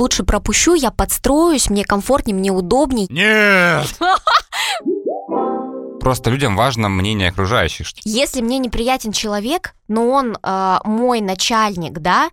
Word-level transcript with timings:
лучше 0.00 0.24
пропущу, 0.24 0.74
я 0.74 0.90
подстроюсь, 0.90 1.70
мне 1.70 1.84
комфортнее, 1.84 2.34
мне 2.34 2.50
удобней. 2.50 3.06
Нет! 3.10 3.86
Просто 6.00 6.30
людям 6.30 6.56
важно 6.56 6.88
мнение 6.88 7.28
окружающих. 7.28 7.88
Если 8.04 8.40
мне 8.40 8.58
неприятен 8.58 9.12
человек, 9.12 9.74
но 9.86 10.08
он 10.08 10.36
э, 10.42 10.78
мой 10.84 11.20
начальник, 11.20 11.98
да, 11.98 12.30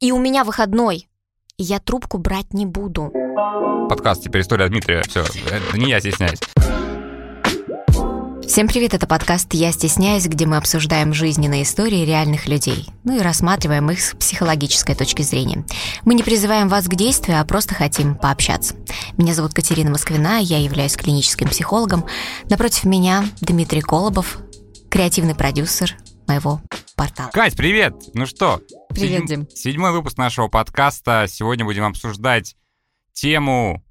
и 0.00 0.10
у 0.10 0.18
меня 0.18 0.44
выходной, 0.44 1.06
я 1.58 1.80
трубку 1.80 2.16
брать 2.18 2.54
не 2.54 2.66
буду. 2.66 3.12
Подкаст 3.88 4.24
теперь 4.24 4.40
история 4.40 4.68
Дмитрия. 4.68 5.02
Все, 5.02 5.20
это 5.20 5.78
не 5.78 5.90
я 5.90 6.00
стесняюсь. 6.00 6.40
Всем 8.46 8.68
привет, 8.68 8.92
это 8.94 9.06
подкаст 9.06 9.54
«Я 9.54 9.72
стесняюсь», 9.72 10.26
где 10.26 10.46
мы 10.46 10.58
обсуждаем 10.58 11.14
жизненные 11.14 11.62
истории 11.62 12.04
реальных 12.04 12.46
людей, 12.46 12.86
ну 13.02 13.16
и 13.16 13.20
рассматриваем 13.20 13.90
их 13.90 14.00
с 14.00 14.14
психологической 14.14 14.94
точки 14.94 15.22
зрения. 15.22 15.64
Мы 16.04 16.14
не 16.14 16.22
призываем 16.22 16.68
вас 16.68 16.86
к 16.86 16.94
действию, 16.94 17.40
а 17.40 17.44
просто 17.44 17.74
хотим 17.74 18.16
пообщаться. 18.16 18.76
Меня 19.16 19.34
зовут 19.34 19.54
Катерина 19.54 19.90
Москвина, 19.90 20.40
я 20.40 20.58
являюсь 20.58 20.96
клиническим 20.96 21.48
психологом. 21.48 22.04
Напротив 22.50 22.84
меня 22.84 23.24
Дмитрий 23.40 23.80
Колобов, 23.80 24.38
креативный 24.90 25.34
продюсер 25.34 25.96
моего 26.26 26.60
портала. 26.96 27.30
Кать, 27.30 27.56
привет! 27.56 27.94
Ну 28.14 28.26
что? 28.26 28.60
Привет, 28.90 29.22
седьм... 29.22 29.26
Дим. 29.26 29.48
Седьмой 29.54 29.92
выпуск 29.92 30.18
нашего 30.18 30.48
подкаста. 30.48 31.26
Сегодня 31.28 31.64
будем 31.64 31.84
обсуждать 31.84 32.56
тему 33.12 33.83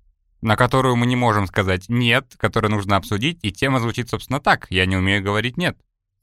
на 0.43 0.55
которую 0.55 0.95
мы 0.95 1.05
не 1.05 1.15
можем 1.15 1.47
сказать 1.47 1.85
«нет», 1.87 2.33
которую 2.37 2.71
нужно 2.71 2.97
обсудить, 2.97 3.39
и 3.41 3.51
тема 3.51 3.79
звучит, 3.79 4.09
собственно, 4.09 4.39
так 4.39 4.67
«я 4.69 4.85
не 4.85 4.95
умею 4.95 5.23
говорить 5.23 5.57
нет». 5.57 5.77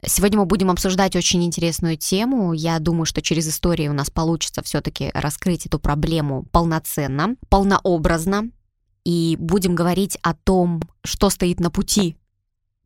Сегодня 0.06 0.38
мы 0.38 0.46
будем 0.46 0.70
обсуждать 0.70 1.15
очень 1.15 1.45
интересную 1.45 1.96
тему. 1.96 2.55
Я 2.55 2.79
думаю, 2.79 3.05
что 3.05 3.20
через 3.20 3.48
истории 3.48 3.88
у 3.88 3.93
нас 3.93 4.10
получится 4.10 4.62
все-таки 4.62 5.10
раскрыть 5.12 5.66
эту 5.66 5.79
проблему 5.79 6.45
полноценно, 6.52 7.37
полнообразно. 7.51 8.51
И 9.04 9.37
будем 9.38 9.74
говорить 9.74 10.18
о 10.23 10.34
том, 10.34 10.82
что 11.05 11.29
стоит 11.29 11.60
на 11.60 11.71
пути 11.71 12.16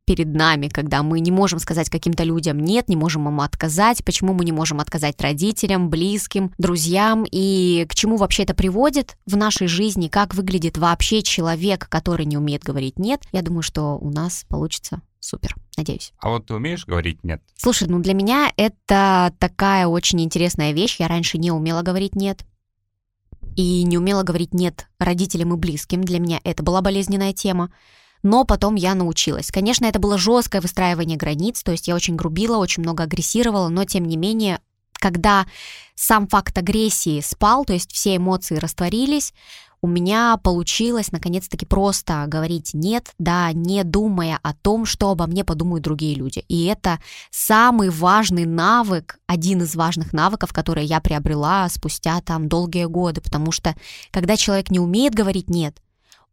перед 0.05 0.35
нами, 0.35 0.69
когда 0.69 1.03
мы 1.03 1.21
не 1.21 1.31
можем 1.31 1.59
сказать 1.59 1.89
каким-то 1.89 2.25
людям 2.25 2.59
нет, 2.59 2.89
не 2.89 2.97
можем 2.97 3.27
ему 3.27 3.43
отказать, 3.43 4.05
почему 4.05 4.35
мы 4.35 4.45
не 4.45 4.53
можем 4.53 4.81
отказать 4.81 5.21
родителям, 5.21 5.91
близким, 5.91 6.53
друзьям, 6.59 7.25
и 7.31 7.87
к 7.89 7.95
чему 7.95 8.17
вообще 8.17 8.43
это 8.43 8.55
приводит 8.55 9.17
в 9.27 9.37
нашей 9.37 9.67
жизни, 9.67 10.09
как 10.09 10.35
выглядит 10.35 10.79
вообще 10.79 11.23
человек, 11.23 11.89
который 11.89 12.27
не 12.27 12.37
умеет 12.37 12.63
говорить 12.63 12.99
нет. 12.99 13.23
Я 13.33 13.43
думаю, 13.43 13.63
что 13.63 13.99
у 13.99 14.11
нас 14.11 14.45
получится 14.49 15.01
супер, 15.21 15.55
надеюсь. 15.77 16.13
А 16.19 16.29
вот 16.29 16.47
ты 16.47 16.55
умеешь 16.55 16.87
говорить 16.87 17.25
нет? 17.25 17.43
Слушай, 17.57 17.89
ну 17.89 17.99
для 18.01 18.13
меня 18.13 18.53
это 18.57 19.35
такая 19.39 19.87
очень 19.87 20.21
интересная 20.23 20.73
вещь. 20.73 21.01
Я 21.01 21.09
раньше 21.09 21.39
не 21.39 21.51
умела 21.51 21.83
говорить 21.83 22.15
нет. 22.15 22.45
И 23.57 23.85
не 23.85 23.97
умела 23.97 24.25
говорить 24.25 24.53
нет 24.53 24.89
родителям 24.99 25.55
и 25.55 25.57
близким. 25.57 26.03
Для 26.03 26.19
меня 26.19 26.41
это 26.45 26.63
была 26.63 26.83
болезненная 26.83 27.33
тема 27.33 27.71
но 28.25 28.45
потом 28.45 28.75
я 28.75 28.97
научилась. 28.97 29.53
Конечно, 29.53 29.85
это 29.85 30.01
было 30.01 30.19
жесткое 30.19 30.61
выстраивание 30.61 31.17
границ, 31.17 31.63
то 31.63 31.71
есть 31.71 31.87
я 31.87 31.95
очень 31.95 32.17
грубила, 32.17 32.57
очень 32.57 32.83
много 32.83 33.05
агрессировала, 33.05 33.69
но 33.69 33.85
тем 33.85 34.07
не 34.07 34.17
менее, 34.17 34.61
когда 34.95 35.47
сам 35.95 36.27
факт 36.27 36.57
агрессии 36.59 37.21
спал, 37.21 37.65
то 37.65 37.75
есть 37.75 37.93
все 37.93 38.17
эмоции 38.17 38.57
растворились, 38.57 39.35
у 39.83 39.87
меня 39.87 40.39
получилось 40.43 41.13
наконец-таки 41.13 41.67
просто 41.67 42.25
говорить 42.27 42.71
нет, 42.73 43.13
да, 43.19 43.53
не 43.53 43.85
думая 43.85 44.41
о 44.43 44.55
том, 44.55 44.87
что 44.87 45.11
обо 45.11 45.27
мне 45.27 45.45
подумают 45.45 45.85
другие 45.85 46.15
люди. 46.15 46.43
И 46.49 46.65
это 46.65 47.01
самый 47.31 47.91
важный 47.91 48.47
навык, 48.47 49.19
один 49.27 49.61
из 49.61 49.77
важных 49.77 50.15
навыков, 50.15 50.55
которые 50.55 50.87
я 50.87 51.01
приобрела 51.01 51.69
спустя 51.69 52.23
там 52.23 52.49
долгие 52.49 52.87
годы, 52.87 53.21
потому 53.21 53.53
что 53.53 53.75
когда 54.11 54.39
человек 54.39 54.71
не 54.71 54.81
умеет 54.81 55.15
говорить 55.15 55.51
нет, 55.51 55.77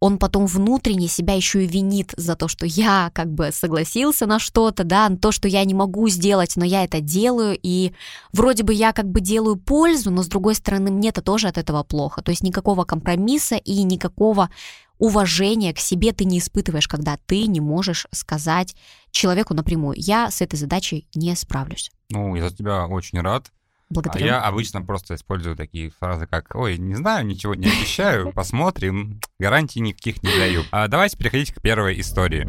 он 0.02 0.18
потом 0.18 0.48
внутренне 0.48 1.08
себя 1.08 1.36
еще 1.36 1.64
и 1.64 1.68
винит 1.68 2.14
за 2.18 2.36
то, 2.36 2.48
что 2.48 2.66
я 2.66 3.12
как 3.14 3.32
бы 3.32 3.52
согласился 3.54 4.25
на 4.25 4.40
что-то, 4.40 4.84
да, 4.84 5.08
на 5.08 5.16
то, 5.16 5.31
что 5.31 5.48
я 5.48 5.64
не 5.64 5.75
могу 5.75 6.09
сделать, 6.09 6.58
но 6.58 6.66
я 6.66 6.84
это 6.84 7.02
делаю, 7.02 7.58
и 7.62 7.94
вроде 8.34 8.64
бы 8.64 8.74
я 8.74 8.94
как 8.94 9.08
бы 9.08 9.22
делаю 9.22 9.58
пользу, 9.58 10.09
но 10.09 10.24
с 10.24 10.28
другой 10.28 10.56
стороны 10.56 10.90
мне-то 10.90 11.22
тоже 11.22 11.48
от 11.48 11.59
этого 11.59 11.84
плохо. 11.84 12.24
То 12.24 12.31
есть 12.31 12.42
никакого 12.42 12.84
компромисса 12.84 13.56
и 13.56 13.84
никакого 13.84 14.50
уважения 14.98 15.72
к 15.72 15.80
себе 15.80 16.14
ты 16.14 16.25
не 16.25 16.40
испытываешь, 16.40 16.88
когда 16.88 17.18
ты 17.28 17.46
не 17.46 17.62
можешь 17.62 18.08
сказать 18.12 18.75
человеку 19.12 19.54
напрямую, 19.54 19.96
я 19.98 20.31
с 20.31 20.42
этой 20.42 20.56
задачей 20.56 21.08
не 21.14 21.36
справлюсь. 21.36 21.92
Ну, 22.09 22.36
я 22.36 22.50
за 22.50 22.56
тебя 22.56 22.88
очень 22.88 23.22
рад. 23.22 23.52
Благодарю. 23.91 24.24
А 24.24 24.28
я 24.28 24.41
обычно 24.41 24.81
просто 24.81 25.16
использую 25.16 25.56
такие 25.56 25.91
фразы, 26.00 26.25
как 26.25 26.56
«Ой, 26.56 26.78
не 26.78 26.96
знаю, 26.96 27.25
ничего 27.25 27.56
не 27.56 27.68
обещаю, 27.68 28.31
посмотрим, 28.35 29.19
гарантий 29.40 29.81
никаких 29.81 30.24
не 30.24 30.29
даю». 30.38 30.63
А 30.72 30.88
давайте 30.88 31.18
переходить 31.18 31.53
к 31.53 31.62
первой 31.62 32.00
истории. 32.00 32.47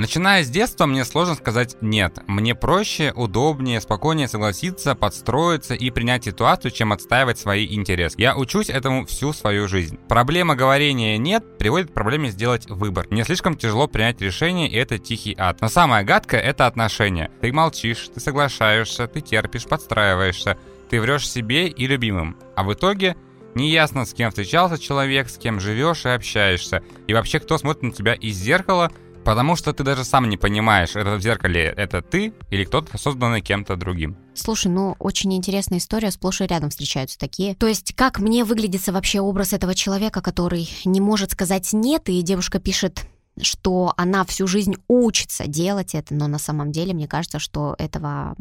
Начиная 0.00 0.42
с 0.42 0.48
детства, 0.48 0.86
мне 0.86 1.04
сложно 1.04 1.34
сказать 1.34 1.76
«нет». 1.82 2.20
Мне 2.26 2.54
проще, 2.54 3.12
удобнее, 3.14 3.82
спокойнее 3.82 4.28
согласиться, 4.28 4.94
подстроиться 4.94 5.74
и 5.74 5.90
принять 5.90 6.24
ситуацию, 6.24 6.70
чем 6.70 6.94
отстаивать 6.94 7.38
свои 7.38 7.66
интересы. 7.66 8.14
Я 8.16 8.34
учусь 8.34 8.70
этому 8.70 9.04
всю 9.04 9.34
свою 9.34 9.68
жизнь. 9.68 9.98
Проблема 10.08 10.56
говорения 10.56 11.18
«нет» 11.18 11.58
приводит 11.58 11.90
к 11.90 11.92
проблеме 11.92 12.30
сделать 12.30 12.66
выбор. 12.70 13.08
Мне 13.10 13.24
слишком 13.24 13.58
тяжело 13.58 13.88
принять 13.88 14.22
решение, 14.22 14.70
и 14.70 14.76
это 14.76 14.96
тихий 14.96 15.36
ад. 15.36 15.60
Но 15.60 15.68
самое 15.68 16.02
гадкое— 16.02 16.40
это 16.40 16.66
отношения. 16.66 17.30
Ты 17.42 17.52
молчишь, 17.52 18.08
ты 18.14 18.20
соглашаешься, 18.20 19.06
ты 19.06 19.20
терпишь, 19.20 19.66
подстраиваешься, 19.66 20.56
ты 20.88 20.98
врешь 20.98 21.28
себе 21.28 21.68
и 21.68 21.86
любимым. 21.86 22.38
А 22.56 22.62
в 22.62 22.72
итоге 22.72 23.16
Неясно, 23.54 24.04
с 24.04 24.14
кем 24.14 24.30
встречался 24.30 24.78
человек, 24.78 25.28
с 25.28 25.36
кем 25.36 25.58
живешь 25.58 26.06
и 26.06 26.10
общаешься. 26.10 26.84
И 27.08 27.14
вообще, 27.14 27.40
кто 27.40 27.58
смотрит 27.58 27.82
на 27.82 27.90
тебя 27.90 28.14
из 28.14 28.36
зеркала, 28.36 28.92
Потому 29.24 29.56
что 29.56 29.72
ты 29.72 29.84
даже 29.84 30.04
сам 30.04 30.28
не 30.28 30.36
понимаешь, 30.36 30.96
это 30.96 31.16
в 31.16 31.20
зеркале 31.20 31.74
это 31.76 32.02
ты 32.02 32.32
или 32.50 32.64
кто-то 32.64 32.96
созданный 32.98 33.40
кем-то 33.40 33.76
другим. 33.76 34.16
Слушай, 34.34 34.68
ну 34.68 34.96
очень 34.98 35.34
интересная 35.34 35.78
история, 35.78 36.10
сплошь 36.10 36.40
и 36.40 36.46
рядом 36.46 36.70
встречаются 36.70 37.18
такие. 37.18 37.54
То 37.54 37.66
есть 37.66 37.94
как 37.94 38.18
мне 38.18 38.44
выглядится 38.44 38.92
вообще 38.92 39.20
образ 39.20 39.52
этого 39.52 39.74
человека, 39.74 40.20
который 40.22 40.68
не 40.84 41.00
может 41.00 41.32
сказать 41.32 41.72
«нет», 41.72 42.08
и 42.08 42.22
девушка 42.22 42.58
пишет 42.58 43.06
что 43.42 43.94
она 43.96 44.24
всю 44.24 44.46
жизнь 44.46 44.74
учится 44.88 45.46
делать 45.46 45.94
это, 45.94 46.14
но 46.14 46.26
на 46.26 46.38
самом 46.38 46.72
деле 46.72 46.92
мне 46.92 47.08
кажется, 47.08 47.38
что 47.38 47.74
этого 47.78 48.36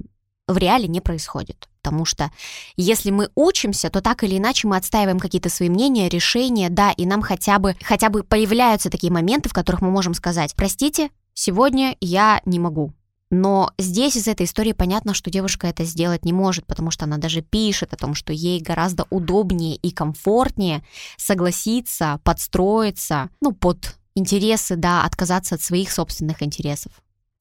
в 0.49 0.57
реале 0.57 0.87
не 0.87 1.01
происходит. 1.01 1.69
Потому 1.81 2.05
что 2.05 2.31
если 2.75 3.11
мы 3.11 3.29
учимся, 3.35 3.89
то 3.89 4.01
так 4.01 4.23
или 4.23 4.37
иначе 4.37 4.67
мы 4.67 4.75
отстаиваем 4.75 5.19
какие-то 5.19 5.49
свои 5.49 5.69
мнения, 5.69 6.09
решения, 6.09 6.69
да, 6.69 6.91
и 6.91 7.05
нам 7.05 7.21
хотя 7.21 7.59
бы, 7.59 7.75
хотя 7.81 8.09
бы 8.09 8.23
появляются 8.23 8.89
такие 8.89 9.13
моменты, 9.13 9.49
в 9.49 9.53
которых 9.53 9.81
мы 9.81 9.89
можем 9.89 10.13
сказать, 10.13 10.55
простите, 10.55 11.09
сегодня 11.33 11.95
я 12.01 12.41
не 12.45 12.59
могу. 12.59 12.93
Но 13.31 13.71
здесь 13.77 14.15
из 14.17 14.27
этой 14.27 14.47
истории 14.47 14.73
понятно, 14.73 15.13
что 15.13 15.29
девушка 15.29 15.67
это 15.67 15.83
сделать 15.83 16.25
не 16.25 16.33
может, 16.33 16.65
потому 16.65 16.89
что 16.89 17.05
она 17.05 17.17
даже 17.17 17.41
пишет 17.41 17.93
о 17.93 17.97
том, 17.97 18.15
что 18.15 18.33
ей 18.33 18.59
гораздо 18.59 19.05
удобнее 19.11 19.75
и 19.75 19.91
комфортнее 19.91 20.83
согласиться, 21.15 22.19
подстроиться, 22.23 23.29
ну, 23.39 23.51
под 23.51 23.97
интересы, 24.15 24.75
да, 24.75 25.03
отказаться 25.05 25.55
от 25.55 25.61
своих 25.61 25.91
собственных 25.91 26.41
интересов. 26.41 26.91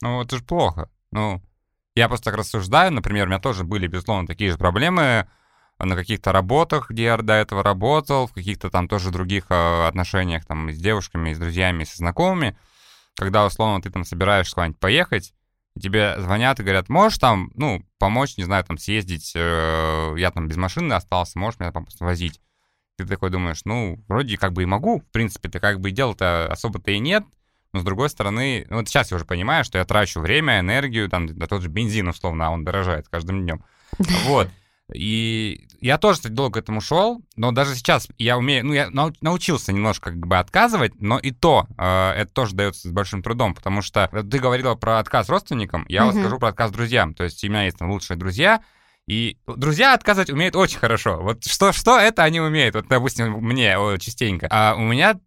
Ну, 0.03 0.21
это 0.21 0.37
же 0.37 0.45
плохо. 0.45 0.91
Ну, 1.11 1.41
я 1.99 2.09
просто 2.09 2.27
так 2.31 2.39
рассуждаю, 2.39 2.93
например, 2.93 3.27
у 3.27 3.29
меня 3.29 3.41
тоже 3.41 3.65
были, 3.65 3.87
безусловно, 3.87 4.27
такие 4.27 4.53
же 4.53 4.59
проблемы 4.59 5.29
на 5.79 5.97
каких-то 5.97 6.33
работах, 6.33 6.91
где 6.91 7.05
я 7.05 7.17
до 7.17 7.35
этого 7.35 7.63
работал, 7.63 8.27
в 8.27 8.33
каких-то 8.33 8.71
там 8.71 8.89
тоже 8.89 9.11
других 9.11 9.47
э, 9.51 9.87
отношениях 9.87 10.45
там 10.45 10.71
с 10.71 10.77
девушками, 10.77 11.33
с 11.33 11.39
друзьями, 11.39 11.85
со 11.85 11.97
знакомыми, 11.97 12.57
когда, 13.15 13.45
условно, 13.47 13.83
ты 13.83 13.91
там 13.91 14.05
собираешься 14.05 14.55
куда-нибудь 14.55 14.81
поехать, 14.81 15.35
тебе 15.81 16.15
звонят 16.19 16.59
и 16.59 16.63
говорят, 16.63 16.89
можешь 16.89 17.19
там, 17.19 17.51
ну, 17.55 17.85
помочь, 17.99 18.37
не 18.37 18.45
знаю, 18.45 18.65
там 18.65 18.79
съездить, 18.79 19.33
э, 19.35 20.15
я 20.17 20.31
там 20.31 20.49
без 20.49 20.57
машины 20.57 20.93
остался, 20.93 21.39
можешь 21.39 21.61
меня 21.61 21.73
там 21.73 21.87
возить. 22.01 22.41
Ты 22.97 23.07
такой 23.07 23.31
думаешь, 23.31 23.63
ну, 23.65 24.05
вроде 24.09 24.37
как 24.37 24.53
бы 24.53 24.65
и 24.65 24.67
могу, 24.67 25.01
в 25.01 25.07
принципе, 25.13 25.49
ты 25.49 25.61
как 25.61 25.81
бы 25.81 25.91
дела-то 25.93 26.47
особо-то 26.51 26.91
и 26.91 26.99
нет, 26.99 27.25
но 27.73 27.81
с 27.81 27.85
другой 27.85 28.09
стороны, 28.11 28.67
ну, 28.71 28.77
вот 28.77 28.89
сейчас 28.89 29.11
я 29.11 29.17
уже 29.17 29.25
понимаю, 29.25 29.65
что 29.65 29.79
я 29.79 29.85
трачу 29.85 30.21
время, 30.21 30.61
энергию, 30.61 31.09
там, 31.09 31.27
да 31.27 31.47
тот 31.47 31.63
же 31.63 31.69
бензин, 31.69 32.09
условно, 32.09 32.47
а 32.47 32.51
он 32.51 32.65
дорожает 32.65 33.09
каждым 33.09 33.43
днем. 33.43 33.65
Вот. 34.27 34.49
И 34.95 35.67
я 35.81 35.99
тоже, 35.99 36.17
кстати, 36.17 36.33
долго 36.33 36.55
к 36.55 36.63
этому 36.63 36.81
шел, 36.81 37.21
но 37.37 37.53
даже 37.53 37.75
сейчас 37.75 38.09
я 38.17 38.39
умею, 38.39 38.65
ну, 38.65 38.73
я 38.73 38.89
научился 39.21 39.71
немножко 39.71 40.13
как 40.13 40.27
бы 40.27 40.39
отказывать, 40.39 40.99
но 40.99 41.19
и 41.19 41.31
то 41.31 41.67
э, 41.77 42.13
это 42.13 42.33
тоже 42.33 42.55
дается 42.55 42.89
с 42.89 42.91
большим 42.91 43.23
трудом, 43.23 43.55
потому 43.55 43.83
что 43.83 44.09
ты 44.09 44.39
говорила 44.39 44.77
про 44.77 44.99
отказ 44.99 45.29
родственникам, 45.29 45.85
я 45.89 46.07
вот 46.07 46.15
скажу 46.15 46.39
про 46.39 46.49
отказ 46.49 46.71
друзьям. 46.71 47.13
То 47.13 47.25
есть 47.25 47.45
у 47.45 47.49
меня 47.49 47.65
есть 47.65 47.77
там 47.77 47.91
лучшие 47.91 48.17
друзья, 48.17 48.63
и 49.07 49.39
друзья 49.47 49.95
отказывать 49.95 50.31
умеют 50.31 50.57
очень 50.57 50.79
хорошо. 50.79 51.19
Вот 51.21 51.45
что, 51.45 51.73
что 51.73 51.99
это 51.99 52.25
они 52.25 52.41
умеют? 52.41 52.75
Вот, 52.75 52.89
допустим, 52.89 53.33
мне 53.41 53.77
частенько. 53.99 54.49
А 54.51 54.75
у 54.75 54.83
меня 54.83 55.19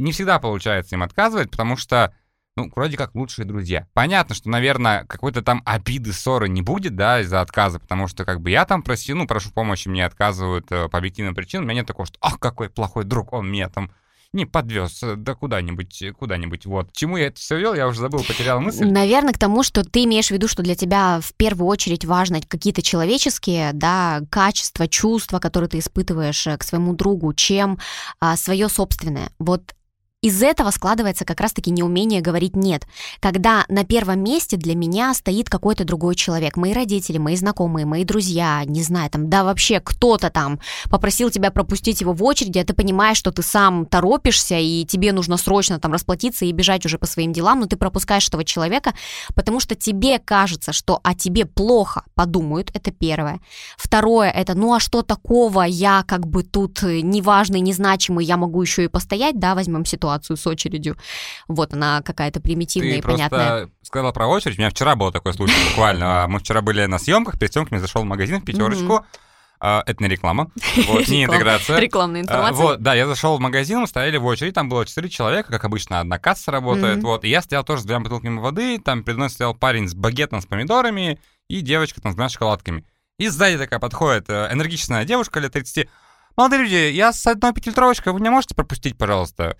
не 0.00 0.12
всегда 0.12 0.38
получается 0.38 0.94
им 0.94 1.02
отказывать, 1.02 1.50
потому 1.50 1.76
что 1.76 2.14
ну, 2.56 2.70
вроде 2.74 2.96
как 2.96 3.14
лучшие 3.14 3.46
друзья. 3.46 3.86
Понятно, 3.94 4.34
что, 4.34 4.48
наверное, 4.48 5.04
какой-то 5.04 5.42
там 5.42 5.62
обиды, 5.64 6.12
ссоры 6.12 6.48
не 6.48 6.62
будет, 6.62 6.96
да, 6.96 7.20
из-за 7.20 7.40
отказа, 7.40 7.78
потому 7.78 8.08
что 8.08 8.24
как 8.24 8.40
бы 8.40 8.50
я 8.50 8.64
там 8.64 8.82
просил, 8.82 9.16
ну, 9.16 9.26
прошу 9.26 9.50
помощи, 9.50 9.88
мне 9.88 10.04
отказывают 10.04 10.66
э, 10.70 10.88
по 10.88 10.98
объективным 10.98 11.34
причинам, 11.34 11.64
у 11.64 11.68
меня 11.68 11.80
нет 11.80 11.86
такого, 11.86 12.06
что, 12.06 12.18
ах, 12.20 12.38
какой 12.38 12.68
плохой 12.68 13.04
друг, 13.04 13.32
он 13.32 13.50
меня 13.50 13.68
там 13.68 13.92
не 14.32 14.46
подвез, 14.46 15.02
э, 15.02 15.14
да 15.16 15.34
куда-нибудь, 15.34 16.02
э, 16.02 16.12
куда-нибудь, 16.12 16.66
вот. 16.66 16.92
Чему 16.92 17.16
я 17.16 17.28
это 17.28 17.38
все 17.38 17.56
вел, 17.56 17.74
я 17.74 17.86
уже 17.86 18.00
забыл, 18.00 18.24
потерял 18.24 18.60
мысль. 18.60 18.84
Наверное, 18.84 19.32
к 19.32 19.38
тому, 19.38 19.62
что 19.62 19.84
ты 19.84 20.04
имеешь 20.04 20.28
в 20.28 20.32
виду, 20.32 20.48
что 20.48 20.62
для 20.62 20.74
тебя 20.74 21.20
в 21.22 21.32
первую 21.34 21.68
очередь 21.68 22.04
важно 22.04 22.40
какие-то 22.40 22.82
человеческие, 22.82 23.72
да, 23.72 24.22
качества, 24.28 24.88
чувства, 24.88 25.38
которые 25.38 25.70
ты 25.70 25.78
испытываешь 25.78 26.48
к 26.58 26.62
своему 26.64 26.94
другу, 26.94 27.32
чем 27.32 27.78
а, 28.18 28.36
свое 28.36 28.68
собственное. 28.68 29.30
Вот 29.38 29.74
из 30.22 30.42
этого 30.42 30.70
складывается 30.70 31.24
как 31.24 31.40
раз-таки 31.40 31.70
неумение 31.70 32.20
говорить 32.20 32.54
«нет», 32.54 32.86
когда 33.20 33.64
на 33.68 33.84
первом 33.84 34.22
месте 34.22 34.58
для 34.58 34.74
меня 34.74 35.14
стоит 35.14 35.48
какой-то 35.48 35.84
другой 35.84 36.14
человек, 36.14 36.58
мои 36.58 36.74
родители, 36.74 37.16
мои 37.16 37.36
знакомые, 37.36 37.86
мои 37.86 38.04
друзья, 38.04 38.62
не 38.66 38.82
знаю, 38.82 39.08
там, 39.08 39.30
да 39.30 39.44
вообще 39.44 39.80
кто-то 39.80 40.28
там 40.28 40.60
попросил 40.90 41.30
тебя 41.30 41.50
пропустить 41.50 42.02
его 42.02 42.12
в 42.12 42.22
очереди, 42.22 42.58
а 42.58 42.64
ты 42.66 42.74
понимаешь, 42.74 43.16
что 43.16 43.32
ты 43.32 43.42
сам 43.42 43.86
торопишься, 43.86 44.58
и 44.58 44.84
тебе 44.84 45.12
нужно 45.12 45.38
срочно 45.38 45.80
там 45.80 45.92
расплатиться 45.92 46.44
и 46.44 46.52
бежать 46.52 46.84
уже 46.84 46.98
по 46.98 47.06
своим 47.06 47.32
делам, 47.32 47.60
но 47.60 47.66
ты 47.66 47.78
пропускаешь 47.78 48.28
этого 48.28 48.44
человека, 48.44 48.92
потому 49.34 49.58
что 49.58 49.74
тебе 49.74 50.18
кажется, 50.18 50.74
что 50.74 51.00
о 51.02 51.14
тебе 51.14 51.46
плохо 51.46 52.04
подумают, 52.14 52.70
это 52.74 52.90
первое. 52.90 53.40
Второе, 53.78 54.30
это, 54.30 54.54
ну 54.54 54.74
а 54.74 54.80
что 54.80 55.00
такого, 55.00 55.62
я 55.62 56.04
как 56.06 56.26
бы 56.26 56.42
тут 56.42 56.82
неважный, 56.82 57.60
незначимый, 57.60 58.26
я 58.26 58.36
могу 58.36 58.60
еще 58.60 58.84
и 58.84 58.88
постоять, 58.88 59.38
да, 59.38 59.54
возьмем 59.54 59.86
ситуацию, 59.86 60.09
ситуацию 60.10 60.36
с 60.36 60.46
очередью. 60.46 60.96
Вот 61.48 61.72
она 61.74 62.02
какая-то 62.02 62.40
примитивная 62.40 62.92
Ты 62.92 62.98
и 62.98 63.02
понятная. 63.02 63.70
сказала 63.82 64.12
про 64.12 64.26
очередь. 64.26 64.58
У 64.58 64.60
меня 64.60 64.70
вчера 64.70 64.96
был 64.96 65.12
такой 65.12 65.34
случай 65.34 65.54
буквально. 65.70 66.26
Мы 66.28 66.40
вчера 66.40 66.62
были 66.62 66.84
на 66.86 66.98
съемках, 66.98 67.38
перед 67.38 67.52
съемками 67.52 67.78
зашел 67.78 68.02
в 68.02 68.06
магазин 68.06 68.40
в 68.40 68.44
пятерочку. 68.44 69.04
Uh, 69.62 69.82
это 69.84 70.02
не 70.02 70.08
реклама, 70.08 70.50
вот, 70.88 71.06
не 71.08 71.24
интеграция. 71.24 71.78
Рекламная 71.78 72.22
информация. 72.22 72.64
Uh, 72.64 72.66
вот, 72.68 72.80
да, 72.80 72.94
я 72.94 73.06
зашел 73.06 73.36
в 73.36 73.40
магазин, 73.40 73.80
мы 73.80 73.86
стояли 73.86 74.16
в 74.16 74.24
очередь, 74.24 74.54
там 74.54 74.70
было 74.70 74.86
четыре 74.86 75.10
человека, 75.10 75.52
как 75.52 75.62
обычно, 75.66 76.00
одна 76.00 76.18
касса 76.18 76.50
работает, 76.50 77.00
mm-hmm. 77.00 77.02
вот, 77.02 77.24
и 77.24 77.28
я 77.28 77.42
стоял 77.42 77.62
тоже 77.62 77.82
с 77.82 77.84
двумя 77.84 78.00
бутылками 78.00 78.38
воды, 78.38 78.78
там 78.78 79.02
передо 79.02 79.18
мной 79.18 79.28
стоял 79.28 79.54
парень 79.54 79.86
с 79.86 79.92
багетом 79.92 80.40
с 80.40 80.46
помидорами 80.46 81.20
и 81.48 81.60
девочка 81.60 82.00
там 82.00 82.12
с 82.12 82.14
двумя 82.14 82.30
шоколадками. 82.30 82.86
И 83.18 83.28
сзади 83.28 83.58
такая 83.58 83.80
подходит 83.80 84.30
э, 84.30 84.48
энергичная 84.50 85.04
девушка 85.04 85.40
лет 85.40 85.52
30. 85.52 85.90
Молодые 86.38 86.62
люди, 86.62 86.74
я 86.74 87.12
с 87.12 87.26
одной 87.26 87.52
пятилитровочкой, 87.52 88.14
вы 88.14 88.20
меня 88.20 88.30
можете 88.30 88.54
пропустить, 88.54 88.96
пожалуйста? 88.96 89.58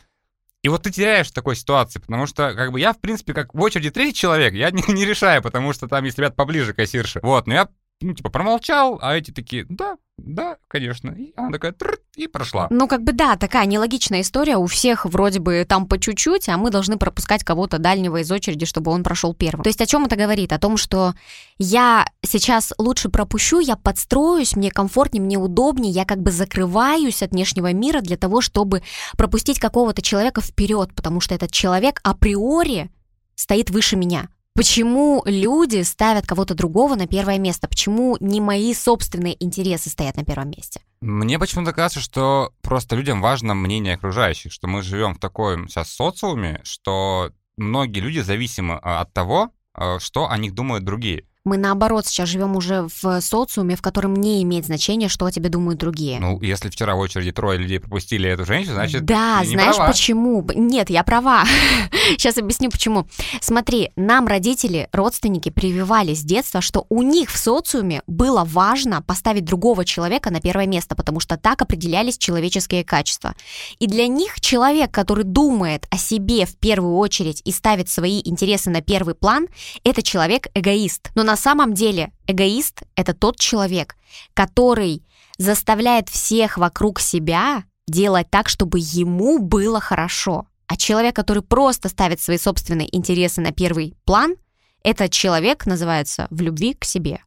И 0.62 0.68
вот 0.68 0.82
ты 0.82 0.90
теряешь 0.90 1.28
в 1.28 1.32
такой 1.32 1.56
ситуации, 1.56 2.00
потому 2.00 2.26
что, 2.26 2.54
как 2.54 2.72
бы, 2.72 2.80
я, 2.80 2.92
в 2.92 3.00
принципе, 3.00 3.32
как 3.32 3.54
в 3.54 3.60
очереди 3.60 3.90
третий 3.90 4.14
человек, 4.14 4.52
я 4.52 4.70
не, 4.70 4.82
не 4.92 5.04
решаю, 5.04 5.42
потому 5.42 5.72
что 5.72 5.88
там 5.88 6.04
есть 6.04 6.18
ребят 6.18 6.36
поближе 6.36 6.74
кассирши. 6.74 7.20
Вот, 7.22 7.46
но 7.46 7.54
я, 7.54 7.68
ну, 8.02 8.12
типа, 8.12 8.28
промолчал, 8.28 8.98
а 9.00 9.16
эти 9.16 9.30
такие, 9.30 9.64
да, 9.68 9.96
да, 10.24 10.58
конечно. 10.68 11.10
И 11.10 11.32
она 11.36 11.50
такая, 11.50 11.74
и 12.16 12.26
прошла. 12.26 12.66
Ну, 12.70 12.86
как 12.88 13.02
бы, 13.02 13.12
да, 13.12 13.36
такая 13.36 13.66
нелогичная 13.66 14.20
история. 14.20 14.56
У 14.56 14.66
всех 14.66 15.04
вроде 15.06 15.40
бы 15.40 15.64
там 15.68 15.86
по 15.86 15.98
чуть-чуть, 15.98 16.48
а 16.48 16.56
мы 16.56 16.70
должны 16.70 16.98
пропускать 16.98 17.44
кого-то 17.44 17.78
дальнего 17.78 18.18
из 18.18 18.30
очереди, 18.30 18.66
чтобы 18.66 18.90
он 18.90 19.02
прошел 19.02 19.34
первым. 19.34 19.62
То 19.62 19.68
есть 19.68 19.80
о 19.80 19.86
чем 19.86 20.04
это 20.04 20.16
говорит? 20.16 20.52
О 20.52 20.58
том, 20.58 20.76
что 20.76 21.14
я 21.58 22.06
сейчас 22.22 22.72
лучше 22.78 23.08
пропущу, 23.08 23.60
я 23.60 23.76
подстроюсь, 23.76 24.56
мне 24.56 24.70
комфортнее, 24.70 25.22
мне 25.22 25.38
удобнее, 25.38 25.92
я 25.92 26.04
как 26.04 26.20
бы 26.20 26.30
закрываюсь 26.30 27.22
от 27.22 27.30
внешнего 27.30 27.72
мира 27.72 28.00
для 28.00 28.16
того, 28.16 28.40
чтобы 28.40 28.82
пропустить 29.16 29.58
какого-то 29.58 30.02
человека 30.02 30.40
вперед, 30.40 30.94
потому 30.94 31.20
что 31.20 31.34
этот 31.34 31.50
человек 31.50 32.00
априори 32.02 32.90
стоит 33.34 33.70
выше 33.70 33.96
меня. 33.96 34.28
Почему 34.54 35.22
люди 35.26 35.82
ставят 35.82 36.26
кого-то 36.26 36.54
другого 36.54 36.94
на 36.94 37.06
первое 37.06 37.38
место? 37.38 37.68
Почему 37.68 38.16
не 38.20 38.40
мои 38.40 38.74
собственные 38.74 39.42
интересы 39.42 39.90
стоят 39.90 40.16
на 40.16 40.24
первом 40.24 40.50
месте? 40.50 40.82
Мне 41.00 41.38
почему-то 41.38 41.72
кажется, 41.72 42.00
что 42.00 42.52
просто 42.60 42.96
людям 42.96 43.22
важно 43.22 43.54
мнение 43.54 43.94
окружающих, 43.94 44.52
что 44.52 44.66
мы 44.66 44.82
живем 44.82 45.14
в 45.14 45.18
таком 45.18 45.68
сейчас 45.68 45.90
социуме, 45.92 46.60
что 46.64 47.30
многие 47.56 48.00
люди 48.00 48.18
зависимы 48.18 48.78
а, 48.82 49.00
от 49.00 49.12
того, 49.12 49.50
а, 49.72 49.98
что 49.98 50.28
о 50.28 50.36
них 50.36 50.54
думают 50.54 50.84
другие. 50.84 51.26
Мы 51.44 51.56
наоборот 51.56 52.06
сейчас 52.06 52.28
живем 52.28 52.54
уже 52.54 52.86
в 53.00 53.20
социуме, 53.22 53.74
в 53.74 53.80
котором 53.80 54.14
не 54.14 54.42
имеет 54.42 54.66
значения, 54.66 55.08
что 55.08 55.24
о 55.24 55.32
тебе 55.32 55.48
думают 55.48 55.80
другие. 55.80 56.20
Ну, 56.20 56.38
если 56.42 56.68
вчера 56.68 56.94
в 56.94 56.98
очереди 56.98 57.32
трое 57.32 57.58
людей 57.58 57.80
пропустили 57.80 58.28
эту 58.28 58.44
женщину, 58.44 58.74
значит, 58.74 59.06
Да, 59.06 59.40
ты 59.40 59.48
знаешь 59.48 59.76
права. 59.76 59.90
почему? 59.90 60.46
Нет, 60.54 60.90
я 60.90 61.02
права. 61.02 61.44
Сейчас 62.10 62.36
объясню 62.36 62.70
почему. 62.70 63.06
Смотри, 63.40 63.90
нам 63.96 64.26
родители, 64.26 64.90
родственники 64.92 65.48
прививали 65.48 66.12
с 66.12 66.20
детства, 66.20 66.60
что 66.60 66.84
у 66.90 67.00
них 67.00 67.30
в 67.30 67.38
социуме 67.38 68.02
было 68.06 68.44
важно 68.44 69.00
поставить 69.00 69.46
другого 69.46 69.86
человека 69.86 70.30
на 70.30 70.42
первое 70.42 70.66
место, 70.66 70.94
потому 70.94 71.20
что 71.20 71.38
так 71.38 71.62
определялись 71.62 72.18
человеческие 72.18 72.84
качества. 72.84 73.34
И 73.78 73.86
для 73.86 74.08
них 74.08 74.40
человек, 74.42 74.90
который 74.90 75.24
думает 75.24 75.86
о 75.90 75.96
себе 75.96 76.44
в 76.44 76.56
первую 76.56 76.96
очередь 76.96 77.40
и 77.46 77.52
ставит 77.52 77.88
свои 77.88 78.20
интересы 78.22 78.68
на 78.68 78.82
первый 78.82 79.14
план, 79.14 79.48
это 79.84 80.02
человек-эгоист. 80.02 81.12
Но 81.14 81.29
на 81.30 81.36
самом 81.36 81.74
деле 81.74 82.10
эгоист— 82.26 82.82
это 82.96 83.14
тот 83.14 83.38
человек, 83.38 83.94
который 84.34 85.04
заставляет 85.38 86.08
всех 86.08 86.58
вокруг 86.58 86.98
себя 86.98 87.62
делать 87.86 88.28
так, 88.30 88.48
чтобы 88.48 88.80
ему 88.80 89.38
было 89.38 89.80
хорошо. 89.80 90.48
А 90.66 90.76
человек, 90.76 91.14
который 91.14 91.44
просто 91.44 91.88
ставит 91.88 92.20
свои 92.20 92.36
собственные 92.36 92.94
интересы 92.96 93.40
на 93.40 93.52
первый 93.52 93.94
план, 94.04 94.34
этот 94.82 95.12
человек 95.12 95.66
называется 95.66 96.26
в 96.30 96.40
любви 96.40 96.74
к 96.74 96.84
себе. 96.84 97.20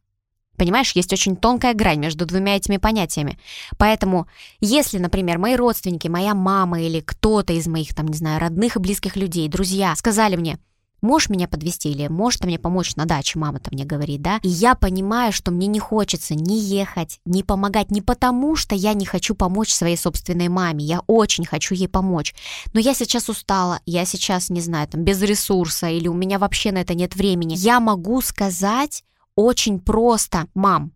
Понимаешь, 0.58 0.92
есть 0.92 1.12
очень 1.14 1.34
тонкая 1.34 1.72
грань 1.72 2.00
между 2.00 2.26
двумя 2.26 2.56
этими 2.56 2.76
понятиями. 2.76 3.38
Поэтому, 3.78 4.28
если, 4.60 4.98
например, 4.98 5.38
мои 5.38 5.56
родственники, 5.56 6.08
моя 6.08 6.34
мама 6.34 6.82
или 6.82 7.00
кто-то 7.00 7.54
из 7.54 7.66
моих, 7.66 7.94
там, 7.94 8.08
не 8.08 8.18
знаю, 8.18 8.38
родных 8.38 8.76
и 8.76 8.80
близких 8.80 9.16
людей, 9.16 9.48
друзья, 9.48 9.96
сказали 9.96 10.36
мне, 10.36 10.58
можешь 11.04 11.28
меня 11.28 11.46
подвести 11.46 11.90
или 11.90 12.08
можешь 12.08 12.40
ты 12.40 12.46
мне 12.46 12.58
помочь 12.58 12.96
на 12.96 13.04
даче, 13.04 13.38
мама-то 13.38 13.70
мне 13.72 13.84
говорит, 13.84 14.22
да? 14.22 14.40
И 14.42 14.48
я 14.48 14.74
понимаю, 14.74 15.32
что 15.32 15.50
мне 15.50 15.66
не 15.66 15.78
хочется 15.78 16.34
ни 16.34 16.54
ехать, 16.54 17.20
ни 17.24 17.42
помогать, 17.42 17.90
не 17.90 18.00
потому, 18.00 18.56
что 18.56 18.74
я 18.74 18.94
не 18.94 19.06
хочу 19.06 19.34
помочь 19.34 19.72
своей 19.72 19.96
собственной 19.96 20.48
маме, 20.48 20.84
я 20.84 21.00
очень 21.06 21.44
хочу 21.44 21.74
ей 21.74 21.88
помочь, 21.88 22.34
но 22.72 22.80
я 22.80 22.94
сейчас 22.94 23.28
устала, 23.28 23.80
я 23.86 24.04
сейчас, 24.04 24.50
не 24.50 24.60
знаю, 24.60 24.88
там, 24.88 25.04
без 25.04 25.22
ресурса 25.22 25.88
или 25.88 26.08
у 26.08 26.14
меня 26.14 26.38
вообще 26.38 26.72
на 26.72 26.78
это 26.78 26.94
нет 26.94 27.14
времени. 27.14 27.54
Я 27.54 27.80
могу 27.80 28.20
сказать 28.20 29.04
очень 29.36 29.80
просто, 29.80 30.46
мам, 30.54 30.92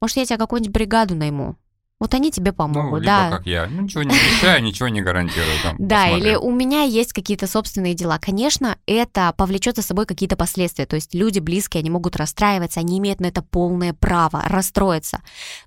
может, 0.00 0.16
я 0.16 0.26
тебе 0.26 0.38
какую-нибудь 0.38 0.72
бригаду 0.74 1.14
найму? 1.14 1.56
Вот 2.02 2.14
они 2.14 2.32
тебе 2.32 2.52
помогут, 2.52 2.90
ну, 2.90 2.96
либо 2.96 3.06
да. 3.06 3.30
как 3.30 3.46
я. 3.46 3.68
Ну, 3.70 3.82
ничего 3.82 4.02
не 4.02 4.10
обещаю, 4.10 4.60
ничего 4.64 4.88
не 4.88 5.02
гарантирую. 5.02 5.56
Там, 5.62 5.76
Да, 5.78 6.02
посмотрим. 6.06 6.26
или 6.26 6.34
у 6.34 6.50
меня 6.50 6.82
есть 6.82 7.12
какие-то 7.12 7.46
собственные 7.46 7.94
дела. 7.94 8.18
Конечно, 8.18 8.76
это 8.86 9.32
повлечет 9.36 9.76
за 9.76 9.82
собой 9.82 10.04
какие-то 10.04 10.34
последствия. 10.34 10.84
То 10.84 10.96
есть 10.96 11.14
люди 11.14 11.38
близкие, 11.38 11.78
они 11.78 11.90
могут 11.90 12.16
расстраиваться, 12.16 12.80
они 12.80 12.98
имеют 12.98 13.20
на 13.20 13.26
это 13.26 13.40
полное 13.40 13.92
право 13.94 14.42
расстроиться. 14.48 15.22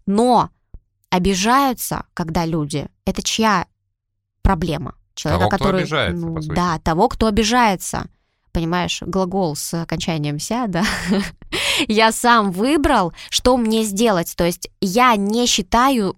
Но 0.06 0.50
обижаются, 1.10 2.04
когда 2.14 2.46
люди, 2.46 2.88
это 3.06 3.24
чья 3.24 3.68
проблема? 4.42 4.96
Человека, 5.14 5.40
Того, 5.40 5.50
кто 5.52 5.58
который, 5.58 5.82
обижается, 5.84 6.26
ну, 6.26 6.36
по 6.36 6.42
сути. 6.42 6.54
да, 6.54 6.80
того, 6.80 7.08
кто 7.08 7.28
обижается. 7.28 8.08
Понимаешь, 8.52 9.02
глагол 9.02 9.56
с 9.56 9.74
окончанием 9.74 10.38
«ся», 10.40 10.68
да? 10.68 10.84
я 11.88 12.12
сам 12.12 12.52
выбрал, 12.52 13.14
что 13.30 13.56
мне 13.56 13.84
сделать. 13.84 14.34
То 14.36 14.44
есть 14.44 14.70
я 14.82 15.16
не 15.16 15.46
считаю 15.46 16.18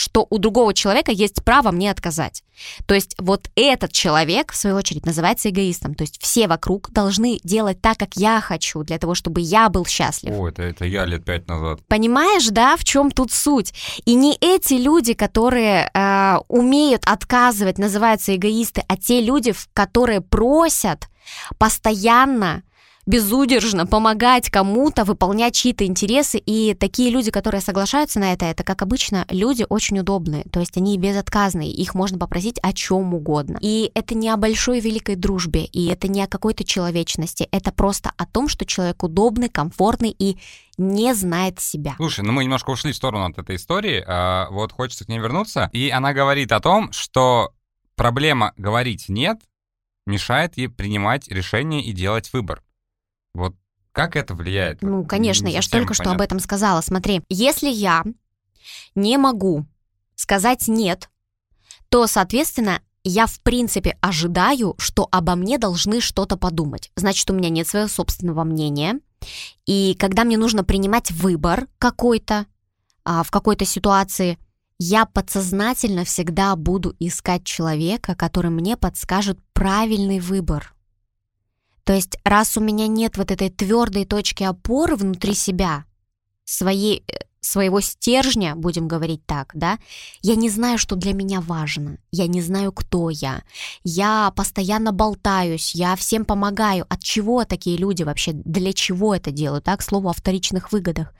что 0.00 0.26
у 0.30 0.38
другого 0.38 0.74
человека 0.74 1.12
есть 1.12 1.42
право 1.44 1.70
мне 1.70 1.90
отказать. 1.90 2.42
То 2.86 2.94
есть 2.94 3.14
вот 3.18 3.50
этот 3.54 3.92
человек, 3.92 4.52
в 4.52 4.56
свою 4.56 4.76
очередь, 4.76 5.06
называется 5.06 5.50
эгоистом. 5.50 5.94
То 5.94 6.02
есть 6.02 6.20
все 6.20 6.48
вокруг 6.48 6.90
должны 6.90 7.38
делать 7.44 7.80
так, 7.80 7.98
как 7.98 8.16
я 8.16 8.40
хочу, 8.40 8.82
для 8.82 8.98
того, 8.98 9.14
чтобы 9.14 9.40
я 9.40 9.68
был 9.68 9.86
счастлив. 9.86 10.32
О, 10.32 10.48
это, 10.48 10.62
это 10.62 10.84
я 10.84 11.04
лет 11.04 11.24
пять 11.24 11.48
назад. 11.48 11.80
Понимаешь, 11.88 12.48
да, 12.48 12.76
в 12.76 12.84
чем 12.84 13.10
тут 13.10 13.32
суть? 13.32 13.72
И 14.04 14.14
не 14.14 14.36
эти 14.40 14.74
люди, 14.74 15.14
которые 15.14 15.90
э, 15.92 16.36
умеют 16.48 17.02
отказывать, 17.06 17.78
называются 17.78 18.34
эгоисты, 18.34 18.82
а 18.88 18.96
те 18.96 19.20
люди, 19.20 19.54
которые 19.72 20.20
просят 20.20 21.08
постоянно 21.58 22.62
безудержно 23.08 23.86
помогать 23.86 24.50
кому-то, 24.50 25.04
выполнять 25.04 25.54
чьи-то 25.54 25.86
интересы. 25.86 26.38
И 26.44 26.74
такие 26.74 27.10
люди, 27.10 27.30
которые 27.30 27.62
соглашаются 27.62 28.20
на 28.20 28.34
это, 28.34 28.44
это, 28.44 28.62
как 28.64 28.82
обычно, 28.82 29.24
люди 29.30 29.64
очень 29.66 29.98
удобные. 29.98 30.44
То 30.52 30.60
есть 30.60 30.76
они 30.76 30.98
безотказные, 30.98 31.70
их 31.70 31.94
можно 31.94 32.18
попросить 32.18 32.58
о 32.62 32.74
чем 32.74 33.14
угодно. 33.14 33.58
И 33.62 33.90
это 33.94 34.14
не 34.14 34.28
о 34.28 34.36
большой 34.36 34.80
великой 34.80 35.16
дружбе, 35.16 35.64
и 35.64 35.86
это 35.86 36.06
не 36.06 36.22
о 36.22 36.26
какой-то 36.26 36.64
человечности. 36.64 37.48
Это 37.50 37.72
просто 37.72 38.12
о 38.18 38.26
том, 38.26 38.46
что 38.46 38.66
человек 38.66 39.02
удобный, 39.02 39.48
комфортный 39.48 40.14
и 40.16 40.36
не 40.76 41.14
знает 41.14 41.60
себя. 41.60 41.94
Слушай, 41.96 42.26
ну 42.26 42.32
мы 42.32 42.44
немножко 42.44 42.70
ушли 42.70 42.92
в 42.92 42.96
сторону 42.96 43.24
от 43.24 43.38
этой 43.38 43.56
истории, 43.56 44.04
а, 44.06 44.48
вот 44.50 44.72
хочется 44.72 45.06
к 45.06 45.08
ней 45.08 45.18
вернуться. 45.18 45.70
И 45.72 45.88
она 45.88 46.12
говорит 46.12 46.52
о 46.52 46.60
том, 46.60 46.92
что 46.92 47.52
проблема 47.96 48.52
говорить 48.58 49.08
«нет» 49.08 49.40
мешает 50.06 50.58
ей 50.58 50.68
принимать 50.68 51.28
решение 51.28 51.82
и 51.82 51.92
делать 51.92 52.30
выбор. 52.34 52.62
Вот 53.38 53.54
как 53.92 54.16
это 54.16 54.34
влияет? 54.34 54.82
Ну, 54.82 55.04
конечно, 55.04 55.46
Не 55.46 55.52
я 55.52 55.62
же 55.62 55.70
только 55.70 55.94
что 55.94 56.04
понятно. 56.04 56.24
об 56.24 56.26
этом 56.26 56.40
сказала. 56.40 56.80
Смотри, 56.80 57.22
если 57.28 57.68
я 57.68 58.04
не 58.94 59.16
могу 59.16 59.64
сказать 60.14 60.68
«нет», 60.68 61.08
то, 61.88 62.06
соответственно, 62.06 62.82
я 63.04 63.26
в 63.26 63.40
принципе 63.40 63.96
ожидаю, 64.00 64.74
что 64.78 65.08
обо 65.10 65.34
мне 65.34 65.56
должны 65.58 66.00
что-то 66.00 66.36
подумать. 66.36 66.90
Значит, 66.96 67.30
у 67.30 67.34
меня 67.34 67.48
нет 67.48 67.66
своего 67.66 67.88
собственного 67.88 68.44
мнения. 68.44 69.00
И 69.66 69.96
когда 69.98 70.24
мне 70.24 70.36
нужно 70.36 70.64
принимать 70.64 71.10
выбор 71.10 71.68
какой-то 71.78 72.46
а, 73.04 73.22
в 73.22 73.30
какой-то 73.30 73.64
ситуации, 73.64 74.38
я 74.78 75.06
подсознательно 75.06 76.04
всегда 76.04 76.54
буду 76.54 76.94
искать 76.98 77.44
человека, 77.44 78.14
который 78.14 78.50
мне 78.50 78.76
подскажет 78.76 79.38
правильный 79.54 80.20
выбор. 80.20 80.74
То 81.88 81.94
есть, 81.94 82.18
раз 82.22 82.58
у 82.58 82.60
меня 82.60 82.86
нет 82.86 83.16
вот 83.16 83.30
этой 83.30 83.48
твердой 83.48 84.04
точки 84.04 84.42
опоры 84.42 84.94
внутри 84.94 85.32
себя, 85.32 85.86
своей, 86.44 87.02
э, 87.08 87.20
своего 87.40 87.80
стержня, 87.80 88.54
будем 88.54 88.86
говорить 88.86 89.24
так, 89.24 89.52
да, 89.54 89.78
я 90.20 90.34
не 90.34 90.50
знаю, 90.50 90.76
что 90.76 90.96
для 90.96 91.14
меня 91.14 91.40
важно, 91.40 91.96
я 92.10 92.26
не 92.26 92.42
знаю, 92.42 92.72
кто 92.72 93.08
я, 93.08 93.42
я 93.84 94.30
постоянно 94.36 94.92
болтаюсь, 94.92 95.74
я 95.74 95.96
всем 95.96 96.26
помогаю. 96.26 96.84
От 96.90 97.02
чего 97.02 97.46
такие 97.46 97.78
люди 97.78 98.02
вообще, 98.02 98.32
для 98.34 98.74
чего 98.74 99.14
это 99.14 99.30
делают, 99.30 99.64
так, 99.64 99.80
к 99.80 99.82
слову 99.82 100.10
о 100.10 100.12
вторичных 100.12 100.72
выгодах? 100.72 101.14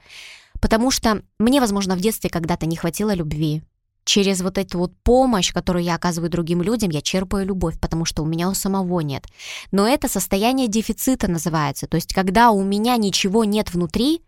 Потому 0.61 0.91
что 0.91 1.23
мне, 1.39 1.61
возможно, 1.61 1.95
в 1.95 1.99
детстве 1.99 2.29
когда-то 2.29 2.67
не 2.67 2.75
хватило 2.75 3.15
любви. 3.15 3.63
Через 4.09 4.41
вот 4.41 4.57
эту 4.57 4.79
вот 4.79 4.91
помощь, 5.03 5.53
которую 5.53 5.83
я 5.83 5.93
оказываю 5.93 6.31
другим 6.31 6.63
людям, 6.63 6.89
я 6.89 6.99
черпаю 6.99 7.45
любовь, 7.45 7.79
потому 7.79 8.05
что 8.05 8.23
у 8.23 8.25
меня 8.25 8.49
у 8.49 8.55
самого 8.55 9.01
нет. 9.01 9.27
Но 9.71 9.87
это 9.87 10.07
состояние 10.07 10.67
дефицита 10.67 11.27
называется. 11.27 11.85
То 11.85 11.93
есть, 11.93 12.11
когда 12.11 12.49
у 12.49 12.63
меня 12.63 12.97
ничего 12.97 13.43
нет 13.43 13.71
внутри, 13.71 14.23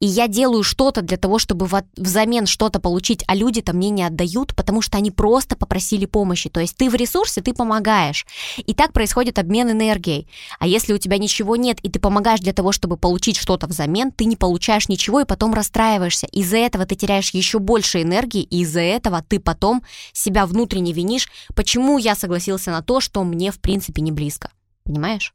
и 0.00 0.06
я 0.06 0.28
делаю 0.28 0.62
что-то 0.62 1.02
для 1.02 1.16
того, 1.16 1.38
чтобы 1.38 1.66
в- 1.66 1.82
взамен 1.96 2.46
что-то 2.46 2.78
получить, 2.78 3.24
а 3.26 3.34
люди-то 3.34 3.72
мне 3.72 3.90
не 3.90 4.04
отдают, 4.04 4.54
потому 4.54 4.80
что 4.80 4.96
они 4.98 5.10
просто 5.10 5.56
попросили 5.56 6.06
помощи. 6.06 6.48
То 6.48 6.60
есть 6.60 6.76
ты 6.76 6.88
в 6.88 6.94
ресурсе, 6.94 7.40
ты 7.40 7.52
помогаешь. 7.52 8.26
И 8.58 8.74
так 8.74 8.92
происходит 8.92 9.38
обмен 9.38 9.70
энергией. 9.70 10.28
А 10.60 10.66
если 10.66 10.92
у 10.92 10.98
тебя 10.98 11.18
ничего 11.18 11.56
нет, 11.56 11.78
и 11.82 11.90
ты 11.90 11.98
помогаешь 11.98 12.40
для 12.40 12.52
того, 12.52 12.70
чтобы 12.70 12.96
получить 12.96 13.36
что-то 13.36 13.66
взамен, 13.66 14.12
ты 14.12 14.24
не 14.24 14.36
получаешь 14.36 14.88
ничего 14.88 15.20
и 15.20 15.24
потом 15.24 15.52
расстраиваешься. 15.52 16.26
Из-за 16.28 16.58
этого 16.58 16.86
ты 16.86 16.94
теряешь 16.94 17.30
еще 17.30 17.58
больше 17.58 18.02
энергии, 18.02 18.42
и 18.42 18.60
из-за 18.60 18.80
этого 18.80 19.24
ты 19.26 19.40
потом 19.40 19.82
себя 20.12 20.46
внутренне 20.46 20.92
винишь, 20.92 21.28
почему 21.56 21.98
я 21.98 22.14
согласился 22.14 22.70
на 22.70 22.82
то, 22.82 23.00
что 23.00 23.24
мне 23.24 23.50
в 23.50 23.58
принципе 23.58 24.00
не 24.02 24.12
близко. 24.12 24.52
Понимаешь? 24.84 25.34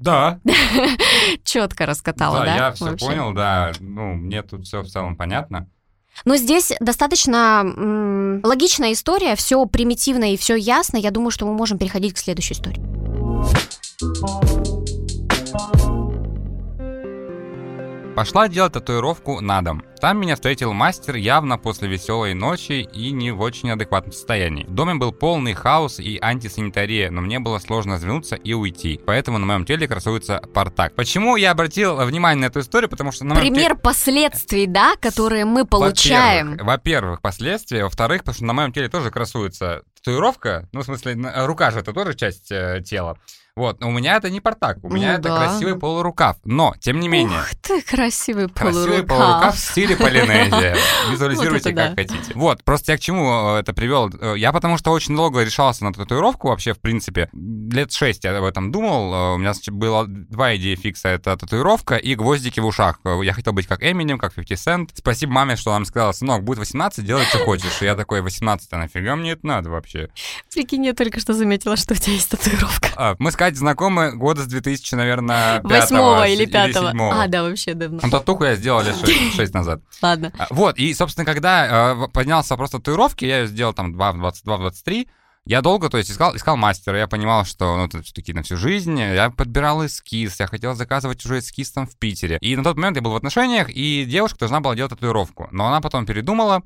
Да, 0.00 0.38
Четко 1.44 1.86
раскатала, 1.86 2.44
да? 2.44 2.54
я 2.56 2.72
все 2.72 2.84
вообще? 2.86 3.06
понял, 3.06 3.32
да. 3.32 3.72
Ну, 3.80 4.14
мне 4.14 4.42
тут 4.42 4.64
все 4.66 4.82
в 4.82 4.88
целом 4.88 5.16
понятно. 5.16 5.68
Но 6.24 6.36
здесь 6.36 6.72
достаточно 6.80 7.62
м, 7.64 8.40
логичная 8.44 8.92
история, 8.92 9.36
все 9.36 9.64
примитивно 9.66 10.32
и 10.32 10.36
все 10.36 10.54
ясно. 10.54 10.96
Я 10.96 11.10
думаю, 11.10 11.30
что 11.30 11.46
мы 11.46 11.52
можем 11.54 11.78
переходить 11.78 12.14
к 12.14 12.18
следующей 12.18 12.54
истории. 12.54 12.80
Пошла 18.16 18.48
делать 18.48 18.72
татуировку 18.72 19.42
на 19.42 19.60
дом. 19.60 19.84
Там 20.00 20.18
меня 20.18 20.36
встретил 20.36 20.72
мастер 20.72 21.16
явно 21.16 21.58
после 21.58 21.86
веселой 21.86 22.32
ночи 22.32 22.80
и 22.80 23.10
не 23.10 23.30
в 23.30 23.42
очень 23.42 23.70
адекватном 23.70 24.12
состоянии. 24.12 24.64
В 24.64 24.72
доме 24.72 24.94
был 24.94 25.12
полный 25.12 25.52
хаос 25.52 26.00
и 26.00 26.18
антисанитария, 26.18 27.10
но 27.10 27.20
мне 27.20 27.40
было 27.40 27.58
сложно 27.58 27.96
развернуться 27.96 28.34
и 28.36 28.54
уйти. 28.54 28.98
Поэтому 29.04 29.36
на 29.36 29.44
моем 29.44 29.66
теле 29.66 29.86
красуется 29.86 30.40
портак. 30.54 30.94
Почему 30.94 31.36
я 31.36 31.50
обратил 31.50 31.96
внимание 31.96 32.40
на 32.40 32.46
эту 32.46 32.60
историю? 32.60 32.88
Потому 32.88 33.12
что 33.12 33.26
на 33.26 33.34
Пример 33.34 33.76
последствий, 33.76 34.66
да, 34.66 34.94
которые 34.96 35.44
мы 35.44 35.66
получаем. 35.66 36.52
Во-первых, 36.52 36.66
во-первых, 36.66 37.20
последствия. 37.20 37.84
Во-вторых, 37.84 38.22
потому 38.22 38.34
что 38.34 38.44
на 38.46 38.54
моем 38.54 38.72
теле 38.72 38.88
тоже 38.88 39.10
красуется 39.10 39.82
татуировка. 39.94 40.70
Ну, 40.72 40.80
в 40.80 40.84
смысле, 40.84 41.18
рука 41.44 41.70
же 41.70 41.80
это 41.80 41.92
тоже 41.92 42.14
часть 42.14 42.50
э, 42.50 42.82
тела. 42.82 43.18
Вот, 43.56 43.80
но 43.80 43.88
у 43.88 43.90
меня 43.90 44.16
это 44.16 44.28
не 44.28 44.40
портак, 44.42 44.78
у 44.82 44.90
меня 44.90 45.12
Ну 45.12 45.14
это 45.14 45.22
да. 45.30 45.36
красивый 45.38 45.78
полурукав. 45.78 46.36
Но, 46.44 46.74
тем 46.78 47.00
не 47.00 47.08
менее, 47.08 47.38
Ух 47.38 47.48
ты, 47.62 47.80
красивый 47.80 48.50
Красивый 48.50 48.86
полурукав. 49.02 49.08
полурукав 49.18 49.56
в 49.56 49.58
стиле 49.58 49.96
Полинезия. 49.96 50.76
Визуализируйте, 51.10 51.72
как 51.72 51.94
хотите. 51.94 52.32
Вот, 52.34 52.62
просто 52.64 52.92
я 52.92 52.98
к 52.98 53.00
чему 53.00 53.56
э, 53.56 53.60
это 53.60 53.72
привел? 53.72 54.10
Э, 54.20 54.34
Я 54.36 54.52
потому 54.52 54.76
что 54.76 54.90
очень 54.92 55.16
долго 55.16 55.42
решался 55.42 55.84
на 55.84 55.92
татуировку 55.94 56.48
вообще, 56.48 56.74
в 56.74 56.80
принципе. 56.80 57.30
Лет 57.32 57.92
шесть 57.92 58.24
я 58.24 58.36
об 58.36 58.44
этом 58.44 58.70
думал. 58.70 59.14
Э, 59.14 59.34
У 59.36 59.38
меня 59.38 59.52
было 59.68 60.04
два 60.06 60.54
идеи 60.56 60.74
фикса. 60.74 61.08
Это 61.08 61.34
татуировка 61.38 61.96
и 61.96 62.14
гвоздики 62.14 62.60
в 62.60 62.66
ушах. 62.66 62.98
Я 63.22 63.32
хотел 63.32 63.54
быть 63.54 63.66
как 63.66 63.82
Эминем, 63.82 64.18
как 64.18 64.34
50 64.34 64.58
Cent. 64.58 64.90
Спасибо 64.94 65.32
маме, 65.32 65.56
что 65.56 65.70
она 65.70 65.78
мне 65.78 65.86
сказала, 65.86 66.12
сынок, 66.12 66.44
будет 66.44 66.58
18, 66.58 67.04
делай, 67.06 67.24
что 67.24 67.38
хочешь. 67.38 67.80
И 67.80 67.86
я 67.86 67.94
такой, 67.94 68.20
18, 68.20 68.68
а 68.72 68.76
нафига 68.78 69.16
мне 69.16 69.32
это 69.32 69.46
надо 69.46 69.70
вообще? 69.70 70.10
Прикинь, 70.52 70.84
я 70.84 70.92
только 70.92 71.20
что 71.20 71.32
заметила, 71.32 71.76
что 71.76 71.94
у 71.94 71.96
тебя 71.96 72.12
есть 72.12 72.30
татуировка. 72.30 72.88
А, 72.96 73.16
Мы 73.18 73.30
с 73.32 73.36
Катей 73.46 73.58
знакомы 73.58 74.12
года 74.12 74.42
с 74.42 74.46
2000, 74.46 74.94
наверное, 74.94 75.60
Восьмого 75.62 76.26
или 76.26 76.46
пятого. 76.46 76.88
седьмого. 76.88 77.22
А, 77.22 77.28
да, 77.28 77.42
вообще 77.42 77.74
давно. 77.74 78.00
Ну, 78.02 78.10
татуху 78.10 78.44
я 78.44 78.56
сделал 78.56 78.82
лет 78.82 78.96
6 78.96 79.54
назад. 79.54 79.80
Ладно. 80.02 80.32
А, 80.38 80.46
Вот, 80.50 80.78
и, 80.78 80.92
собственно, 80.94 81.24
когда 81.24 81.94
э, 81.94 82.08
поднялся 82.12 82.54
вопрос 82.54 82.70
татуировки, 82.70 83.24
я 83.24 83.40
ее 83.40 83.46
сделал 83.46 83.72
там 83.72 83.92
2 83.92 84.12
в 84.12 84.18
22, 84.18 84.56
в 84.56 84.60
23, 84.60 85.08
я 85.46 85.62
долго, 85.62 85.88
то 85.88 85.96
есть, 85.96 86.10
искал, 86.10 86.34
искал 86.34 86.56
мастера, 86.56 86.98
я 86.98 87.06
понимал, 87.06 87.44
что, 87.44 87.76
ну, 87.76 87.84
это 87.86 88.02
все-таки 88.02 88.32
на 88.32 88.42
всю 88.42 88.56
жизнь, 88.56 88.98
я 88.98 89.30
подбирал 89.30 89.86
эскиз, 89.86 90.40
я 90.40 90.48
хотел 90.48 90.74
заказывать 90.74 91.24
уже 91.24 91.38
эскиз 91.38 91.70
там 91.70 91.86
в 91.86 91.96
Питере. 91.96 92.38
И 92.40 92.56
на 92.56 92.64
тот 92.64 92.76
момент 92.76 92.96
я 92.96 93.02
был 93.02 93.12
в 93.12 93.16
отношениях, 93.16 93.68
и 93.70 94.04
девушка 94.06 94.40
должна 94.40 94.58
была 94.60 94.74
делать 94.74 94.90
татуировку, 94.90 95.48
но 95.52 95.68
она 95.68 95.80
потом 95.80 96.04
передумала, 96.04 96.62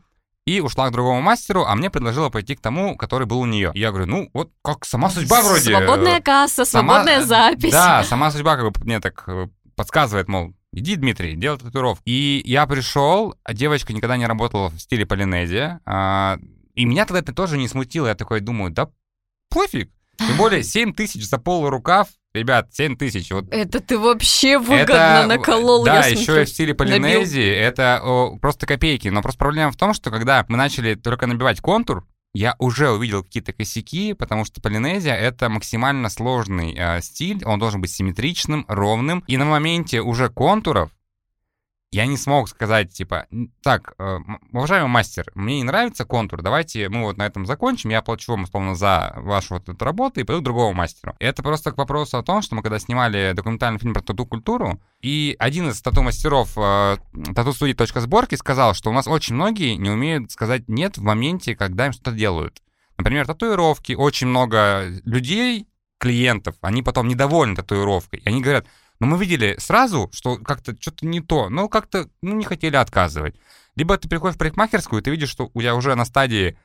и 0.46 0.60
ушла 0.60 0.88
к 0.88 0.92
другому 0.92 1.20
мастеру, 1.20 1.64
а 1.64 1.74
мне 1.74 1.90
предложила 1.90 2.28
пойти 2.28 2.56
к 2.56 2.60
тому, 2.60 2.96
который 2.96 3.26
был 3.26 3.40
у 3.40 3.46
нее. 3.46 3.70
И 3.74 3.80
я 3.80 3.90
говорю, 3.90 4.06
ну, 4.06 4.30
вот 4.32 4.50
как 4.62 4.84
сама 4.84 5.10
судьба 5.10 5.42
вроде. 5.42 5.76
Свободная 5.76 6.20
касса, 6.20 6.64
Сама- 6.64 6.94
свободная 7.04 7.24
запись. 7.24 7.72
Да, 7.72 8.02
сама 8.04 8.30
судьба 8.30 8.56
как 8.56 8.72
бы 8.72 8.84
мне 8.84 9.00
так 9.00 9.24
э, 9.26 9.48
подсказывает, 9.76 10.28
мол, 10.28 10.54
иди, 10.72 10.96
Дмитрий, 10.96 11.36
делай 11.36 11.58
татуировку. 11.58 12.02
И 12.06 12.42
я 12.44 12.66
пришел, 12.66 13.34
а 13.44 13.52
девочка 13.54 13.92
никогда 13.92 14.16
не 14.16 14.26
работала 14.26 14.68
в 14.70 14.78
стиле 14.78 15.06
полинезия, 15.06 15.80
а, 15.84 16.38
и 16.74 16.84
меня 16.84 17.04
тогда 17.04 17.20
это 17.20 17.32
тоже 17.34 17.58
не 17.58 17.68
смутило. 17.68 18.06
Я 18.06 18.14
такой 18.14 18.40
думаю, 18.40 18.70
да 18.70 18.88
пофиг. 19.50 19.90
Тем 20.18 20.36
более 20.36 20.62
7 20.62 20.92
тысяч 20.94 21.26
за 21.28 21.38
полурукав. 21.38 22.08
Ребят, 22.32 22.68
7 22.72 22.96
тысяч. 22.96 23.30
Вот 23.32 23.46
Это 23.50 23.80
ты 23.80 23.98
вообще 23.98 24.58
выгодно 24.58 25.22
это, 25.22 25.26
наколол, 25.26 25.84
Да, 25.84 26.06
я 26.06 26.06
еще 26.06 26.42
и 26.42 26.44
в 26.44 26.48
стиле 26.48 26.74
полинезии. 26.74 27.48
Это 27.48 28.00
о, 28.02 28.36
просто 28.40 28.66
копейки. 28.66 29.08
Но 29.08 29.20
просто 29.20 29.38
проблема 29.38 29.72
в 29.72 29.76
том, 29.76 29.94
что 29.94 30.10
когда 30.10 30.44
мы 30.48 30.56
начали 30.56 30.94
только 30.94 31.26
набивать 31.26 31.60
контур, 31.60 32.06
я 32.32 32.54
уже 32.60 32.90
увидел 32.90 33.24
какие-то 33.24 33.52
косяки, 33.52 34.14
потому 34.14 34.44
что 34.44 34.60
полинезия— 34.60 35.14
это 35.16 35.48
максимально 35.48 36.08
сложный 36.08 36.76
э, 36.78 37.00
стиль, 37.02 37.42
он 37.44 37.58
должен 37.58 37.80
быть 37.80 37.90
симметричным, 37.90 38.64
ровным, 38.68 39.24
и 39.26 39.36
на 39.36 39.44
моменте 39.44 40.00
уже 40.00 40.28
контуров 40.28 40.90
я 41.92 42.06
не 42.06 42.16
смог 42.16 42.48
сказать, 42.48 42.92
типа, 42.92 43.26
«Н- 43.32 43.52
так, 43.62 43.94
э, 43.98 44.18
уважаемый 44.52 44.88
мастер, 44.88 45.26
мне 45.34 45.56
не 45.56 45.64
нравится 45.64 46.04
контур, 46.04 46.40
давайте 46.40 46.88
мы 46.88 47.02
вот 47.02 47.16
на 47.16 47.26
этом 47.26 47.46
закончим, 47.46 47.90
я 47.90 47.98
оплачу 47.98 48.32
вам, 48.32 48.44
условно, 48.44 48.76
за 48.76 49.12
вашу 49.16 49.54
вот 49.54 49.68
эту 49.68 49.84
работу 49.84 50.20
и 50.20 50.24
пойду 50.24 50.40
к 50.40 50.44
другому 50.44 50.72
мастеру. 50.72 51.16
Это 51.18 51.42
просто 51.42 51.72
к 51.72 51.78
вопросу 51.78 52.18
о 52.18 52.22
том, 52.22 52.42
что 52.42 52.54
мы 52.54 52.62
когда 52.62 52.78
снимали 52.78 53.32
документальный 53.34 53.80
фильм 53.80 53.92
про 53.92 54.02
тату-культуру, 54.02 54.80
и 55.00 55.34
один 55.40 55.70
из 55.70 55.82
тату-мастеров 55.82 56.52
э, 56.56 56.98
тату-студии 57.34 57.72
«Точка 57.72 58.00
сборки» 58.00 58.36
сказал, 58.36 58.74
что 58.74 58.90
у 58.90 58.92
нас 58.92 59.08
очень 59.08 59.34
многие 59.34 59.74
не 59.74 59.90
умеют 59.90 60.30
сказать 60.30 60.68
«нет» 60.68 60.96
в 60.96 61.02
моменте, 61.02 61.56
когда 61.56 61.86
им 61.86 61.92
что-то 61.92 62.12
делают. 62.12 62.62
Например, 62.98 63.26
татуировки, 63.26 63.94
очень 63.94 64.28
много 64.28 64.84
людей, 65.04 65.66
клиентов, 65.98 66.54
они 66.62 66.82
потом 66.82 67.08
недовольны 67.08 67.56
татуировкой, 67.56 68.20
и 68.20 68.28
они 68.28 68.40
говорят, 68.40 68.66
но 69.00 69.06
мы 69.06 69.18
видели 69.18 69.56
сразу, 69.58 70.10
что 70.12 70.36
как-то 70.36 70.76
что-то 70.78 71.06
не 71.06 71.20
то, 71.20 71.48
но 71.48 71.68
как-то 71.68 72.08
ну, 72.22 72.36
не 72.36 72.44
хотели 72.44 72.76
отказывать. 72.76 73.34
Либо 73.74 73.96
ты 73.96 74.08
приходишь 74.08 74.36
в 74.36 74.38
парикмахерскую, 74.38 75.00
и 75.00 75.04
ты 75.04 75.10
видишь, 75.10 75.30
что 75.30 75.50
у 75.54 75.60
тебя 75.60 75.74
уже 75.74 75.94
на 75.94 76.04
стадии 76.04 76.58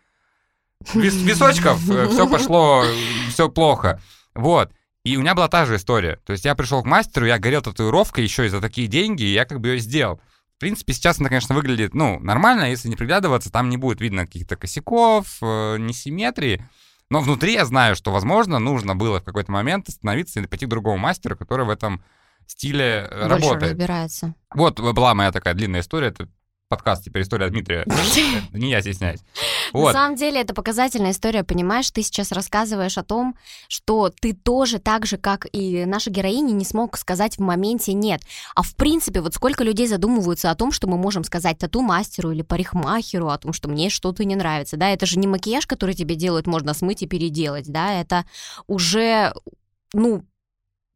вис- 0.94 1.24
височков 1.24 1.80
все 1.80 2.28
пошло, 2.30 2.84
все 3.30 3.50
плохо. 3.50 4.02
Вот. 4.34 4.72
И 5.06 5.18
у 5.18 5.22
меня 5.22 5.36
была 5.36 5.48
та 5.48 5.66
же 5.66 5.78
история. 5.78 6.20
То 6.26 6.34
есть 6.34 6.46
я 6.46 6.56
пришел 6.56 6.84
к 6.84 6.86
мастеру, 6.86 7.26
я 7.26 7.40
горел 7.40 7.62
татуировкой 7.62 8.24
еще 8.24 8.48
и 8.48 8.50
за 8.50 8.60
такие 8.60 8.88
деньги, 8.88 9.24
и 9.24 9.34
я 9.34 9.46
как 9.46 9.62
бы 9.62 9.70
ее 9.70 9.80
сделал. 9.80 10.20
В 10.58 10.60
принципе, 10.60 10.94
сейчас 10.94 11.20
она, 11.20 11.30
конечно, 11.30 11.54
выглядит, 11.54 11.94
ну, 11.94 12.20
нормально, 12.20 12.70
если 12.70 12.88
не 12.88 12.96
приглядываться, 12.96 13.52
там 13.52 13.70
не 13.70 13.78
будет 13.78 14.02
видно 14.02 14.26
каких-то 14.26 14.56
косяков, 14.56 15.38
э, 15.42 15.78
несимметрии. 15.78 16.66
Но 17.10 17.20
внутри 17.20 17.54
я 17.54 17.66
знаю, 17.66 17.96
что, 17.96 18.12
возможно, 18.12 18.58
нужно 18.58 18.96
было 18.96 19.20
в 19.20 19.24
какой-то 19.24 19.52
момент 19.52 19.90
остановиться 19.90 20.40
и 20.40 20.48
пойти 20.48 20.66
к 20.66 20.70
другому 20.70 20.98
мастеру, 20.98 21.38
который 21.38 21.66
в 21.66 21.70
этом 21.70 22.04
стиле 22.52 23.08
э, 23.10 23.28
Больше 23.28 23.48
работает. 23.48 23.72
разбирается. 23.72 24.36
Вот 24.54 24.80
была 24.80 25.14
моя 25.14 25.32
такая 25.32 25.54
длинная 25.54 25.82
история, 25.82 26.08
это 26.08 26.28
подкаст 26.68 27.04
теперь 27.04 27.22
история 27.22 27.50
Дмитрия. 27.50 27.86
Не 28.52 28.72
я 28.72 28.82
стесняюсь. 28.82 29.22
На 29.74 29.92
самом 29.92 30.16
деле 30.16 30.42
это 30.42 30.54
показательная 30.54 31.12
история, 31.12 31.44
понимаешь? 31.44 31.90
Ты 31.92 32.02
сейчас 32.02 32.32
рассказываешь 32.32 32.98
о 32.98 33.04
том, 33.04 33.36
что 33.68 34.10
ты 34.10 34.34
тоже 34.34 34.80
так 34.80 35.06
же, 35.06 35.18
как 35.18 35.48
и 35.52 35.86
наша 35.86 36.10
героиня, 36.10 36.54
не 36.54 36.66
смог 36.66 36.98
сказать 36.98 37.38
в 37.38 37.42
моменте 37.42 37.94
«нет». 37.94 38.22
А 38.56 38.62
в 38.62 38.76
принципе, 38.76 39.22
вот 39.22 39.34
сколько 39.34 39.64
людей 39.64 39.88
задумываются 39.88 40.52
о 40.52 40.56
том, 40.56 40.72
что 40.72 40.88
мы 40.88 40.98
можем 40.98 41.24
сказать 41.24 41.58
тату-мастеру 41.58 42.32
или 42.32 42.42
парикмахеру, 42.42 43.30
о 43.30 43.38
том, 43.38 43.54
что 43.54 43.70
мне 43.70 43.90
что-то 43.90 44.24
не 44.26 44.36
нравится, 44.36 44.78
да? 44.78 44.90
Это 44.90 45.06
же 45.06 45.20
не 45.20 45.28
макияж, 45.28 45.68
который 45.68 45.96
тебе 45.96 46.16
делают, 46.16 46.48
можно 46.48 46.74
смыть 46.74 47.04
и 47.04 47.08
переделать, 47.08 47.72
да? 47.72 48.00
Это 48.00 48.26
уже 48.68 49.34
ну, 49.94 50.26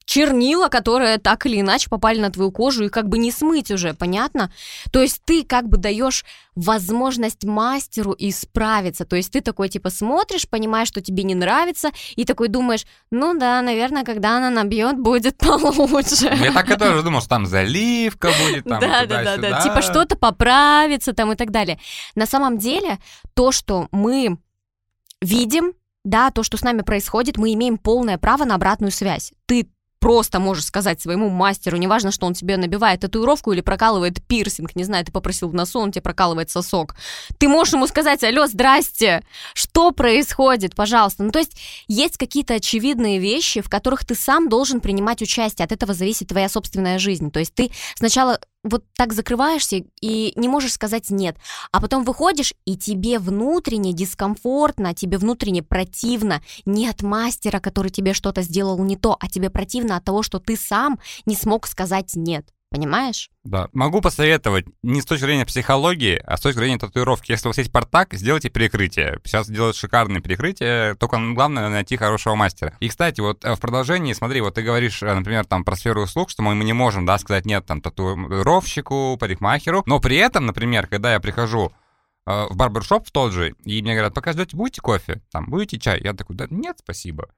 чернила, 0.09 0.69
которые 0.69 1.19
так 1.19 1.45
или 1.45 1.61
иначе 1.61 1.87
попали 1.87 2.19
на 2.19 2.31
твою 2.31 2.51
кожу 2.51 2.85
и 2.85 2.89
как 2.89 3.07
бы 3.07 3.19
не 3.19 3.31
смыть 3.31 3.69
уже, 3.69 3.93
понятно? 3.93 4.51
То 4.91 5.03
есть 5.03 5.21
ты 5.23 5.43
как 5.43 5.69
бы 5.69 5.77
даешь 5.77 6.25
возможность 6.55 7.43
мастеру 7.43 8.15
исправиться. 8.17 9.05
То 9.05 9.15
есть 9.15 9.31
ты 9.31 9.41
такой 9.41 9.69
типа 9.69 9.91
смотришь, 9.91 10.49
понимаешь, 10.49 10.87
что 10.87 10.99
тебе 10.99 11.21
не 11.21 11.35
нравится, 11.35 11.91
и 12.15 12.25
такой 12.25 12.47
думаешь, 12.47 12.87
ну 13.11 13.37
да, 13.37 13.61
наверное, 13.61 14.03
когда 14.03 14.37
она 14.37 14.49
набьет, 14.49 14.97
будет 14.97 15.37
получше. 15.37 16.35
Я 16.41 16.53
так 16.53 16.71
и 16.71 16.75
тоже 16.75 17.03
думал, 17.03 17.19
что 17.19 17.29
там 17.29 17.45
заливка 17.45 18.31
будет, 18.43 18.63
там 18.63 18.79
да, 18.79 19.05
да, 19.05 19.23
да, 19.23 19.37
да, 19.37 19.61
типа 19.61 19.83
что-то 19.83 20.17
поправится 20.17 21.13
там 21.13 21.31
и 21.33 21.35
так 21.35 21.51
далее. 21.51 21.79
На 22.15 22.25
самом 22.25 22.57
деле 22.57 22.97
то, 23.35 23.51
что 23.51 23.87
мы 23.91 24.39
видим, 25.21 25.73
да, 26.03 26.31
то, 26.31 26.41
что 26.41 26.57
с 26.57 26.63
нами 26.63 26.81
происходит, 26.81 27.37
мы 27.37 27.53
имеем 27.53 27.77
полное 27.77 28.17
право 28.17 28.43
на 28.43 28.55
обратную 28.55 28.91
связь. 28.91 29.33
Ты 29.45 29.69
просто 29.99 30.39
можешь 30.39 30.65
сказать 30.65 31.01
своему 31.01 31.29
мастеру, 31.29 31.77
неважно, 31.77 32.11
что 32.11 32.25
он 32.25 32.33
тебе 32.33 32.57
набивает 32.57 33.01
татуировку 33.01 33.51
или 33.51 33.61
прокалывает 33.61 34.23
пирсинг, 34.25 34.75
не 34.75 34.83
знаю, 34.83 35.05
ты 35.05 35.11
попросил 35.11 35.49
в 35.49 35.53
носу, 35.53 35.79
он 35.79 35.91
тебе 35.91 36.01
прокалывает 36.01 36.49
сосок. 36.49 36.95
Ты 37.37 37.47
можешь 37.47 37.73
ему 37.73 37.87
сказать, 37.87 38.23
алло, 38.23 38.47
здрасте, 38.47 39.23
что 39.53 39.91
происходит, 39.91 40.75
пожалуйста. 40.75 41.23
Ну, 41.23 41.31
то 41.31 41.39
есть 41.39 41.57
есть 41.87 42.17
какие-то 42.17 42.55
очевидные 42.55 43.19
вещи, 43.19 43.61
в 43.61 43.69
которых 43.69 44.05
ты 44.05 44.15
сам 44.15 44.49
должен 44.49 44.79
принимать 44.81 45.21
участие, 45.21 45.65
от 45.65 45.71
этого 45.71 45.93
зависит 45.93 46.29
твоя 46.29 46.49
собственная 46.49 46.99
жизнь. 46.99 47.31
То 47.31 47.39
есть 47.39 47.53
ты 47.53 47.71
сначала 47.95 48.39
вот 48.63 48.83
так 48.95 49.13
закрываешься 49.13 49.83
и 50.01 50.33
не 50.35 50.47
можешь 50.47 50.73
сказать 50.73 51.09
нет, 51.09 51.37
а 51.71 51.81
потом 51.81 52.03
выходишь, 52.03 52.53
и 52.65 52.77
тебе 52.77 53.19
внутренне 53.19 53.93
дискомфортно, 53.93 54.93
тебе 54.93 55.17
внутренне 55.17 55.63
противно 55.63 56.41
не 56.65 56.87
от 56.87 57.01
мастера, 57.01 57.59
который 57.59 57.91
тебе 57.91 58.13
что-то 58.13 58.41
сделал 58.41 58.77
не 58.83 58.97
то, 58.97 59.15
а 59.19 59.27
тебе 59.27 59.49
противно 59.49 59.95
от 59.95 60.03
того, 60.03 60.23
что 60.23 60.39
ты 60.39 60.55
сам 60.55 60.99
не 61.25 61.35
смог 61.35 61.67
сказать 61.67 62.15
нет. 62.15 62.53
Понимаешь? 62.71 63.31
Да. 63.43 63.67
Могу 63.73 63.99
посоветовать 63.99 64.65
не 64.83 65.01
с 65.01 65.05
точки 65.05 65.23
зрения 65.23 65.45
психологии, 65.45 66.21
а 66.23 66.37
с 66.37 66.41
точки 66.41 66.59
зрения 66.59 66.77
татуировки. 66.77 67.31
Если 67.31 67.47
у 67.47 67.49
вас 67.49 67.57
есть 67.57 67.71
портак, 67.71 68.13
сделайте 68.13 68.49
перекрытие. 68.49 69.19
Сейчас 69.23 69.49
делают 69.49 69.75
шикарные 69.75 70.21
перекрытия, 70.21 70.93
только 70.93 71.17
главное 71.33 71.69
найти 71.69 71.97
хорошего 71.97 72.35
мастера. 72.35 72.75
И, 72.79 72.87
кстати, 72.87 73.21
вот 73.21 73.43
э, 73.43 73.55
в 73.55 73.59
продолжении, 73.59 74.13
смотри, 74.13 74.41
вот 74.41 74.53
ты 74.53 74.61
говоришь, 74.61 75.01
э, 75.01 75.11
например, 75.11 75.45
там 75.45 75.63
про 75.63 75.75
сферу 75.75 76.03
услуг, 76.03 76.29
что 76.29 76.43
мы, 76.43 76.53
мы 76.53 76.63
не 76.63 76.73
можем, 76.73 77.07
да, 77.07 77.17
сказать 77.17 77.47
нет 77.47 77.65
там 77.65 77.81
татуировщику, 77.81 79.17
парикмахеру, 79.19 79.81
но 79.87 79.99
при 79.99 80.17
этом, 80.17 80.45
например, 80.45 80.85
когда 80.85 81.13
я 81.13 81.19
прихожу 81.19 81.71
э, 82.27 82.45
в 82.51 82.55
барбершоп 82.55 83.07
в 83.07 83.11
тот 83.11 83.33
же, 83.33 83.55
и 83.65 83.81
мне 83.81 83.93
говорят, 83.93 84.13
пока 84.13 84.33
ждете, 84.33 84.55
будете 84.55 84.81
кофе, 84.81 85.23
там, 85.31 85.45
будете 85.47 85.79
чай? 85.79 85.99
Я 86.03 86.13
такой, 86.13 86.35
да 86.35 86.45
нет, 86.51 86.77
спасибо 86.79 87.29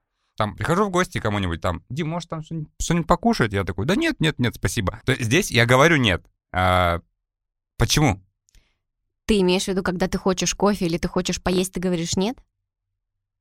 там, 0.41 0.55
прихожу 0.55 0.85
в 0.85 0.89
гости 0.89 1.19
кому-нибудь, 1.19 1.61
там, 1.61 1.83
Дим, 1.91 2.09
может, 2.09 2.27
там 2.27 2.41
что-нибудь, 2.41 2.71
что 2.81 3.03
покушать? 3.03 3.53
Я 3.53 3.63
такой, 3.63 3.85
да 3.85 3.95
нет, 3.95 4.19
нет, 4.19 4.39
нет, 4.39 4.55
спасибо. 4.55 4.99
То 5.05 5.11
есть 5.11 5.25
здесь 5.25 5.51
я 5.51 5.67
говорю 5.67 5.97
нет. 5.97 6.25
А, 6.51 7.01
почему? 7.77 8.19
Ты 9.27 9.39
имеешь 9.41 9.65
в 9.65 9.67
виду, 9.67 9.83
когда 9.83 10.07
ты 10.07 10.17
хочешь 10.17 10.55
кофе 10.55 10.87
или 10.87 10.97
ты 10.97 11.07
хочешь 11.07 11.39
поесть, 11.43 11.73
ты 11.73 11.79
говоришь 11.79 12.15
нет? 12.15 12.39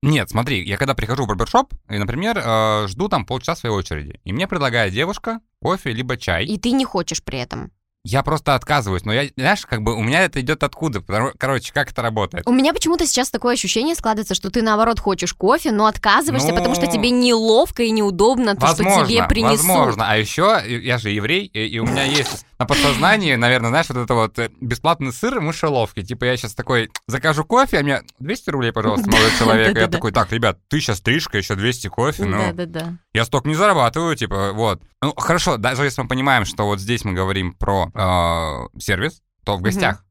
Нет, 0.03 0.29
смотри, 0.29 0.63
я 0.63 0.77
когда 0.77 0.95
прихожу 0.95 1.25
в 1.25 1.29
барбершоп, 1.29 1.73
и, 1.89 1.97
например, 1.97 2.39
э, 2.39 2.87
жду 2.89 3.09
там 3.09 3.25
полчаса 3.25 3.57
своей 3.57 3.75
очереди, 3.75 4.21
и 4.25 4.35
мне 4.35 4.47
предлагает 4.47 4.93
девушка 4.93 5.41
кофе 5.63 5.95
либо 5.95 6.19
чай. 6.19 6.45
И 6.45 6.59
ты 6.59 6.73
не 6.73 6.85
хочешь 6.85 7.25
при 7.25 7.39
этом? 7.39 7.73
Я 8.03 8.23
просто 8.23 8.55
отказываюсь, 8.55 9.05
но 9.05 9.13
я, 9.13 9.29
знаешь, 9.37 9.67
как 9.67 9.83
бы 9.83 9.95
у 9.95 10.03
меня 10.03 10.23
это 10.23 10.41
идет 10.41 10.63
откуда? 10.63 11.03
Короче, 11.39 11.73
как 11.73 11.91
это 11.91 12.01
работает? 12.01 12.47
У 12.47 12.53
меня 12.53 12.73
почему-то 12.73 13.07
сейчас 13.07 13.31
такое 13.31 13.55
ощущение 13.55 13.95
складывается, 13.95 14.35
что 14.35 14.51
ты 14.51 14.63
наоборот 14.63 14.99
хочешь 14.99 15.35
кофе, 15.35 15.71
но 15.71 15.85
отказываешься, 15.85 16.49
ну, 16.49 16.57
потому 16.57 16.75
что 16.75 16.87
ну, 16.87 16.93
тебе 16.93 17.11
неловко 17.11 17.83
и 17.83 17.91
неудобно 17.91 18.55
то, 18.57 18.67
возможно, 18.67 19.05
что 19.05 19.07
тебе 19.07 19.29
принесут. 19.29 19.67
Возможно, 19.67 20.07
а 20.09 20.17
еще 20.17 20.63
я 20.67 20.97
же 20.97 21.11
еврей, 21.11 21.45
и, 21.45 21.67
и 21.67 21.79
у 21.79 21.85
меня 21.85 22.05
есть 22.05 22.47
на 22.61 22.67
подсознании, 22.67 23.37
наверное, 23.37 23.71
знаешь, 23.71 23.89
вот 23.89 23.97
это 23.97 24.15
вот 24.15 24.39
э, 24.39 24.51
бесплатный 24.61 25.15
сыр 25.15 25.39
и 25.39 25.41
мышеловки. 25.41 26.03
Типа 26.03 26.25
я 26.27 26.37
сейчас 26.37 26.55
такой 26.55 26.91
закажу 27.07 27.43
кофе, 27.43 27.79
а 27.79 27.83
мне 27.83 28.03
200 28.19 28.51
рублей, 28.51 28.71
пожалуйста, 28.71 29.07
молодой 29.11 29.31
человек. 29.39 29.79
Я 29.79 29.89
такой, 29.89 30.13
так, 30.13 30.31
ребят, 30.31 30.59
ты 30.69 30.79
сейчас 30.79 30.99
стрижка, 30.99 31.39
еще 31.39 31.55
200 31.55 31.89
кофе, 31.89 32.27
ну, 32.27 32.55
я 33.15 33.25
столько 33.25 33.49
не 33.49 33.55
зарабатываю, 33.55 34.15
типа, 34.15 34.53
вот. 34.53 34.83
Ну, 35.01 35.15
хорошо, 35.17 35.57
даже 35.57 35.85
если 35.85 36.03
мы 36.03 36.09
понимаем, 36.09 36.45
что 36.45 36.67
вот 36.67 36.81
здесь 36.81 37.03
мы 37.03 37.15
говорим 37.15 37.55
про 37.55 37.91
э, 37.95 38.79
сервис, 38.79 39.23
то 39.45 39.57
в 39.57 39.63
гостях. 39.63 40.05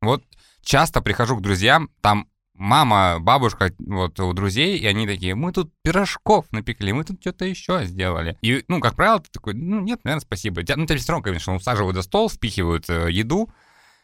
Вот 0.00 0.22
часто 0.62 1.00
прихожу 1.00 1.36
к 1.36 1.42
друзьям, 1.42 1.90
там 2.00 2.28
мама, 2.58 3.18
бабушка 3.20 3.72
вот 3.78 4.18
у 4.20 4.32
друзей, 4.32 4.78
и 4.78 4.86
они 4.86 5.06
такие, 5.06 5.34
мы 5.34 5.52
тут 5.52 5.72
пирожков 5.82 6.46
напекли, 6.50 6.92
мы 6.92 7.04
тут 7.04 7.20
что-то 7.20 7.44
еще 7.44 7.84
сделали. 7.84 8.36
И, 8.42 8.64
ну, 8.68 8.80
как 8.80 8.96
правило, 8.96 9.20
ты 9.20 9.30
такой, 9.30 9.54
ну, 9.54 9.80
нет, 9.80 10.00
наверное, 10.04 10.22
спасибо. 10.22 10.62
Ну, 10.76 10.86
тебя 10.86 10.98
все 10.98 11.12
равно, 11.12 11.22
конечно, 11.22 11.54
усаживают 11.54 11.96
за 11.96 12.02
стол, 12.02 12.28
впихивают 12.28 12.90
э, 12.90 13.10
еду. 13.10 13.48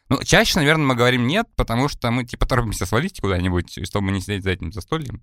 Ну, 0.09 0.23
чаще, 0.23 0.59
наверное, 0.59 0.87
мы 0.87 0.95
говорим 0.95 1.27
нет, 1.27 1.47
потому 1.57 1.89
что 1.89 2.11
мы, 2.11 2.25
типа, 2.25 2.47
торопимся 2.47 2.87
свалить 2.87 3.21
куда-нибудь, 3.21 3.87
чтобы 3.87 4.13
не 4.13 4.21
сидеть 4.21 4.45
за 4.45 4.51
этим 4.51 4.73
застольем. 4.73 5.23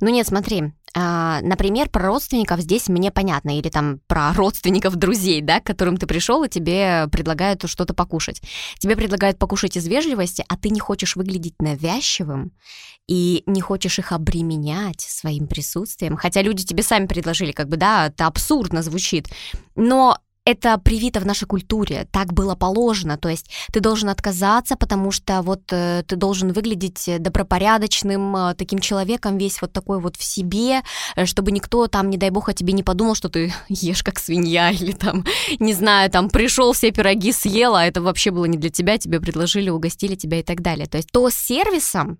Ну 0.00 0.08
нет, 0.08 0.26
смотри, 0.26 0.72
а, 0.98 1.40
например, 1.42 1.90
про 1.90 2.06
родственников 2.06 2.60
здесь 2.60 2.88
мне 2.88 3.10
понятно, 3.10 3.58
или 3.58 3.68
там 3.68 4.00
про 4.06 4.32
родственников 4.34 4.96
друзей, 4.96 5.42
да, 5.42 5.60
к 5.60 5.64
которым 5.64 5.98
ты 5.98 6.06
пришел, 6.06 6.42
и 6.42 6.48
тебе 6.48 7.06
предлагают 7.12 7.68
что-то 7.68 7.92
покушать. 7.92 8.40
Тебе 8.78 8.96
предлагают 8.96 9.38
покушать 9.38 9.76
из 9.76 9.86
вежливости, 9.86 10.42
а 10.48 10.56
ты 10.56 10.70
не 10.70 10.80
хочешь 10.80 11.14
выглядеть 11.14 11.60
навязчивым 11.60 12.52
и 13.06 13.42
не 13.46 13.60
хочешь 13.60 13.98
их 13.98 14.12
обременять 14.12 15.02
своим 15.02 15.46
присутствием, 15.46 16.16
хотя 16.16 16.40
люди 16.40 16.64
тебе 16.64 16.82
сами 16.82 17.06
предложили, 17.06 17.52
как 17.52 17.68
бы, 17.68 17.76
да, 17.76 18.06
это 18.06 18.26
абсурдно 18.26 18.82
звучит, 18.82 19.28
но 19.74 20.18
это 20.46 20.78
привито 20.78 21.20
в 21.20 21.26
нашей 21.26 21.46
культуре, 21.46 22.06
так 22.12 22.32
было 22.32 22.54
положено, 22.54 23.18
то 23.18 23.28
есть 23.28 23.50
ты 23.72 23.80
должен 23.80 24.08
отказаться, 24.08 24.76
потому 24.76 25.10
что 25.10 25.42
вот 25.42 25.72
э, 25.72 26.04
ты 26.06 26.14
должен 26.14 26.52
выглядеть 26.52 27.10
добропорядочным, 27.18 28.36
э, 28.36 28.54
таким 28.54 28.78
человеком, 28.78 29.38
весь 29.38 29.60
вот 29.60 29.72
такой 29.72 30.00
вот 30.00 30.16
в 30.16 30.22
себе, 30.22 30.82
э, 31.16 31.26
чтобы 31.26 31.50
никто 31.50 31.88
там, 31.88 32.10
не 32.10 32.16
дай 32.16 32.30
бог, 32.30 32.48
о 32.48 32.54
тебе 32.54 32.72
не 32.72 32.84
подумал, 32.84 33.16
что 33.16 33.28
ты 33.28 33.52
ешь 33.68 34.04
как 34.04 34.20
свинья 34.20 34.70
или 34.80 34.92
там, 34.92 35.24
не 35.58 35.74
знаю, 35.74 36.10
там 36.10 36.30
пришел, 36.30 36.72
все 36.72 36.92
пироги 36.92 37.32
съел, 37.32 37.74
а 37.74 37.84
это 37.84 38.00
вообще 38.00 38.30
было 38.30 38.44
не 38.44 38.56
для 38.56 38.70
тебя, 38.70 38.98
тебе 38.98 39.20
предложили, 39.20 39.68
угостили 39.68 40.14
тебя 40.14 40.38
и 40.38 40.44
так 40.44 40.60
далее. 40.60 40.86
То 40.86 40.96
есть 40.96 41.10
то 41.10 41.28
с 41.28 41.34
сервисом 41.34 42.18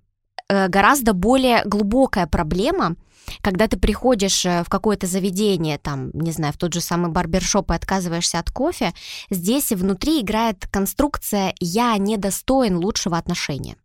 э, 0.49 0.67
гораздо 0.67 1.13
более 1.13 1.63
глубокая 1.65 2.27
проблема, 2.27 2.97
когда 3.41 3.69
ты 3.69 3.79
приходишь 3.79 4.45
э, 4.45 4.63
в 4.65 4.69
какое-то 4.69 5.07
заведение, 5.07 5.79
там, 5.79 6.11
не 6.13 6.33
знаю, 6.33 6.53
в 6.53 6.59
тот 6.59 6.73
же 6.73 6.81
самый 6.81 7.11
барбершоп 7.11 7.71
и 7.71 7.75
отказываешься 7.75 8.39
от 8.39 8.51
кофе, 8.51 8.93
здесь 9.31 9.73
внутри 9.73 10.21
играет 10.21 10.67
конструкция 10.71 11.55
«я 11.61 11.97
недостоин 11.97 12.77
лучшего 12.77 13.19
отношения». 13.19 13.77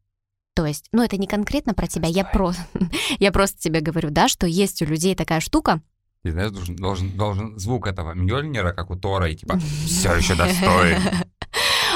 То 0.53 0.65
есть, 0.65 0.87
ну 0.91 1.01
это 1.01 1.17
не 1.17 1.27
конкретно 1.27 1.73
про 1.73 1.87
тебя, 1.87 2.09
я, 2.09 2.25
про... 2.25 2.53
я 3.19 3.31
просто 3.31 3.59
тебе 3.59 3.79
говорю, 3.79 4.09
да, 4.09 4.27
что 4.27 4.47
есть 4.47 4.81
у 4.81 4.85
людей 4.85 5.15
такая 5.15 5.39
штука, 5.39 5.81
и 6.23 6.29
знаешь, 6.29 6.51
должен, 6.51 6.75
должен, 6.75 7.09
должен 7.17 7.59
звук 7.59 7.87
этого 7.87 8.13
Мьёльнира, 8.13 8.73
как 8.73 8.91
у 8.91 8.95
Тора, 8.95 9.29
и 9.29 9.35
типа 9.35 9.57
все 9.85 10.13
еще 10.13 10.35
достоин. 10.37 11.01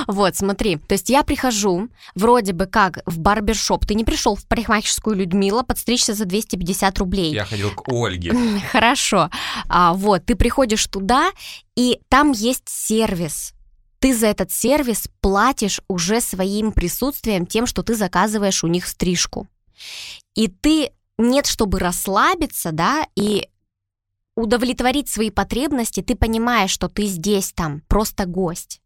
Вот, 0.07 0.35
смотри, 0.35 0.77
то 0.77 0.93
есть 0.93 1.09
я 1.09 1.23
прихожу 1.23 1.89
вроде 2.15 2.53
бы 2.53 2.65
как 2.65 2.99
в 3.05 3.19
барбершоп. 3.19 3.85
Ты 3.85 3.95
не 3.95 4.03
пришел 4.03 4.35
в 4.35 4.45
парикмахерскую 4.47 5.15
Людмила 5.15 5.63
подстричься 5.63 6.13
за 6.13 6.25
250 6.25 6.97
рублей. 6.99 7.33
Я 7.33 7.45
ходил 7.45 7.71
к 7.71 7.87
Ольге. 7.91 8.33
Хорошо. 8.71 9.29
А, 9.67 9.93
вот, 9.93 10.25
ты 10.25 10.35
приходишь 10.35 10.85
туда, 10.87 11.31
и 11.75 11.99
там 12.09 12.31
есть 12.31 12.67
сервис. 12.69 13.53
Ты 13.99 14.15
за 14.15 14.27
этот 14.27 14.51
сервис 14.51 15.09
платишь 15.21 15.81
уже 15.87 16.21
своим 16.21 16.71
присутствием, 16.71 17.45
тем, 17.45 17.65
что 17.65 17.81
ты 17.81 17.95
заказываешь 17.95 18.63
у 18.63 18.67
них 18.67 18.87
стрижку. 18.87 19.47
И 20.35 20.47
ты 20.47 20.91
нет, 21.17 21.45
чтобы 21.47 21.79
расслабиться, 21.79 22.71
да, 22.71 23.07
и 23.15 23.47
удовлетворить 24.35 25.09
свои 25.09 25.29
потребности, 25.29 26.01
ты 26.01 26.15
понимаешь, 26.15 26.71
что 26.71 26.89
ты 26.89 27.05
здесь 27.05 27.53
там 27.53 27.81
просто 27.87 28.25
гость. 28.25 28.81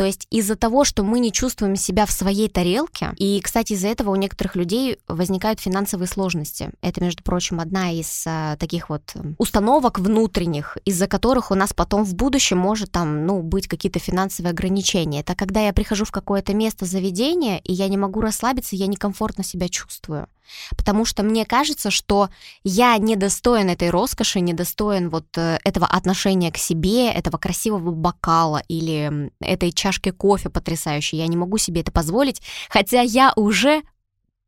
То 0.00 0.06
есть 0.06 0.26
из-за 0.30 0.56
того, 0.56 0.84
что 0.84 1.02
мы 1.02 1.20
не 1.20 1.30
чувствуем 1.30 1.76
себя 1.76 2.06
в 2.06 2.10
своей 2.10 2.48
тарелке, 2.48 3.12
и, 3.18 3.38
кстати, 3.42 3.74
из-за 3.74 3.88
этого 3.88 4.12
у 4.12 4.16
некоторых 4.16 4.56
людей 4.56 4.96
возникают 5.08 5.60
финансовые 5.60 6.08
сложности. 6.08 6.70
Это, 6.80 7.02
между 7.02 7.22
прочим, 7.22 7.60
одна 7.60 7.90
из 7.90 8.24
а, 8.26 8.56
таких 8.56 8.88
вот 8.88 9.14
установок 9.36 9.98
внутренних, 9.98 10.78
из-за 10.86 11.06
которых 11.06 11.50
у 11.50 11.54
нас 11.54 11.74
потом 11.74 12.04
в 12.04 12.14
будущем 12.14 12.56
может 12.56 12.90
там, 12.90 13.26
ну, 13.26 13.42
быть 13.42 13.68
какие-то 13.68 13.98
финансовые 13.98 14.52
ограничения. 14.52 15.20
Это 15.20 15.34
когда 15.34 15.60
я 15.60 15.74
прихожу 15.74 16.06
в 16.06 16.12
какое-то 16.12 16.54
место 16.54 16.86
заведения, 16.86 17.58
и 17.58 17.74
я 17.74 17.86
не 17.88 17.98
могу 17.98 18.22
расслабиться, 18.22 18.76
я 18.76 18.86
некомфортно 18.86 19.44
себя 19.44 19.68
чувствую 19.68 20.28
потому 20.76 21.04
что 21.04 21.22
мне 21.22 21.44
кажется, 21.44 21.90
что 21.90 22.28
я 22.64 22.96
недостоин 22.98 23.68
этой 23.70 23.90
роскоши, 23.90 24.40
недостоин 24.40 25.10
вот 25.10 25.26
э, 25.36 25.58
этого 25.64 25.86
отношения 25.86 26.50
к 26.52 26.56
себе, 26.56 27.10
этого 27.10 27.38
красивого 27.38 27.90
бокала 27.90 28.62
или 28.68 29.30
этой 29.40 29.72
чашки 29.72 30.10
кофе 30.10 30.50
потрясающей. 30.50 31.18
Я 31.18 31.26
не 31.26 31.36
могу 31.36 31.58
себе 31.58 31.80
это 31.80 31.92
позволить, 31.92 32.42
хотя 32.68 33.00
я 33.00 33.32
уже 33.36 33.82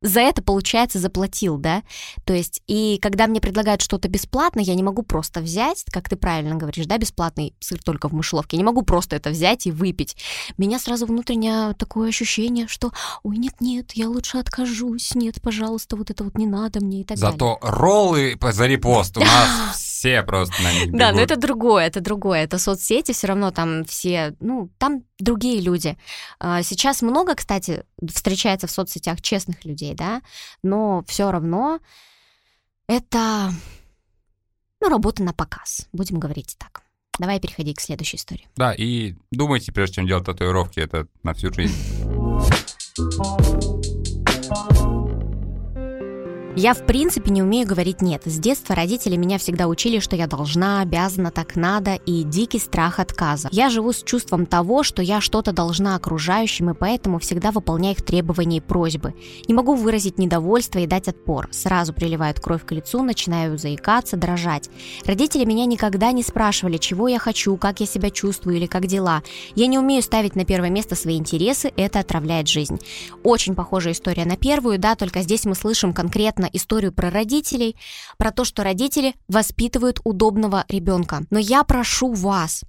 за 0.02 0.20
это, 0.20 0.42
получается, 0.42 0.98
заплатил, 0.98 1.56
да? 1.56 1.82
То 2.24 2.34
есть, 2.34 2.62
и 2.66 2.98
когда 3.00 3.26
мне 3.26 3.40
предлагают 3.40 3.80
что-то 3.80 4.08
бесплатно, 4.08 4.60
я 4.60 4.74
не 4.74 4.82
могу 4.82 5.02
просто 5.02 5.40
взять, 5.40 5.84
как 5.90 6.08
ты 6.08 6.16
правильно 6.16 6.56
говоришь, 6.56 6.86
да, 6.86 6.98
бесплатный 6.98 7.54
сыр 7.60 7.82
только 7.82 8.08
в 8.08 8.12
мышеловке, 8.12 8.56
я 8.56 8.58
не 8.58 8.64
могу 8.64 8.82
просто 8.82 9.16
это 9.16 9.30
взять 9.30 9.66
и 9.66 9.70
выпить. 9.70 10.16
Меня 10.58 10.78
сразу 10.78 11.06
внутреннее 11.06 11.74
такое 11.74 12.08
ощущение, 12.08 12.68
что, 12.68 12.92
ой, 13.22 13.38
нет-нет, 13.38 13.92
я 13.92 14.08
лучше 14.08 14.38
откажусь, 14.38 15.14
нет, 15.14 15.40
пожалуйста, 15.40 15.96
вот 15.96 16.10
это 16.10 16.24
вот 16.24 16.36
не 16.36 16.46
надо 16.46 16.80
мне 16.80 17.02
и 17.02 17.04
так 17.04 17.16
Зато 17.16 17.38
далее. 17.38 17.58
Зато 17.62 17.76
роллы 17.78 18.38
за 18.52 18.66
репост 18.66 19.16
у 19.16 19.20
нас 19.20 19.91
все 20.02 20.22
просто 20.24 20.60
на 20.62 20.72
них 20.72 20.92
Да, 20.92 21.12
но 21.12 21.20
это 21.20 21.36
другое, 21.36 21.86
это 21.86 22.00
другое, 22.00 22.42
это 22.42 22.58
соцсети, 22.58 23.12
все 23.12 23.28
равно 23.28 23.52
там 23.52 23.84
все, 23.84 24.34
ну, 24.40 24.68
там 24.76 25.04
другие 25.20 25.60
люди. 25.60 25.96
А, 26.40 26.64
сейчас 26.64 27.02
много, 27.02 27.36
кстати, 27.36 27.84
встречается 28.12 28.66
в 28.66 28.72
соцсетях 28.72 29.22
честных 29.22 29.64
людей, 29.64 29.94
да, 29.94 30.22
но 30.64 31.04
все 31.06 31.30
равно 31.30 31.78
это 32.88 33.52
ну, 34.80 34.88
работа 34.88 35.22
на 35.22 35.32
показ, 35.32 35.86
будем 35.92 36.18
говорить 36.18 36.56
так. 36.58 36.82
Давай 37.20 37.38
переходи 37.38 37.72
к 37.72 37.80
следующей 37.80 38.16
истории. 38.16 38.48
Да, 38.56 38.74
и 38.74 39.14
думайте, 39.30 39.70
прежде 39.70 39.96
чем 39.96 40.08
делать 40.08 40.24
татуировки, 40.24 40.80
это 40.80 41.06
на 41.22 41.32
всю 41.32 41.52
жизнь. 41.52 41.76
Я, 46.54 46.74
в 46.74 46.84
принципе, 46.84 47.30
не 47.30 47.42
умею 47.42 47.66
говорить 47.66 48.02
«нет». 48.02 48.24
С 48.26 48.38
детства 48.38 48.74
родители 48.74 49.16
меня 49.16 49.38
всегда 49.38 49.68
учили, 49.68 50.00
что 50.00 50.16
я 50.16 50.26
должна, 50.26 50.82
обязана, 50.82 51.30
так 51.30 51.56
надо, 51.56 51.94
и 51.94 52.24
дикий 52.24 52.58
страх 52.58 53.00
отказа. 53.00 53.48
Я 53.52 53.70
живу 53.70 53.94
с 53.94 54.02
чувством 54.02 54.44
того, 54.44 54.82
что 54.82 55.00
я 55.00 55.22
что-то 55.22 55.52
должна 55.52 55.96
окружающим, 55.96 56.68
и 56.68 56.74
поэтому 56.74 57.18
всегда 57.18 57.52
выполняю 57.52 57.94
их 57.94 58.02
требования 58.02 58.58
и 58.58 58.60
просьбы. 58.60 59.14
Не 59.48 59.54
могу 59.54 59.74
выразить 59.74 60.18
недовольство 60.18 60.78
и 60.78 60.86
дать 60.86 61.08
отпор. 61.08 61.48
Сразу 61.52 61.94
приливает 61.94 62.38
кровь 62.38 62.66
к 62.66 62.72
лицу, 62.72 63.02
начинаю 63.02 63.56
заикаться, 63.56 64.18
дрожать. 64.18 64.68
Родители 65.06 65.46
меня 65.46 65.64
никогда 65.64 66.12
не 66.12 66.22
спрашивали, 66.22 66.76
чего 66.76 67.08
я 67.08 67.18
хочу, 67.18 67.56
как 67.56 67.80
я 67.80 67.86
себя 67.86 68.10
чувствую 68.10 68.58
или 68.58 68.66
как 68.66 68.86
дела. 68.86 69.22
Я 69.54 69.68
не 69.68 69.78
умею 69.78 70.02
ставить 70.02 70.36
на 70.36 70.44
первое 70.44 70.68
место 70.68 70.96
свои 70.96 71.16
интересы, 71.16 71.72
это 71.76 72.00
отравляет 72.00 72.46
жизнь. 72.46 72.78
Очень 73.22 73.54
похожая 73.54 73.94
история 73.94 74.26
на 74.26 74.36
первую, 74.36 74.78
да, 74.78 74.96
только 74.96 75.22
здесь 75.22 75.46
мы 75.46 75.54
слышим 75.54 75.94
конкретно 75.94 76.41
конкретно 76.42 76.48
историю 76.52 76.92
про 76.92 77.10
родителей, 77.10 77.76
про 78.18 78.30
то, 78.30 78.44
что 78.44 78.62
родители 78.62 79.14
воспитывают 79.28 80.00
удобного 80.04 80.64
ребенка. 80.68 81.22
Но 81.30 81.38
я 81.38 81.64
прошу 81.64 82.12
вас, 82.12 82.62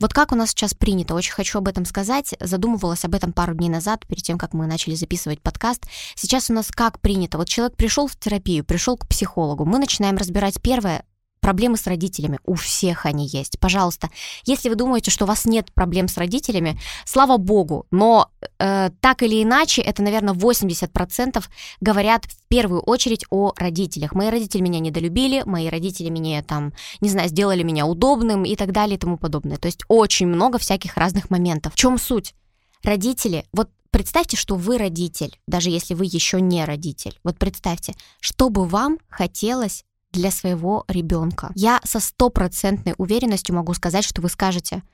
вот 0.00 0.12
как 0.12 0.32
у 0.32 0.36
нас 0.36 0.50
сейчас 0.50 0.74
принято, 0.74 1.14
очень 1.14 1.32
хочу 1.32 1.58
об 1.58 1.66
этом 1.66 1.84
сказать, 1.84 2.34
задумывалась 2.40 3.04
об 3.04 3.14
этом 3.14 3.32
пару 3.32 3.54
дней 3.54 3.68
назад, 3.68 4.06
перед 4.06 4.22
тем, 4.22 4.38
как 4.38 4.54
мы 4.54 4.66
начали 4.66 4.94
записывать 4.94 5.40
подкаст. 5.40 5.84
Сейчас 6.14 6.50
у 6.50 6.52
нас 6.52 6.68
как 6.68 7.00
принято? 7.00 7.36
Вот 7.38 7.48
человек 7.48 7.76
пришел 7.76 8.06
в 8.06 8.16
терапию, 8.16 8.64
пришел 8.64 8.96
к 8.96 9.08
психологу, 9.08 9.64
мы 9.64 9.78
начинаем 9.78 10.16
разбирать 10.16 10.60
первое, 10.62 11.02
Проблемы 11.40 11.76
с 11.76 11.86
родителями. 11.86 12.38
У 12.44 12.54
всех 12.54 13.06
они 13.06 13.26
есть. 13.26 13.58
Пожалуйста, 13.58 14.10
если 14.44 14.68
вы 14.68 14.74
думаете, 14.74 15.10
что 15.10 15.24
у 15.24 15.28
вас 15.28 15.44
нет 15.44 15.72
проблем 15.72 16.08
с 16.08 16.16
родителями, 16.16 16.78
слава 17.04 17.36
богу, 17.36 17.86
но 17.90 18.30
э, 18.58 18.90
так 19.00 19.22
или 19.22 19.42
иначе, 19.42 19.82
это, 19.82 20.02
наверное, 20.02 20.34
80% 20.34 21.44
говорят 21.80 22.24
в 22.26 22.38
первую 22.48 22.82
очередь 22.82 23.24
о 23.30 23.52
родителях. 23.56 24.14
Мои 24.14 24.28
родители 24.28 24.60
меня 24.60 24.80
недолюбили, 24.80 25.42
мои 25.44 25.68
родители 25.68 26.08
меня 26.08 26.42
там, 26.42 26.72
не 27.00 27.08
знаю, 27.08 27.28
сделали 27.28 27.62
меня 27.62 27.86
удобным 27.86 28.44
и 28.44 28.56
так 28.56 28.72
далее 28.72 28.96
и 28.96 29.00
тому 29.00 29.16
подобное. 29.16 29.56
То 29.56 29.66
есть 29.66 29.82
очень 29.88 30.26
много 30.26 30.58
всяких 30.58 30.96
разных 30.96 31.30
моментов. 31.30 31.74
В 31.74 31.76
чем 31.76 31.98
суть? 31.98 32.34
Родители, 32.82 33.44
вот 33.52 33.68
Представьте, 33.90 34.36
что 34.36 34.56
вы 34.56 34.76
родитель, 34.76 35.38
даже 35.46 35.70
если 35.70 35.94
вы 35.94 36.04
еще 36.04 36.40
не 36.40 36.64
родитель. 36.64 37.18
Вот 37.24 37.38
представьте, 37.38 37.94
что 38.20 38.50
бы 38.50 38.66
вам 38.66 38.98
хотелось 39.08 39.84
для 40.12 40.30
своего 40.30 40.84
ребенка. 40.88 41.50
Я 41.54 41.80
со 41.84 42.00
стопроцентной 42.00 42.94
уверенностью 42.98 43.54
могу 43.54 43.74
сказать, 43.74 44.04
что 44.04 44.22
вы 44.22 44.28
скажете– 44.28 44.82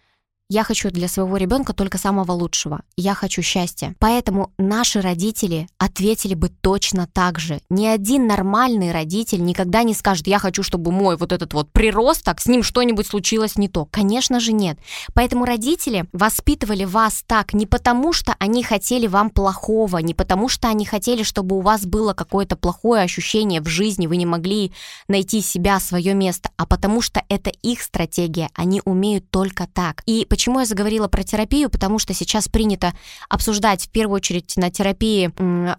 я 0.51 0.63
хочу 0.63 0.91
для 0.91 1.09
своего 1.09 1.39
ребенка 1.39 1.73
только 1.73 1.97
самого 1.97 2.33
лучшего. 2.33 2.83
Я 2.97 3.15
хочу 3.15 3.41
счастья. 3.41 3.95
Поэтому 3.99 4.53
наши 4.59 5.01
родители 5.01 5.69
ответили 5.79 6.35
бы 6.35 6.51
точно 6.51 7.07
так 7.07 7.39
же. 7.39 7.61
Ни 7.71 7.87
один 7.87 8.27
нормальный 8.27 8.93
родитель 8.93 9.43
никогда 9.43 9.83
не 9.85 9.95
скажет, 9.95 10.27
я 10.27 10.39
хочу, 10.39 10.63
чтобы 10.63 10.93
мой 10.93 11.17
вот 11.17 11.33
этот 11.33 11.55
вот 11.55 11.73
приросток, 11.73 12.41
с 12.41 12.47
ним 12.47 12.63
что-нибудь 12.63 13.07
случилось 13.07 13.57
не 13.57 13.69
то. 13.69 13.87
Конечно 13.87 14.39
же 14.39 14.53
нет. 14.53 14.79
Поэтому 15.15 15.47
родители 15.47 16.05
воспитывали 16.13 16.85
вас 16.85 17.25
так 17.27 17.55
не 17.55 17.65
потому, 17.65 18.13
что 18.13 18.37
они 18.39 18.63
хотели 18.63 19.07
вам 19.07 19.31
плохого, 19.31 19.99
не 19.99 20.13
потому, 20.13 20.51
что 20.51 20.69
они 20.69 20.85
хотели, 20.85 21.23
чтобы 21.23 21.57
у 21.57 21.63
вас 21.63 21.87
было 21.87 22.13
какое-то 22.13 22.57
плохое 22.57 23.03
ощущение 23.03 23.63
в 23.63 23.67
жизни, 23.67 24.07
вы 24.07 24.19
не 24.19 24.27
могли 24.27 24.73
найти 25.09 25.41
себя, 25.41 25.81
свое 25.81 26.13
место, 26.13 26.51
а 26.59 26.67
потому 26.67 27.01
что 27.01 27.23
это 27.31 27.51
их 27.63 27.81
стратегия, 27.81 28.51
они 28.55 28.83
умеют 28.85 29.31
только 29.31 29.67
так. 29.67 30.03
И 30.05 30.27
Почему 30.35 30.59
я 30.59 30.67
заговорила 30.67 31.07
про 31.07 31.23
терапию? 31.23 31.71
Потому 31.71 32.01
что 32.01 32.13
сейчас 32.13 32.49
принято 32.49 32.93
обсуждать 33.29 33.87
в 33.87 33.89
первую 33.89 34.17
очередь 34.17 34.57
на 34.57 34.69
терапии 34.69 35.31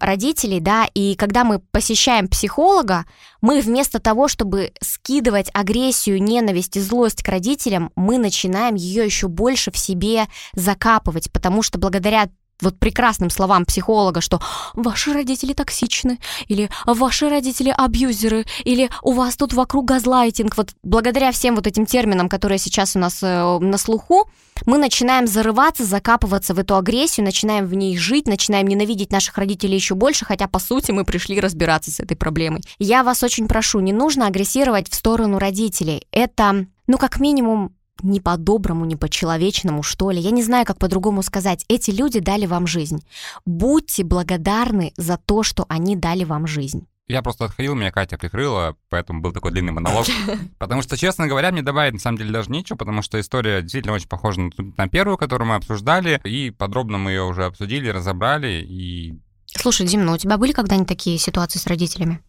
родителей, 0.02 0.60
да, 0.60 0.88
и 0.94 1.14
когда 1.14 1.44
мы 1.44 1.58
посещаем 1.58 2.26
психолога, 2.26 3.04
мы 3.42 3.60
вместо 3.60 3.98
того, 3.98 4.28
чтобы 4.28 4.72
скидывать 4.80 5.50
агрессию, 5.52 6.22
ненависть 6.22 6.78
и 6.78 6.80
злость 6.80 7.22
к 7.22 7.28
родителям, 7.28 7.92
мы 7.96 8.16
начинаем 8.16 8.76
ее 8.76 9.04
еще 9.04 9.28
больше 9.28 9.70
в 9.70 9.76
себе 9.76 10.24
закапывать, 10.54 11.30
потому 11.30 11.60
что 11.60 11.78
благодаря 11.78 12.30
вот 12.60 12.78
прекрасным 12.78 13.30
словам 13.30 13.64
психолога, 13.64 14.20
что 14.20 14.40
ваши 14.74 15.12
родители 15.12 15.52
токсичны, 15.52 16.18
или 16.48 16.70
ваши 16.86 17.28
родители 17.28 17.74
абьюзеры, 17.76 18.44
или 18.64 18.90
у 19.02 19.12
вас 19.12 19.36
тут 19.36 19.52
вокруг 19.52 19.86
газлайтинг. 19.86 20.56
Вот 20.56 20.70
благодаря 20.82 21.32
всем 21.32 21.54
вот 21.54 21.66
этим 21.66 21.86
терминам, 21.86 22.28
которые 22.28 22.58
сейчас 22.58 22.96
у 22.96 22.98
нас 22.98 23.22
э, 23.22 23.58
на 23.58 23.78
слуху, 23.78 24.28
мы 24.64 24.78
начинаем 24.78 25.26
зарываться, 25.26 25.84
закапываться 25.84 26.54
в 26.54 26.58
эту 26.58 26.76
агрессию, 26.76 27.24
начинаем 27.24 27.66
в 27.66 27.74
ней 27.74 27.96
жить, 27.98 28.26
начинаем 28.26 28.66
ненавидеть 28.66 29.12
наших 29.12 29.36
родителей 29.36 29.74
еще 29.74 29.94
больше, 29.94 30.24
хотя, 30.24 30.48
по 30.48 30.58
сути, 30.58 30.92
мы 30.92 31.04
пришли 31.04 31.38
разбираться 31.38 31.90
с 31.90 32.00
этой 32.00 32.16
проблемой. 32.16 32.62
Я 32.78 33.02
вас 33.02 33.22
очень 33.22 33.48
прошу, 33.48 33.80
не 33.80 33.92
нужно 33.92 34.26
агрессировать 34.26 34.88
в 34.88 34.94
сторону 34.94 35.38
родителей. 35.38 36.06
Это, 36.10 36.66
ну, 36.86 36.96
как 36.96 37.20
минимум, 37.20 37.75
не 38.02 38.20
по-доброму, 38.20 38.84
не 38.84 38.96
по-человечному, 38.96 39.82
что 39.82 40.10
ли. 40.10 40.20
Я 40.20 40.30
не 40.30 40.42
знаю, 40.42 40.66
как 40.66 40.78
по-другому 40.78 41.22
сказать. 41.22 41.64
Эти 41.68 41.90
люди 41.90 42.20
дали 42.20 42.46
вам 42.46 42.66
жизнь. 42.66 43.04
Будьте 43.44 44.04
благодарны 44.04 44.92
за 44.96 45.16
то, 45.16 45.42
что 45.42 45.66
они 45.68 45.96
дали 45.96 46.24
вам 46.24 46.46
жизнь. 46.46 46.86
Я 47.08 47.22
просто 47.22 47.44
отходил, 47.44 47.76
меня 47.76 47.92
Катя 47.92 48.18
прикрыла, 48.18 48.74
поэтому 48.88 49.20
был 49.20 49.30
такой 49.32 49.52
длинный 49.52 49.72
монолог. 49.72 50.06
Потому 50.58 50.82
что, 50.82 50.96
честно 50.96 51.28
говоря, 51.28 51.52
мне 51.52 51.62
добавить 51.62 51.92
на 51.92 52.00
самом 52.00 52.18
деле 52.18 52.32
даже 52.32 52.50
нечего, 52.50 52.76
потому 52.76 53.00
что 53.02 53.20
история 53.20 53.62
действительно 53.62 53.94
очень 53.94 54.08
похожа 54.08 54.40
на, 54.40 54.50
на 54.76 54.88
первую, 54.88 55.16
которую 55.16 55.48
мы 55.48 55.54
обсуждали, 55.54 56.20
и 56.24 56.50
подробно 56.50 56.98
мы 56.98 57.12
ее 57.12 57.22
уже 57.22 57.44
обсудили, 57.44 57.88
разобрали, 57.88 58.64
и... 58.68 59.14
Слушай, 59.46 59.86
Дим, 59.86 60.04
ну 60.04 60.14
у 60.14 60.18
тебя 60.18 60.36
были 60.36 60.50
когда-нибудь 60.50 60.88
такие 60.88 61.16
ситуации 61.18 61.60
с 61.60 61.66
родителями? 61.68 62.20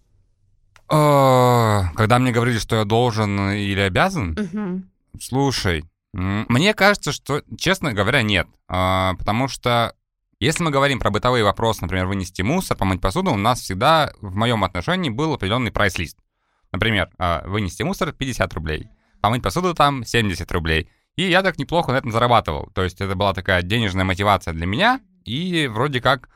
А, 0.90 1.92
когда 1.96 2.20
мне 2.20 2.32
говорили, 2.32 2.60
что 2.60 2.76
я 2.76 2.86
должен 2.86 3.52
или 3.52 3.80
обязан, 3.80 4.88
Слушай, 5.22 5.84
мне 6.14 6.74
кажется, 6.74 7.12
что, 7.12 7.44
честно 7.58 7.94
говоря, 7.94 8.22
нет. 8.22 8.48
А, 8.68 9.14
потому 9.16 9.48
что 9.48 9.94
если 10.40 10.64
мы 10.64 10.72
говорим 10.72 11.00
про 11.00 11.10
бытовые 11.10 11.44
вопросы, 11.44 11.82
например, 11.82 12.08
вынести 12.08 12.42
мусор, 12.42 12.78
помыть 12.78 13.02
посуду, 13.02 13.32
у 13.32 13.38
нас 13.38 13.62
всегда 13.62 14.14
в 14.22 14.36
моем 14.36 14.64
отношении 14.64 15.10
был 15.10 15.34
определенный 15.34 15.72
прайс-лист. 15.72 16.18
Например, 16.72 17.10
а, 17.18 17.44
вынести 17.48 17.84
мусор 17.84 18.12
50 18.12 18.54
рублей, 18.54 18.90
помыть 19.22 19.42
посуду 19.44 19.74
там 19.74 20.06
70 20.06 20.52
рублей. 20.52 20.90
И 21.16 21.24
я 21.24 21.42
так 21.42 21.58
неплохо 21.58 21.92
на 21.92 21.98
этом 21.98 22.12
зарабатывал. 22.12 22.70
То 22.74 22.84
есть 22.84 23.02
это 23.02 23.16
была 23.16 23.34
такая 23.34 23.64
денежная 23.64 24.06
мотивация 24.06 24.54
для 24.54 24.66
меня, 24.66 25.02
и 25.26 25.68
вроде 25.68 26.02
как 26.02 26.30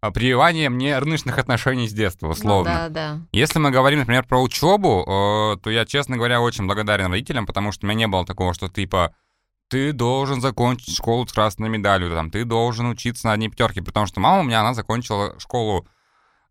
а, 0.00 0.10
прививание 0.10 0.68
мне 0.68 0.98
рыночных 0.98 1.38
отношений 1.38 1.88
с 1.88 1.92
детства, 1.92 2.26
ну 2.26 2.32
условно. 2.32 2.70
Ну, 2.70 2.78
да, 2.78 2.88
да. 2.88 3.20
Если 3.32 3.58
мы 3.58 3.70
говорим, 3.70 4.00
например, 4.00 4.24
про 4.24 4.40
учебу, 4.40 5.04
то 5.62 5.70
я, 5.70 5.84
честно 5.86 6.16
говоря, 6.16 6.40
очень 6.40 6.66
благодарен 6.66 7.10
родителям, 7.10 7.46
потому 7.46 7.72
что 7.72 7.86
у 7.86 7.88
меня 7.88 7.98
не 7.98 8.06
было 8.06 8.24
такого, 8.24 8.54
что 8.54 8.68
типа 8.68 9.14
ты 9.68 9.92
должен 9.92 10.40
закончить 10.40 10.96
школу 10.96 11.26
с 11.26 11.32
красной 11.32 11.68
медалью, 11.68 12.10
там, 12.10 12.30
ты 12.30 12.44
должен 12.44 12.88
учиться 12.88 13.26
на 13.26 13.34
одни 13.34 13.48
пятерки, 13.48 13.80
потому 13.80 14.06
что 14.06 14.20
мама 14.20 14.40
у 14.40 14.42
меня, 14.44 14.60
она 14.60 14.74
закончила 14.74 15.38
школу 15.38 15.86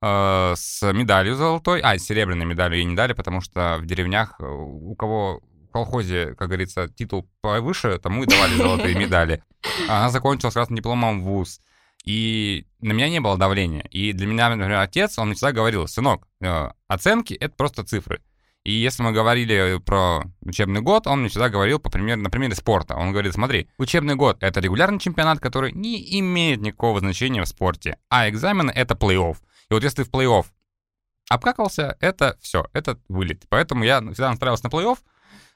э, 0.01 0.53
с 0.55 0.93
медалью 0.93 1.35
золотой, 1.35 1.81
а, 1.81 1.97
с 1.97 2.03
серебряной 2.03 2.45
медалью 2.45 2.77
ей 2.77 2.85
не 2.85 2.95
дали, 2.95 3.13
потому 3.13 3.41
что 3.41 3.77
в 3.79 3.85
деревнях 3.85 4.35
э, 4.39 4.45
у 4.45 4.95
кого 4.95 5.41
в 5.67 5.71
колхозе, 5.71 6.35
как 6.35 6.47
говорится, 6.47 6.87
титул 6.89 7.27
повыше, 7.41 7.97
тому 7.97 8.23
и 8.23 8.27
давали 8.27 8.55
золотые 8.55 8.95
медали. 8.95 9.43
Она 9.87 10.09
закончила 10.09 10.49
с 10.49 10.53
красным 10.53 10.77
дипломом 10.77 11.21
в 11.21 11.25
ВУЗ. 11.25 11.59
И 12.05 12.65
на 12.79 12.93
меня 12.93 13.09
не 13.09 13.19
было 13.19 13.37
давления. 13.37 13.81
И 13.91 14.13
для 14.13 14.27
меня, 14.27 14.49
например, 14.49 14.79
отец, 14.79 15.17
он 15.19 15.33
всегда 15.33 15.51
говорил, 15.51 15.87
сынок, 15.87 16.27
э, 16.41 16.69
оценки— 16.87 17.33
это 17.39 17.55
просто 17.55 17.83
цифры. 17.83 18.21
И 18.63 18.73
если 18.73 19.01
мы 19.01 19.13
говорили 19.13 19.79
про 19.79 20.23
учебный 20.41 20.81
год, 20.81 21.07
он 21.07 21.21
мне 21.21 21.29
всегда 21.29 21.47
говорил, 21.47 21.79
по 21.79 21.89
примеру, 21.89 22.19
на 22.19 22.29
примере 22.29 22.53
спорта. 22.53 22.95
Он 22.95 23.11
говорит, 23.13 23.33
смотри, 23.33 23.69
учебный 23.77 24.15
год— 24.15 24.37
это 24.41 24.59
регулярный 24.59 24.99
чемпионат, 24.99 25.39
который 25.39 25.71
не 25.71 26.19
имеет 26.19 26.59
никакого 26.59 26.99
значения 26.99 27.41
в 27.41 27.47
спорте, 27.47 27.97
а 28.09 28.29
экзамены— 28.29 28.71
это 28.75 28.93
плей-офф. 28.95 29.37
И 29.69 29.73
вот 29.73 29.83
если 29.83 30.03
ты 30.03 30.09
в 30.09 30.11
плей-офф 30.11 30.45
обкакался, 31.29 31.95
это 32.01 32.37
все, 32.41 32.65
это 32.73 32.99
вылет. 33.07 33.43
Поэтому 33.47 33.85
я 33.85 34.01
всегда 34.01 34.31
настраивался 34.31 34.65
на 34.65 34.69
плей-офф, 34.69 34.97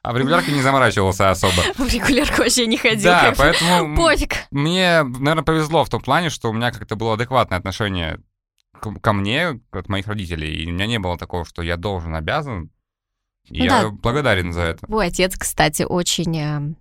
а 0.03 0.13
в 0.13 0.17
регулярке 0.17 0.51
не 0.51 0.61
заморачивался 0.61 1.29
особо. 1.29 1.61
В 1.77 1.93
регулярку 1.93 2.41
вообще 2.41 2.65
не 2.65 2.77
ходил. 2.77 3.11
Да, 3.11 3.33
поэтому 3.37 3.95
Пофиг. 3.95 4.35
мне, 4.49 5.03
наверное, 5.03 5.43
повезло 5.43 5.83
в 5.85 5.89
том 5.89 6.01
плане, 6.01 6.29
что 6.29 6.49
у 6.49 6.53
меня 6.53 6.71
как-то 6.71 6.95
было 6.95 7.13
адекватное 7.13 7.59
отношение 7.59 8.19
ко 9.01 9.13
мне, 9.13 9.59
от 9.71 9.89
моих 9.89 10.07
родителей. 10.07 10.63
И 10.63 10.67
у 10.69 10.73
меня 10.73 10.87
не 10.87 10.97
было 10.97 11.17
такого, 11.17 11.45
что 11.45 11.61
я 11.61 11.77
должен, 11.77 12.15
обязан. 12.15 12.71
И 13.45 13.59
Ну 13.59 13.65
я 13.65 13.81
да. 13.83 13.89
благодарен 13.89 14.53
за 14.53 14.61
это. 14.61 14.85
Твой 14.87 15.07
отец, 15.07 15.35
кстати, 15.37 15.83
очень 15.83 16.37
э, 16.37 16.73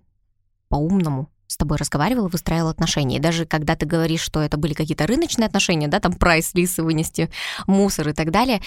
по-умному 0.69 1.29
тобой 1.61 1.77
разговаривал 1.77 2.27
и 2.27 2.31
выстраивал 2.31 2.69
отношения. 2.69 3.17
И 3.17 3.21
даже 3.21 3.45
когда 3.45 3.75
ты 3.75 3.85
говоришь, 3.85 4.21
что 4.21 4.41
это 4.41 4.57
были 4.57 4.73
какие-то 4.73 5.07
рыночные 5.07 5.45
отношения, 5.45 5.87
да, 5.87 5.99
там 5.99 6.13
прайс, 6.13 6.51
лисы 6.53 6.83
вынести, 6.83 7.29
мусор 7.67 8.09
и 8.09 8.13
так 8.13 8.31
далее, 8.31 8.61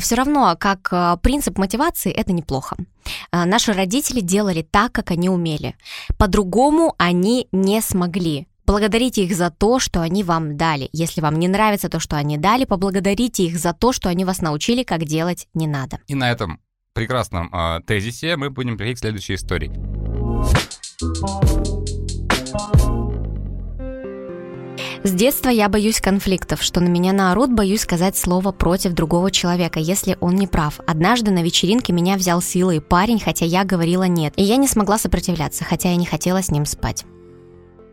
все 0.00 0.14
равно 0.14 0.56
как 0.58 0.88
э, 0.92 1.16
принцип 1.22 1.58
мотивации 1.58 2.10
это 2.10 2.32
неплохо. 2.32 2.76
Э, 3.32 3.44
Наши 3.44 3.72
родители 3.72 4.20
делали 4.20 4.62
так, 4.62 4.92
как 4.92 5.10
они 5.10 5.28
умели. 5.28 5.76
По-другому 6.18 6.94
они 6.98 7.46
не 7.52 7.80
смогли. 7.80 8.46
Благодарите 8.66 9.24
их 9.24 9.34
за 9.34 9.50
то, 9.50 9.80
что 9.80 10.00
они 10.00 10.22
вам 10.22 10.56
дали. 10.56 10.88
Если 10.92 11.20
вам 11.20 11.38
не 11.38 11.48
нравится 11.48 11.88
то, 11.88 11.98
что 11.98 12.16
они 12.16 12.38
дали, 12.38 12.64
поблагодарите 12.64 13.44
их 13.44 13.58
за 13.58 13.72
то, 13.72 13.92
что 13.92 14.08
они 14.08 14.24
вас 14.24 14.40
научили, 14.40 14.84
как 14.84 15.04
делать 15.04 15.48
не 15.54 15.66
надо. 15.66 15.98
И 16.06 16.14
на 16.14 16.30
этом 16.30 16.60
прекрасном 16.92 17.52
э, 17.52 17.80
тезисе 17.86 18.36
мы 18.36 18.50
будем 18.50 18.76
перейти 18.76 18.96
к 18.96 18.98
следующей 19.00 19.34
истории. 19.34 19.72
С 25.02 25.12
детства 25.12 25.48
я 25.48 25.68
боюсь 25.70 26.00
конфликтов, 26.00 26.62
что 26.62 26.80
на 26.80 26.88
меня 26.88 27.12
наорут, 27.12 27.50
боюсь 27.52 27.80
сказать 27.80 28.16
слово 28.16 28.52
против 28.52 28.92
другого 28.92 29.30
человека, 29.30 29.80
если 29.80 30.18
он 30.20 30.34
не 30.34 30.46
прав. 30.46 30.78
Однажды 30.86 31.30
на 31.30 31.42
вечеринке 31.42 31.92
меня 31.92 32.16
взял 32.16 32.42
силой 32.42 32.82
парень, 32.82 33.18
хотя 33.18 33.46
я 33.46 33.64
говорила 33.64 34.04
нет, 34.04 34.34
и 34.36 34.42
я 34.42 34.56
не 34.56 34.68
смогла 34.68 34.98
сопротивляться, 34.98 35.64
хотя 35.64 35.90
я 35.90 35.96
не 35.96 36.04
хотела 36.06 36.42
с 36.42 36.50
ним 36.50 36.66
спать. 36.66 37.06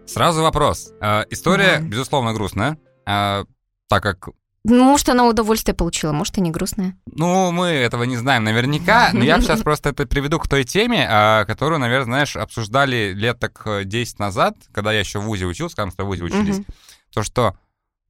Сразу 0.05 0.41
вопрос. 0.41 0.91
Э, 1.01 1.23
история, 1.29 1.79
Да. 1.79 1.85
безусловно, 1.87 2.33
грустная, 2.33 2.77
э, 3.07 3.45
так 3.87 4.03
как 4.03 4.29
Может, 4.67 5.09
она 5.09 5.25
удовольствие 5.25 5.73
получила, 5.73 6.11
может, 6.11 6.37
и 6.37 6.41
не 6.41 6.51
грустная. 6.51 6.97
Ну, 7.05 7.51
мы 7.51 7.67
этого 7.67 8.03
не 8.03 8.17
знаем 8.17 8.43
наверняка, 8.43 9.11
но 9.13 9.23
я 9.23 9.39
сейчас 9.39 9.61
просто 9.63 9.89
это 9.89 10.05
приведу 10.05 10.39
к 10.39 10.47
той 10.47 10.65
теме, 10.65 11.07
а, 11.09 11.45
которую, 11.45 11.79
наверное, 11.79 12.05
знаешь, 12.05 12.35
обсуждали 12.35 13.13
лет 13.13 13.39
так 13.39 13.61
э, 13.65 13.83
10 13.85 14.19
назад, 14.19 14.57
когда 14.73 14.91
я 14.91 14.99
еще 14.99 15.19
в 15.19 15.23
ВУЗе 15.23 15.45
учился, 15.45 15.75
когда 15.75 15.85
мы 15.87 15.91
с 15.93 15.95
тобой 15.95 16.17
в 16.17 16.21
ВУЗе 16.21 16.35
учились. 16.35 16.65
То, 17.13 17.23
что 17.23 17.55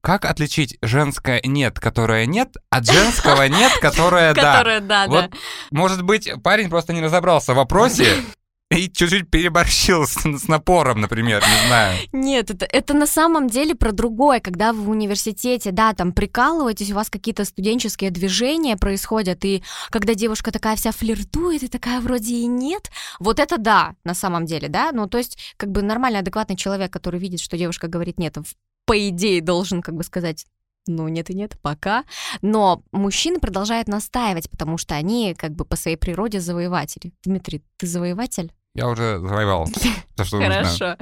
как 0.00 0.24
отличить 0.24 0.78
женское 0.80 1.40
«нет», 1.44 1.78
которое 1.80 2.26
«нет», 2.26 2.56
от 2.70 2.86
женского 2.86 3.48
«нет», 3.48 3.72
которое 3.80 4.32
«да». 4.34 4.52
Которая, 4.52 4.80
да, 4.80 5.06
Вот, 5.08 5.30
может 5.70 6.02
быть, 6.02 6.30
парень 6.42 6.70
просто 6.70 6.92
не 6.92 7.02
разобрался 7.02 7.52
в 7.52 7.56
вопросе 7.56 8.06
и 8.70 8.90
чуть-чуть 8.90 9.30
переборщил 9.30 10.06
с, 10.06 10.16
с 10.16 10.46
напором, 10.46 11.00
например, 11.00 11.42
не 11.42 11.66
знаю. 11.68 11.98
Нет, 12.12 12.50
это, 12.50 12.66
это 12.66 12.94
на 12.94 13.06
самом 13.06 13.48
деле 13.48 13.74
про 13.74 13.92
другое, 13.92 14.40
когда 14.40 14.72
вы 14.72 14.82
в 14.82 14.90
университете, 14.90 15.70
да, 15.70 15.94
там 15.94 16.12
прикалываетесь, 16.12 16.90
у 16.90 16.94
вас 16.94 17.08
какие-то 17.08 17.44
студенческие 17.44 18.10
движения 18.10 18.76
происходят, 18.76 19.44
и 19.44 19.62
когда 19.90 20.14
девушка 20.14 20.52
такая 20.52 20.76
вся 20.76 20.92
флиртует, 20.92 21.62
и 21.62 21.68
такая 21.68 22.00
вроде 22.00 22.34
и 22.34 22.46
нет, 22.46 22.90
вот 23.18 23.40
это 23.40 23.56
да, 23.58 23.94
на 24.04 24.14
самом 24.14 24.44
деле, 24.44 24.68
да, 24.68 24.90
ну 24.92 25.08
то 25.08 25.18
есть 25.18 25.54
как 25.56 25.70
бы 25.70 25.82
нормальный, 25.82 26.20
адекватный 26.20 26.56
человек, 26.56 26.92
который 26.92 27.20
видит, 27.20 27.40
что 27.40 27.56
девушка 27.56 27.88
говорит 27.88 28.18
нет, 28.18 28.36
по 28.84 29.08
идее 29.08 29.40
должен 29.40 29.82
как 29.82 29.94
бы 29.94 30.04
сказать 30.04 30.46
ну, 30.86 31.06
нет 31.08 31.28
и 31.28 31.34
нет, 31.34 31.58
пока. 31.60 32.04
Но 32.40 32.82
мужчины 32.92 33.40
продолжают 33.40 33.88
настаивать, 33.88 34.48
потому 34.48 34.78
что 34.78 34.94
они 34.94 35.34
как 35.36 35.52
бы 35.52 35.66
по 35.66 35.76
своей 35.76 35.98
природе 35.98 36.40
завоеватели. 36.40 37.12
Дмитрий, 37.22 37.62
ты 37.76 37.86
завоеватель? 37.86 38.52
Я 38.78 38.88
уже 38.88 39.18
завоевал. 39.18 39.66
Хорошо. 40.16 40.96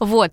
Вот. 0.00 0.32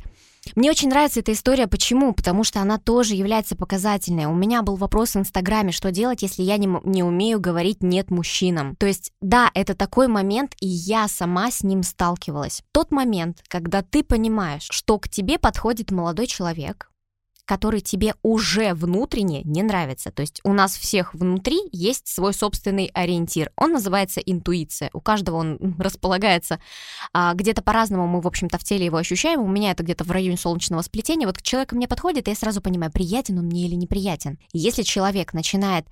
Мне 0.56 0.72
очень 0.72 0.90
нравится 0.90 1.20
эта 1.20 1.34
история. 1.34 1.68
Почему? 1.68 2.14
Потому 2.14 2.44
что 2.44 2.62
она 2.62 2.80
тоже 2.80 3.14
является 3.14 3.56
показательной. 3.56 4.26
У 4.26 4.34
меня 4.34 4.64
был 4.64 4.76
вопрос 4.76 5.12
в 5.12 5.18
Инстаграме, 5.18 5.72
что 5.72 5.92
делать, 5.92 6.24
если 6.24 6.42
я 6.42 6.58
не, 6.58 6.68
не 6.84 7.04
умею 7.04 7.40
говорить 7.40 7.84
«нет» 7.84 8.10
мужчинам. 8.10 8.76
То 8.78 8.88
есть, 8.88 9.12
да, 9.22 9.52
это 9.54 9.76
такой 9.76 10.08
момент, 10.08 10.56
и 10.60 10.68
я 10.68 11.08
сама 11.08 11.52
с 11.52 11.62
ним 11.62 11.84
сталкивалась. 11.84 12.64
Тот 12.72 12.92
момент, 12.92 13.44
когда 13.48 13.84
ты 13.84 14.04
понимаешь, 14.04 14.66
что 14.72 14.98
к 14.98 15.10
тебе 15.10 15.38
подходит 15.38 15.92
молодой 15.92 16.26
человек, 16.26 16.89
который 17.50 17.82
тебе 17.82 18.14
уже 18.22 18.76
внутренне 18.76 19.42
не 19.42 19.64
нравится. 19.64 20.12
То 20.12 20.22
есть 20.22 20.40
у 20.44 20.54
нас 20.54 20.78
всех 20.78 21.16
внутри 21.16 21.58
есть 21.72 22.08
свой 22.08 22.32
собственный 22.32 22.92
ориентир. 22.94 23.52
Он 23.56 23.72
называется 23.72 24.20
интуиция. 24.20 24.92
У 24.94 25.02
каждого 25.02 25.38
он 25.38 25.76
располагается 25.80 26.60
а, 27.12 27.34
где-то 27.34 27.64
по-разному 27.64 28.06
мы, 28.06 28.22
в 28.22 28.28
общем-то, 28.28 28.60
в 28.60 28.64
теле 28.64 28.86
его 28.86 28.98
ощущаем. 28.98 29.42
У 29.42 29.48
меня 29.48 29.72
это 29.72 29.82
где-то 29.82 30.04
в 30.04 30.12
районе 30.12 30.38
солнечного 30.38 30.84
сплетения. 30.84 31.26
Вот 31.26 31.42
человек 31.42 31.72
мне 31.72 31.88
подходит, 31.88 32.28
и 32.28 32.32
я 32.32 32.36
сразу 32.36 32.62
понимаю, 32.62 32.92
приятен 32.92 33.40
он 33.40 33.46
мне 33.46 33.66
или 33.66 33.74
неприятен. 33.74 34.38
И 34.54 34.60
если 34.60 34.84
человек 34.84 35.34
начинает 35.34 35.88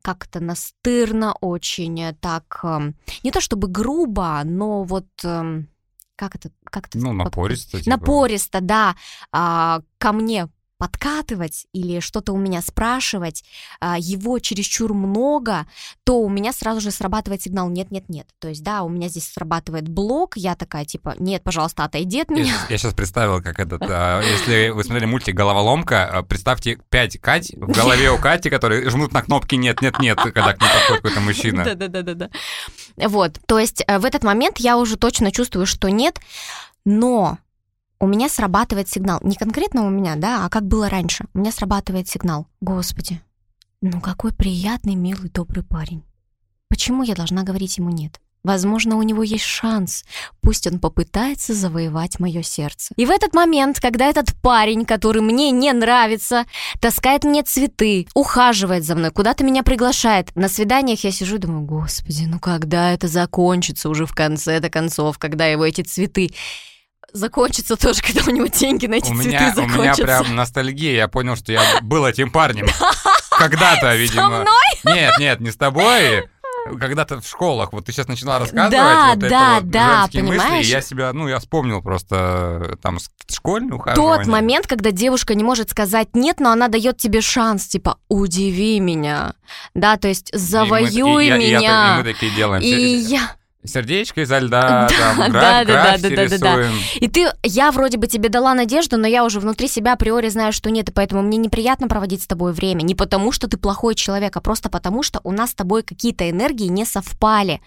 как-то 0.00 0.40
настырно, 0.40 1.34
очень 1.42 2.00
э, 2.00 2.14
так, 2.18 2.60
эм, 2.62 2.94
не 3.22 3.32
то 3.32 3.42
чтобы 3.42 3.68
грубо, 3.68 4.40
но 4.46 4.82
вот 4.82 5.08
эм, 5.24 5.68
как 6.16 6.36
это, 6.36 6.50
как 6.64 6.86
это? 6.86 6.96
Ну, 6.96 7.12
напористо. 7.12 7.82
типа. 7.82 7.90
напористо, 7.90 8.62
да, 8.62 8.96
а, 9.30 9.82
ко 9.98 10.12
мне 10.12 10.48
подкатывать 10.82 11.66
или 11.72 12.00
что-то 12.00 12.32
у 12.32 12.36
меня 12.36 12.60
спрашивать, 12.60 13.44
а, 13.78 13.96
его 14.00 14.40
чересчур 14.40 14.92
много, 14.94 15.64
то 16.02 16.18
у 16.18 16.28
меня 16.28 16.52
сразу 16.52 16.80
же 16.80 16.90
срабатывает 16.90 17.40
сигнал 17.40 17.68
«нет-нет-нет». 17.70 18.26
То 18.40 18.48
есть, 18.48 18.64
да, 18.64 18.82
у 18.82 18.88
меня 18.88 19.06
здесь 19.06 19.32
срабатывает 19.32 19.88
блок, 19.88 20.36
я 20.36 20.56
такая 20.56 20.84
типа 20.84 21.14
«нет, 21.20 21.44
пожалуйста, 21.44 21.84
отойди 21.84 22.22
от 22.22 22.30
меня». 22.30 22.56
Я, 22.68 22.78
сейчас 22.78 22.94
представил, 22.94 23.40
как 23.40 23.60
этот... 23.60 23.80
а, 23.88 24.22
если 24.22 24.70
вы 24.70 24.82
смотрели 24.82 25.06
мультик 25.06 25.36
«Головоломка», 25.36 26.04
а, 26.04 26.22
представьте 26.24 26.80
5 26.90 27.20
Кать 27.20 27.52
в 27.54 27.70
голове 27.70 28.10
у 28.10 28.18
Кати, 28.18 28.50
которые 28.50 28.90
жмут 28.90 29.12
на 29.12 29.22
кнопки 29.22 29.54
«нет-нет-нет», 29.54 30.18
когда 30.20 30.52
к 30.52 30.60
ним 30.60 30.68
подходит 30.68 31.02
какой-то 31.02 31.20
мужчина. 31.20 31.64
Да-да-да-да. 31.64 32.28
Вот, 32.96 33.38
то 33.46 33.60
есть 33.60 33.84
э, 33.86 34.00
в 34.00 34.04
этот 34.04 34.24
момент 34.24 34.58
я 34.58 34.76
уже 34.76 34.96
точно 34.96 35.30
чувствую, 35.30 35.64
что 35.64 35.88
нет, 35.90 36.18
но 36.84 37.38
у 38.02 38.06
меня 38.08 38.28
срабатывает 38.28 38.88
сигнал. 38.88 39.20
Не 39.22 39.36
конкретно 39.36 39.86
у 39.86 39.90
меня, 39.90 40.16
да, 40.16 40.44
а 40.44 40.48
как 40.48 40.66
было 40.66 40.88
раньше. 40.88 41.24
У 41.34 41.38
меня 41.38 41.52
срабатывает 41.52 42.08
сигнал. 42.08 42.48
Господи, 42.60 43.22
ну 43.80 44.00
какой 44.00 44.32
приятный, 44.32 44.96
милый, 44.96 45.30
добрый 45.30 45.62
парень. 45.62 46.02
Почему 46.68 47.04
я 47.04 47.14
должна 47.14 47.44
говорить 47.44 47.78
ему 47.78 47.90
нет? 47.90 48.18
Возможно, 48.42 48.96
у 48.96 49.02
него 49.02 49.22
есть 49.22 49.44
шанс. 49.44 50.04
Пусть 50.40 50.66
он 50.66 50.80
попытается 50.80 51.54
завоевать 51.54 52.18
мое 52.18 52.42
сердце. 52.42 52.92
И 52.96 53.06
в 53.06 53.10
этот 53.10 53.34
момент, 53.34 53.78
когда 53.78 54.06
этот 54.06 54.34
парень, 54.42 54.84
который 54.84 55.22
мне 55.22 55.52
не 55.52 55.72
нравится, 55.72 56.44
таскает 56.80 57.22
мне 57.22 57.44
цветы, 57.44 58.08
ухаживает 58.14 58.82
за 58.84 58.96
мной, 58.96 59.12
куда-то 59.12 59.44
меня 59.44 59.62
приглашает. 59.62 60.34
На 60.34 60.48
свиданиях 60.48 61.04
я 61.04 61.12
сижу 61.12 61.36
и 61.36 61.38
думаю, 61.38 61.62
господи, 61.62 62.24
ну 62.24 62.40
когда 62.40 62.90
это 62.90 63.06
закончится 63.06 63.88
уже 63.88 64.06
в 64.06 64.12
конце-то 64.12 64.70
концов, 64.70 65.18
когда 65.18 65.46
его 65.46 65.64
эти 65.64 65.82
цветы 65.82 66.32
закончатся 67.12 67.76
тоже, 67.76 68.02
когда 68.06 68.22
у 68.26 68.30
него 68.34 68.46
деньги 68.46 68.86
на 68.86 68.94
эти 68.96 69.10
У 69.10 69.14
цветы 69.16 69.28
меня, 69.28 69.52
у 69.52 69.54
закончатся. 69.54 70.02
меня 70.02 70.20
прям 70.22 70.36
ностальгия, 70.36 70.92
я 70.96 71.08
понял, 71.08 71.36
что 71.36 71.52
я 71.52 71.62
был 71.82 72.06
этим 72.06 72.30
парнем. 72.30 72.66
Когда-то, 73.38 73.94
видимо. 73.96 74.40
мной? 74.40 74.46
Нет, 74.96 75.18
нет, 75.18 75.40
не 75.40 75.50
с 75.50 75.56
тобой. 75.56 76.28
Когда-то 76.78 77.20
в 77.20 77.26
школах, 77.26 77.72
вот 77.72 77.86
ты 77.86 77.92
сейчас 77.92 78.06
начала 78.06 78.38
рассказывать 78.38 78.70
Да, 78.70 79.08
вот 79.14 79.18
это 79.18 79.28
да, 79.30 79.54
вот 79.56 79.70
да, 79.70 79.98
женские 80.02 80.22
мысли, 80.22 80.38
понимаешь? 80.38 80.66
и 80.66 80.70
я 80.70 80.80
себя, 80.80 81.12
ну, 81.12 81.26
я 81.26 81.40
вспомнил 81.40 81.82
просто 81.82 82.62
э, 82.64 82.76
там 82.80 82.98
школьное 83.28 83.74
ухаживание. 83.78 84.18
Тот 84.18 84.26
момент, 84.28 84.68
когда 84.68 84.92
девушка 84.92 85.34
не 85.34 85.42
может 85.42 85.70
сказать 85.70 86.10
нет, 86.14 86.38
но 86.38 86.52
она 86.52 86.68
дает 86.68 86.98
тебе 86.98 87.20
шанс, 87.20 87.66
типа, 87.66 87.98
удиви 88.08 88.78
меня, 88.78 89.32
да, 89.74 89.96
то 89.96 90.06
есть 90.06 90.30
И 90.30 90.34
мы- 90.34 90.38
завоюй 90.38 91.24
и 91.24 91.28
я- 91.28 91.36
и 91.36 91.50
я- 91.50 91.58
меня. 91.58 91.94
И 91.94 91.98
мы 91.98 92.12
такие 92.12 92.32
делаем. 92.32 92.62
И 92.62 92.68
я... 92.68 93.34
сердечко 93.64 94.22
изо 94.22 94.38
льда, 94.38 94.88
там, 94.88 95.32
Да, 95.32 95.64
да, 95.64 95.96
да, 95.98 96.08
да, 96.10 96.28
да, 96.28 96.38
да. 96.38 96.70
И 96.96 97.08
ты, 97.08 97.30
я 97.42 97.70
вроде 97.70 97.96
бы 97.96 98.06
тебе 98.06 98.28
дала 98.28 98.54
надежду, 98.54 98.96
но 98.98 99.06
я 99.06 99.24
уже 99.24 99.38
внутри 99.40 99.68
себя 99.68 99.92
априори 99.92 100.28
знаю, 100.28 100.52
что 100.52 100.70
нет, 100.70 100.88
и 100.88 100.92
поэтому 100.92 101.22
мне 101.22 101.36
неприятно 101.38 101.88
проводить 101.88 102.22
с 102.22 102.26
тобой 102.26 102.52
время. 102.52 102.82
Не 102.82 102.94
потому, 102.94 103.30
что 103.30 103.48
ты 103.48 103.56
плохой 103.56 103.94
человек, 103.94 104.36
а 104.36 104.40
просто 104.40 104.68
потому, 104.68 105.02
что 105.02 105.20
у 105.22 105.30
нас 105.30 105.50
с 105.50 105.54
тобой 105.54 105.82
какие-то 105.82 106.28
энергии 106.28 106.66
не 106.66 106.84
совпали. 106.84 107.60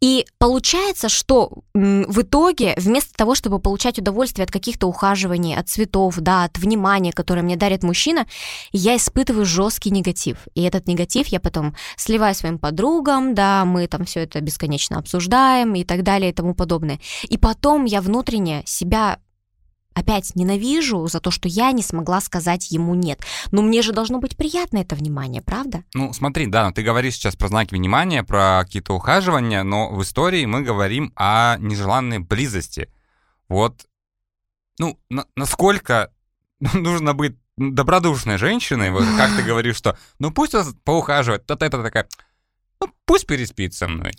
И 0.00 0.26
получается, 0.38 1.08
что 1.08 1.50
в 1.72 2.20
итоге, 2.20 2.74
вместо 2.76 3.14
того, 3.14 3.34
чтобы 3.34 3.58
получать 3.58 3.98
удовольствие 3.98 4.44
от 4.44 4.50
каких-то 4.50 4.86
ухаживаний, 4.86 5.56
от 5.56 5.68
цветов, 5.68 6.16
да, 6.18 6.44
от 6.44 6.58
внимания, 6.58 7.12
которое 7.12 7.42
мне 7.42 7.56
дарит 7.56 7.82
мужчина, 7.82 8.26
я 8.72 8.96
испытываю 8.96 9.46
жесткий 9.46 9.90
негатив. 9.90 10.36
И 10.54 10.62
этот 10.62 10.86
негатив 10.88 11.28
я 11.28 11.40
потом 11.40 11.74
сливаю 11.96 12.34
своим 12.34 12.58
подругам, 12.58 13.34
да, 13.34 13.64
мы 13.64 13.86
там 13.86 14.04
все 14.04 14.20
это 14.20 14.40
бесконечно 14.40 14.98
обсуждаем 14.98 15.21
и 15.28 15.84
так 15.84 16.02
далее 16.02 16.30
и 16.30 16.34
тому 16.34 16.54
подобное. 16.54 17.00
И 17.24 17.38
потом 17.38 17.84
я 17.84 18.00
внутренне 18.00 18.62
себя 18.66 19.18
опять 19.94 20.34
ненавижу 20.34 21.06
за 21.06 21.20
то, 21.20 21.30
что 21.30 21.48
я 21.48 21.72
не 21.72 21.82
смогла 21.82 22.20
сказать 22.20 22.70
ему 22.70 22.94
нет. 22.94 23.20
Но 23.50 23.62
мне 23.62 23.82
же 23.82 23.92
должно 23.92 24.18
быть 24.18 24.36
приятно 24.36 24.78
это 24.78 24.94
внимание, 24.94 25.42
правда? 25.42 25.84
Ну, 25.94 26.12
смотри, 26.12 26.46
да, 26.46 26.70
ты 26.72 26.82
говоришь 26.82 27.14
сейчас 27.14 27.36
про 27.36 27.48
знаки 27.48 27.74
внимания, 27.74 28.22
про 28.22 28.62
какие-то 28.64 28.94
ухаживания, 28.94 29.62
но 29.62 29.90
в 29.90 30.02
истории 30.02 30.44
мы 30.46 30.62
говорим 30.62 31.12
о 31.16 31.56
нежеланной 31.58 32.18
близости. 32.20 32.88
Вот, 33.48 33.86
ну, 34.78 34.98
на- 35.10 35.26
насколько 35.36 36.10
нужно 36.74 37.14
быть 37.14 37.36
добродушной 37.56 38.38
женщиной, 38.38 38.90
вот 38.90 39.04
как 39.16 39.36
ты 39.36 39.42
говоришь, 39.46 39.76
что, 39.76 39.98
ну, 40.18 40.30
пусть 40.30 40.54
он 40.54 40.74
поухаживает, 40.84 41.44
то 41.46 41.54
это 41.54 41.82
такая, 41.82 42.08
пусть 43.04 43.26
переспит 43.26 43.74
со 43.74 43.88
мной. 43.88 44.12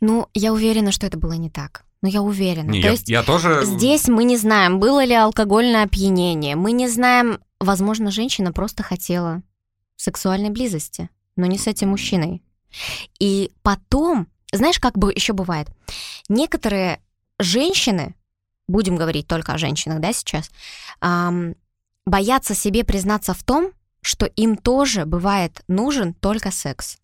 Ну, 0.00 0.28
я 0.34 0.52
уверена, 0.52 0.92
что 0.92 1.06
это 1.06 1.18
было 1.18 1.32
не 1.32 1.50
так. 1.50 1.84
Ну, 2.02 2.08
я 2.08 2.20
уверена. 2.20 2.70
Не, 2.70 2.82
То 2.82 2.88
я, 2.88 2.92
есть 2.92 3.08
я 3.08 3.22
тоже... 3.22 3.62
здесь 3.64 4.08
мы 4.08 4.24
не 4.24 4.36
знаем, 4.36 4.78
было 4.78 5.04
ли 5.04 5.14
алкогольное 5.14 5.84
опьянение. 5.84 6.54
Мы 6.54 6.72
не 6.72 6.86
знаем, 6.88 7.40
возможно, 7.60 8.10
женщина 8.10 8.52
просто 8.52 8.82
хотела 8.82 9.42
сексуальной 9.96 10.50
близости, 10.50 11.08
но 11.36 11.46
не 11.46 11.56
с 11.56 11.66
этим 11.66 11.90
мужчиной. 11.90 12.42
И 13.18 13.52
потом, 13.62 14.28
знаешь, 14.52 14.78
как 14.78 14.98
бы 14.98 15.12
еще 15.12 15.32
бывает? 15.32 15.68
Некоторые 16.28 17.00
женщины, 17.38 18.14
будем 18.68 18.96
говорить 18.96 19.26
только 19.26 19.52
о 19.54 19.58
женщинах, 19.58 20.00
да, 20.00 20.12
сейчас, 20.12 20.50
ам, 21.00 21.54
боятся 22.06 22.54
себе 22.54 22.84
признаться 22.84 23.32
в 23.34 23.42
том, 23.42 23.72
что 24.02 24.26
им 24.26 24.56
тоже 24.56 25.06
бывает 25.06 25.62
нужен 25.68 26.12
только 26.12 26.50
секс. 26.50 26.98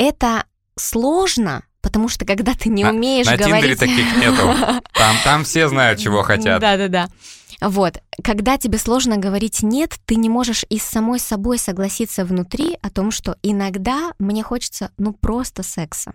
Это 0.00 0.46
сложно, 0.78 1.62
потому 1.82 2.08
что 2.08 2.24
когда 2.24 2.54
ты 2.54 2.70
не 2.70 2.84
На- 2.84 2.90
умеешь 2.90 3.26
на 3.26 3.36
Тиндере 3.36 3.74
говорить... 3.74 3.78
таких 3.78 4.16
нету. 4.16 4.54
Там, 4.94 5.16
там 5.22 5.44
все 5.44 5.68
знают, 5.68 6.00
чего 6.00 6.22
хотят. 6.22 6.58
Да-да-да. 6.58 7.10
Вот, 7.60 8.00
когда 8.24 8.56
тебе 8.56 8.78
сложно 8.78 9.18
говорить 9.18 9.62
«нет», 9.62 9.94
ты 10.06 10.14
не 10.14 10.30
можешь 10.30 10.64
и 10.70 10.78
с 10.78 10.84
самой 10.84 11.18
собой 11.20 11.58
согласиться 11.58 12.24
внутри 12.24 12.78
о 12.80 12.88
том, 12.88 13.10
что 13.10 13.36
иногда 13.42 14.14
мне 14.18 14.42
хочется, 14.42 14.90
ну, 14.96 15.12
просто 15.12 15.62
секса. 15.62 16.14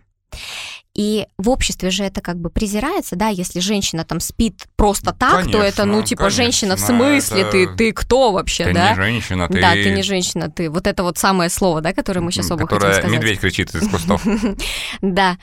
И 0.94 1.28
в 1.38 1.50
обществе 1.50 1.90
же 1.92 2.06
это 2.06 2.22
как 2.22 2.40
бы 2.40 2.50
презирается, 2.50 3.18
да, 3.18 3.28
если 3.28 3.60
женщина 3.60 4.06
там 4.06 4.22
спит 4.22 4.64
просто 4.78 5.12
так, 5.12 5.52
то 5.52 5.62
это, 5.62 5.84
ну, 5.84 5.92
Конечно, 5.96 6.08
типа, 6.08 6.30
женщина, 6.30 6.78
в 6.78 6.86
конечно, 6.86 6.98
смысле, 6.98 7.42
это- 7.42 7.52
ты, 7.52 7.68
ты 7.76 7.92
кто 7.92 8.32
вообще, 8.32 8.64
Ты 8.66 8.74
да? 8.74 8.90
не 8.92 8.96
женщина, 8.96 9.48
ты... 9.50 9.60
Да, 9.60 9.74
ты 9.74 9.90
не 9.90 10.04
женщина, 10.04 10.50
ты. 10.50 10.70
Вот 10.70 10.88
это 10.88 11.04
вот 11.04 11.18
самое 11.18 11.50
слово, 11.50 11.82
да, 11.82 11.92
которое 11.92 12.22
мы 12.22 12.32
сейчас 12.32 12.50
оба 12.50 12.62
которая 12.66 12.94
хотим 12.94 13.10
сказать. 13.10 13.20
медведь 13.22 13.40
кричит 13.42 13.76
из 13.76 13.90
кустов. 13.90 14.26
Да, 15.02 15.38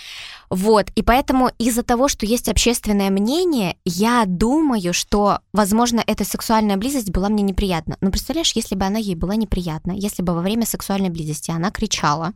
вот. 0.48 0.88
И 0.94 1.02
поэтому 1.02 1.50
из-за 1.58 1.82
того, 1.82 2.08
что 2.08 2.24
есть 2.24 2.48
общественное 2.48 3.10
мнение, 3.10 3.76
я 3.84 4.24
думаю, 4.26 4.94
что, 4.94 5.40
возможно, 5.52 6.02
эта 6.06 6.24
сексуальная 6.24 6.78
близость 6.78 7.10
была 7.10 7.28
мне 7.28 7.42
неприятна. 7.42 7.98
Но 8.00 8.10
представляешь, 8.10 8.52
если 8.54 8.74
бы 8.74 8.86
она 8.86 8.98
ей 8.98 9.16
была 9.16 9.34
неприятна, 9.36 9.92
если 9.92 10.22
бы 10.22 10.34
во 10.34 10.40
время 10.40 10.64
сексуальной 10.64 11.10
близости 11.10 11.50
она 11.50 11.70
кричала, 11.70 12.32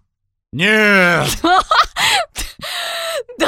Нет! 0.52 1.28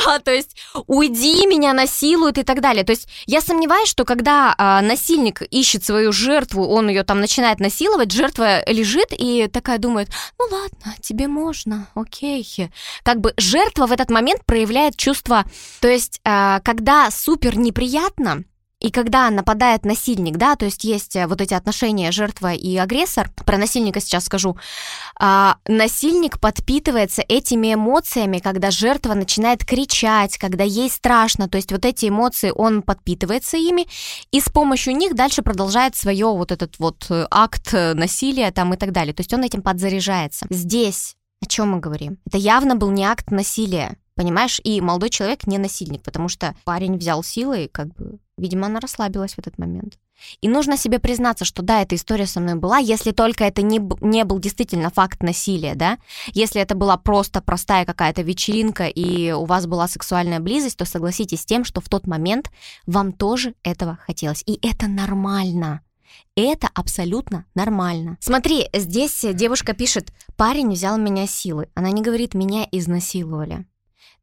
Да, 0.04 0.18
то 0.18 0.32
есть 0.32 0.56
уйди, 0.86 1.46
меня 1.46 1.72
насилуют 1.72 2.38
и 2.38 2.42
так 2.42 2.60
далее. 2.60 2.84
То 2.84 2.92
есть 2.92 3.08
я 3.26 3.40
сомневаюсь, 3.40 3.88
что 3.88 4.04
когда 4.04 4.54
а, 4.56 4.80
насильник 4.80 5.42
ищет 5.42 5.84
свою 5.84 6.12
жертву, 6.12 6.66
он 6.66 6.88
ее 6.88 7.04
там 7.04 7.20
начинает 7.20 7.60
насиловать, 7.60 8.12
жертва 8.12 8.62
лежит 8.70 9.08
и 9.10 9.48
такая 9.48 9.78
думает, 9.78 10.10
ну 10.38 10.46
ладно, 10.50 10.94
тебе 11.00 11.28
можно, 11.28 11.88
окей. 11.94 12.70
Как 13.02 13.20
бы 13.20 13.34
жертва 13.36 13.86
в 13.86 13.92
этот 13.92 14.10
момент 14.10 14.44
проявляет 14.44 14.96
чувство, 14.96 15.44
то 15.80 15.88
есть 15.88 16.20
а, 16.24 16.60
когда 16.60 17.10
супер 17.10 17.58
неприятно, 17.58 18.44
и 18.80 18.90
когда 18.90 19.28
нападает 19.30 19.84
насильник, 19.84 20.36
да, 20.36 20.54
то 20.54 20.64
есть 20.64 20.84
есть 20.84 21.16
э, 21.16 21.26
вот 21.26 21.40
эти 21.40 21.52
отношения 21.52 22.12
жертва 22.12 22.52
и 22.52 22.76
агрессор, 22.76 23.30
про 23.44 23.58
насильника 23.58 24.00
сейчас 24.00 24.26
скажу, 24.26 24.56
а, 25.18 25.56
насильник 25.66 26.38
подпитывается 26.38 27.24
этими 27.28 27.74
эмоциями, 27.74 28.38
когда 28.38 28.70
жертва 28.70 29.14
начинает 29.14 29.64
кричать, 29.64 30.38
когда 30.38 30.62
ей 30.62 30.88
страшно, 30.90 31.48
то 31.48 31.56
есть 31.56 31.72
вот 31.72 31.84
эти 31.84 32.08
эмоции 32.08 32.52
он 32.54 32.82
подпитывается 32.82 33.56
ими, 33.56 33.88
и 34.30 34.40
с 34.40 34.48
помощью 34.48 34.96
них 34.96 35.14
дальше 35.14 35.42
продолжает 35.42 35.96
свое 35.96 36.26
вот 36.26 36.52
этот 36.52 36.78
вот 36.78 37.06
э, 37.10 37.26
акт 37.30 37.74
э, 37.74 37.94
насилия 37.94 38.52
там 38.52 38.74
и 38.74 38.76
так 38.76 38.92
далее, 38.92 39.12
то 39.12 39.22
есть 39.22 39.32
он 39.34 39.42
этим 39.42 39.62
подзаряжается. 39.62 40.46
Здесь 40.50 41.16
о 41.40 41.46
чем 41.46 41.70
мы 41.70 41.80
говорим? 41.80 42.18
Это 42.26 42.36
явно 42.36 42.74
был 42.74 42.90
не 42.90 43.04
акт 43.04 43.30
насилия, 43.30 43.96
понимаешь? 44.18 44.60
И 44.64 44.80
молодой 44.80 45.10
человек 45.10 45.46
не 45.46 45.58
насильник, 45.58 46.02
потому 46.02 46.28
что 46.28 46.56
парень 46.64 46.96
взял 46.96 47.22
силы, 47.22 47.64
и 47.64 47.68
как 47.68 47.94
бы, 47.94 48.18
видимо, 48.36 48.66
она 48.66 48.80
расслабилась 48.80 49.34
в 49.34 49.38
этот 49.38 49.58
момент. 49.58 49.96
И 50.40 50.48
нужно 50.48 50.76
себе 50.76 50.98
признаться, 50.98 51.44
что 51.44 51.62
да, 51.62 51.82
эта 51.82 51.94
история 51.94 52.26
со 52.26 52.40
мной 52.40 52.56
была, 52.56 52.78
если 52.78 53.12
только 53.12 53.44
это 53.44 53.62
не, 53.62 53.80
не 54.00 54.24
был 54.24 54.40
действительно 54.40 54.90
факт 54.90 55.22
насилия, 55.22 55.76
да, 55.76 55.98
если 56.34 56.60
это 56.60 56.74
была 56.74 56.96
просто 56.96 57.40
простая 57.40 57.84
какая-то 57.84 58.22
вечеринка 58.22 58.88
и 58.88 59.30
у 59.30 59.44
вас 59.44 59.68
была 59.68 59.86
сексуальная 59.86 60.40
близость, 60.40 60.76
то 60.76 60.84
согласитесь 60.84 61.42
с 61.42 61.46
тем, 61.46 61.64
что 61.64 61.80
в 61.80 61.88
тот 61.88 62.08
момент 62.08 62.50
вам 62.86 63.12
тоже 63.12 63.54
этого 63.62 64.00
хотелось. 64.04 64.42
И 64.46 64.58
это 64.66 64.88
нормально. 64.88 65.82
Это 66.34 66.68
абсолютно 66.74 67.44
нормально. 67.54 68.16
Смотри, 68.20 68.68
здесь 68.74 69.24
девушка 69.32 69.74
пишет, 69.74 70.12
парень 70.36 70.72
взял 70.72 70.98
меня 70.98 71.28
силы. 71.28 71.68
Она 71.74 71.92
не 71.92 72.02
говорит, 72.02 72.34
меня 72.34 72.66
изнасиловали. 72.72 73.64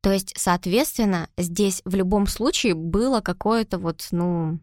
То 0.06 0.12
есть, 0.12 0.36
соответственно, 0.38 1.30
здесь 1.36 1.82
в 1.84 1.96
любом 1.96 2.28
случае 2.28 2.76
было 2.76 3.22
какое-то 3.22 3.80
вот, 3.80 4.08
ну, 4.12 4.60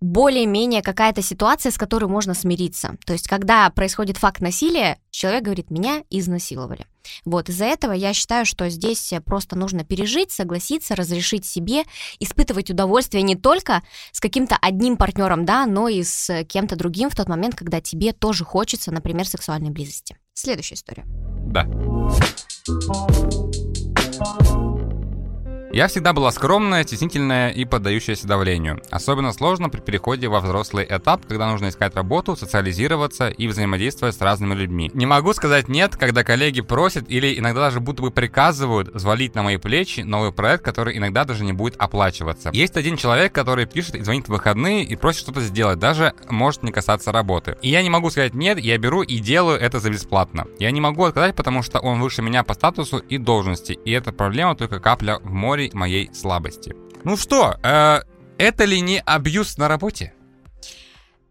более-менее 0.00 0.82
какая-то 0.82 1.20
ситуация, 1.20 1.72
с 1.72 1.76
которой 1.76 2.04
можно 2.04 2.32
смириться. 2.32 2.96
То 3.04 3.12
есть, 3.12 3.26
когда 3.26 3.68
происходит 3.70 4.18
факт 4.18 4.40
насилия, 4.40 5.00
человек 5.10 5.42
говорит, 5.42 5.72
меня 5.72 6.04
изнасиловали. 6.10 6.86
Вот, 7.24 7.48
из-за 7.48 7.64
этого 7.64 7.90
я 7.90 8.12
считаю, 8.12 8.46
что 8.46 8.68
здесь 8.68 9.12
просто 9.24 9.58
нужно 9.58 9.82
пережить, 9.82 10.30
согласиться, 10.30 10.94
разрешить 10.94 11.44
себе, 11.44 11.82
испытывать 12.20 12.70
удовольствие 12.70 13.24
не 13.24 13.34
только 13.34 13.82
с 14.12 14.20
каким-то 14.20 14.56
одним 14.62 14.96
партнером, 14.96 15.44
да, 15.44 15.66
но 15.66 15.88
и 15.88 16.04
с 16.04 16.44
кем-то 16.44 16.76
другим 16.76 17.10
в 17.10 17.16
тот 17.16 17.28
момент, 17.28 17.56
когда 17.56 17.80
тебе 17.80 18.12
тоже 18.12 18.44
хочется, 18.44 18.92
например, 18.92 19.26
сексуальной 19.26 19.70
близости. 19.70 20.16
Следующая 20.34 20.76
история. 20.76 21.04
Да. 21.48 21.66
Я 25.70 25.86
всегда 25.86 26.14
была 26.14 26.30
скромная, 26.32 26.82
стеснительная 26.82 27.50
и 27.50 27.66
поддающаяся 27.66 28.26
давлению. 28.26 28.80
Особенно 28.90 29.34
сложно 29.34 29.68
при 29.68 29.80
переходе 29.80 30.26
во 30.28 30.40
взрослый 30.40 30.86
этап, 30.88 31.26
когда 31.26 31.50
нужно 31.50 31.68
искать 31.68 31.94
работу, 31.94 32.36
социализироваться 32.36 33.28
и 33.28 33.46
взаимодействовать 33.46 34.16
с 34.16 34.20
разными 34.22 34.54
людьми. 34.54 34.90
Не 34.94 35.04
могу 35.04 35.34
сказать 35.34 35.68
нет, 35.68 35.94
когда 35.94 36.24
коллеги 36.24 36.62
просят 36.62 37.10
или 37.10 37.38
иногда 37.38 37.60
даже 37.60 37.80
будто 37.80 38.00
бы 38.00 38.10
приказывают 38.10 38.94
взвалить 38.94 39.34
на 39.34 39.42
мои 39.42 39.58
плечи 39.58 40.00
новый 40.00 40.32
проект, 40.32 40.64
который 40.64 40.96
иногда 40.96 41.24
даже 41.24 41.44
не 41.44 41.52
будет 41.52 41.76
оплачиваться. 41.76 42.48
Есть 42.54 42.78
один 42.78 42.96
человек, 42.96 43.34
который 43.34 43.66
пишет 43.66 43.94
и 43.96 44.02
звонит 44.02 44.24
в 44.24 44.30
выходные 44.30 44.84
и 44.84 44.96
просит 44.96 45.20
что-то 45.20 45.42
сделать, 45.42 45.78
даже 45.78 46.14
может 46.30 46.62
не 46.62 46.72
касаться 46.72 47.12
работы. 47.12 47.58
И 47.60 47.68
я 47.68 47.82
не 47.82 47.90
могу 47.90 48.08
сказать 48.08 48.32
нет, 48.32 48.58
я 48.58 48.78
беру 48.78 49.02
и 49.02 49.18
делаю 49.18 49.60
это 49.60 49.80
за 49.80 49.90
бесплатно. 49.90 50.46
Я 50.58 50.70
не 50.70 50.80
могу 50.80 51.04
отказать, 51.04 51.36
потому 51.36 51.62
что 51.62 51.78
он 51.78 52.00
выше 52.00 52.22
меня 52.22 52.42
по 52.42 52.54
статусу 52.54 52.98
и 52.98 53.18
должности, 53.18 53.72
и 53.72 53.90
эта 53.90 54.12
проблема 54.12 54.56
только 54.56 54.80
капля 54.80 55.18
в 55.22 55.32
море 55.32 55.57
моей 55.72 56.10
слабости. 56.14 56.74
Ну 57.04 57.16
что, 57.16 57.56
э, 57.62 58.00
это 58.38 58.64
ли 58.64 58.80
не 58.80 59.00
абьюз 59.00 59.58
на 59.58 59.68
работе? 59.68 60.12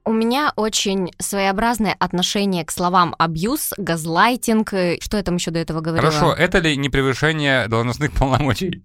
У 0.06 0.14
меня 0.14 0.54
очень 0.56 1.12
своеобразное 1.20 1.96
отношение 2.00 2.64
к 2.64 2.72
словам 2.72 3.14
абьюз, 3.20 3.74
газлайтинг. 3.78 4.74
э, 4.74 4.98
Что 5.02 5.18
я 5.18 5.24
там 5.24 5.36
еще 5.36 5.52
до 5.52 5.60
этого 5.60 5.82
говорила? 5.82 6.10
Хорошо, 6.12 6.34
это 6.34 6.60
ли 6.60 6.78
не 6.78 6.90
превышение 6.90 7.68
должностных 7.68 8.14
полномочий? 8.14 8.84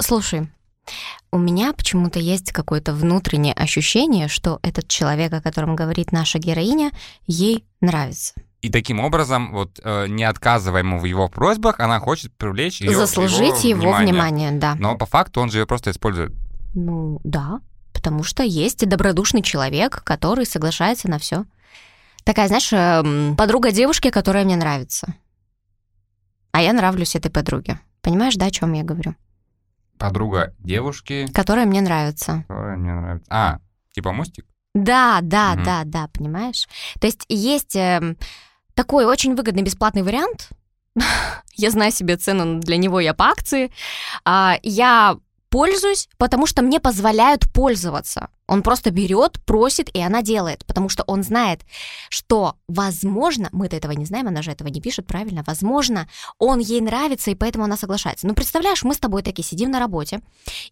Слушай, 0.00 0.48
у 1.32 1.38
меня 1.38 1.72
почему-то 1.72 2.18
есть 2.18 2.52
какое-то 2.52 2.92
внутреннее 2.92 3.54
ощущение, 3.54 4.28
что 4.28 4.58
этот 4.62 4.88
человек, 4.88 5.32
о 5.32 5.42
котором 5.42 5.74
говорит 5.76 6.12
наша 6.12 6.38
героиня, 6.38 6.90
ей 7.26 7.64
нравится. 7.80 8.34
И 8.60 8.70
таким 8.70 8.98
образом, 9.00 9.52
вот 9.52 9.78
э, 9.84 10.06
не 10.08 10.24
отказывая 10.24 10.80
ему 10.82 10.98
в 10.98 11.04
его 11.04 11.28
просьбах, 11.28 11.78
она 11.78 12.00
хочет 12.00 12.32
привлечь 12.36 12.80
ее, 12.80 12.96
Заслужить 12.96 13.62
его, 13.64 13.80
внимание. 13.80 14.12
внимание, 14.12 14.50
да. 14.52 14.74
Но 14.74 14.96
по 14.96 15.06
факту 15.06 15.40
он 15.40 15.50
же 15.50 15.58
ее 15.60 15.66
просто 15.66 15.90
использует. 15.92 16.32
Ну, 16.74 17.20
да, 17.22 17.60
потому 17.92 18.24
что 18.24 18.42
есть 18.42 18.84
добродушный 18.86 19.42
человек, 19.42 20.02
который 20.02 20.44
соглашается 20.44 21.08
на 21.08 21.18
все. 21.18 21.44
Такая, 22.24 22.48
знаешь, 22.48 22.72
эм, 22.72 23.36
подруга 23.36 23.70
девушки, 23.70 24.10
которая 24.10 24.44
мне 24.44 24.56
нравится. 24.56 25.14
А 26.50 26.60
я 26.60 26.72
нравлюсь 26.72 27.14
этой 27.14 27.30
подруге. 27.30 27.78
Понимаешь, 28.02 28.34
да, 28.34 28.46
о 28.46 28.50
чем 28.50 28.72
я 28.72 28.82
говорю? 28.82 29.14
Подруга 29.98 30.54
девушки, 30.58 31.26
Которая 31.32 31.66
мне 31.66 31.80
нравится. 31.80 32.44
которая 32.48 32.76
мне 32.76 32.92
нравится. 32.92 33.26
А, 33.30 33.58
типа 33.92 34.12
мостик? 34.12 34.46
Да, 34.74 35.20
да, 35.22 35.54
Мгм. 35.54 35.64
да, 35.64 35.82
да, 35.84 36.08
понимаешь? 36.12 36.68
То 37.00 37.06
есть 37.06 37.24
есть 37.28 37.74
эм, 37.74 38.16
такой 38.78 39.06
очень 39.06 39.34
выгодный 39.34 39.64
бесплатный 39.64 40.04
вариант. 40.04 40.50
я 41.56 41.70
знаю 41.70 41.90
себе 41.90 42.16
цену 42.16 42.60
для 42.60 42.76
него, 42.76 43.00
я 43.00 43.12
по 43.12 43.24
акции. 43.24 43.72
А, 44.24 44.56
я 44.62 45.16
пользуюсь, 45.50 46.08
потому 46.18 46.46
что 46.46 46.62
мне 46.62 46.80
позволяют 46.80 47.50
пользоваться. 47.52 48.28
Он 48.46 48.62
просто 48.62 48.90
берет, 48.90 49.40
просит, 49.44 49.94
и 49.94 50.00
она 50.00 50.22
делает, 50.22 50.64
потому 50.64 50.88
что 50.88 51.04
он 51.06 51.22
знает, 51.22 51.60
что, 52.08 52.56
возможно, 52.66 53.50
мы-то 53.52 53.76
этого 53.76 53.92
не 53.92 54.06
знаем, 54.06 54.28
она 54.28 54.40
же 54.40 54.50
этого 54.50 54.68
не 54.68 54.80
пишет, 54.80 55.06
правильно, 55.06 55.44
возможно, 55.46 56.08
он 56.38 56.58
ей 56.58 56.80
нравится, 56.80 57.30
и 57.30 57.34
поэтому 57.34 57.64
она 57.64 57.76
соглашается. 57.76 58.26
Ну, 58.26 58.34
представляешь, 58.34 58.84
мы 58.84 58.94
с 58.94 58.98
тобой 58.98 59.22
такие 59.22 59.44
сидим 59.44 59.70
на 59.70 59.78
работе, 59.78 60.22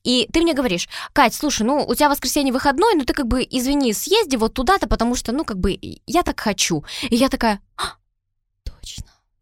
и 0.05 0.27
ты 0.33 0.41
мне 0.41 0.55
говоришь, 0.55 0.89
Кать, 1.13 1.35
слушай, 1.35 1.63
ну, 1.63 1.85
у 1.87 1.95
тебя 1.95 2.09
воскресенье 2.09 2.53
выходной, 2.53 2.95
ну, 2.95 3.05
ты 3.05 3.13
как 3.13 3.27
бы, 3.27 3.47
извини, 3.49 3.93
съезди 3.93 4.37
вот 4.37 4.55
туда-то, 4.55 4.89
потому 4.89 5.15
что, 5.15 5.33
ну, 5.33 5.45
как 5.45 5.59
бы, 5.59 5.79
я 6.07 6.23
так 6.23 6.41
хочу. 6.41 6.85
И 7.11 7.17
я 7.17 7.29
такая, 7.29 7.61
«А, 7.77 7.97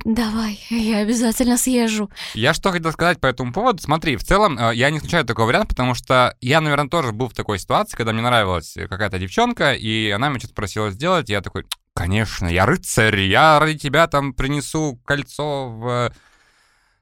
давай, 0.04 0.60
я 0.70 0.98
обязательно 0.98 1.56
съезжу. 1.56 2.10
Я 2.34 2.54
что 2.54 2.70
хотел 2.70 2.92
сказать 2.92 3.20
по 3.20 3.26
этому 3.26 3.52
поводу. 3.52 3.82
Смотри, 3.82 4.16
в 4.16 4.24
целом 4.24 4.58
э, 4.58 4.74
я 4.74 4.90
не 4.90 4.98
исключаю 4.98 5.24
такой 5.24 5.46
вариант, 5.46 5.70
потому 5.70 5.94
что 5.94 6.36
я, 6.40 6.60
наверное, 6.60 6.88
тоже 6.88 7.12
был 7.12 7.28
в 7.28 7.34
такой 7.34 7.58
ситуации, 7.58 7.96
когда 7.96 8.12
мне 8.12 8.22
нравилась 8.22 8.74
какая-то 8.74 9.18
девчонка, 9.18 9.72
и 9.72 10.10
она 10.10 10.28
меня 10.28 10.40
что-то 10.40 10.54
просила 10.54 10.90
сделать, 10.90 11.30
и 11.30 11.32
я 11.32 11.40
такой, 11.40 11.64
конечно, 11.94 12.46
я 12.46 12.66
рыцарь, 12.66 13.20
я 13.20 13.58
ради 13.58 13.78
тебя 13.78 14.06
там 14.06 14.32
принесу 14.34 15.00
кольцо 15.04 15.68
в 15.70 15.88
э, 15.88 16.10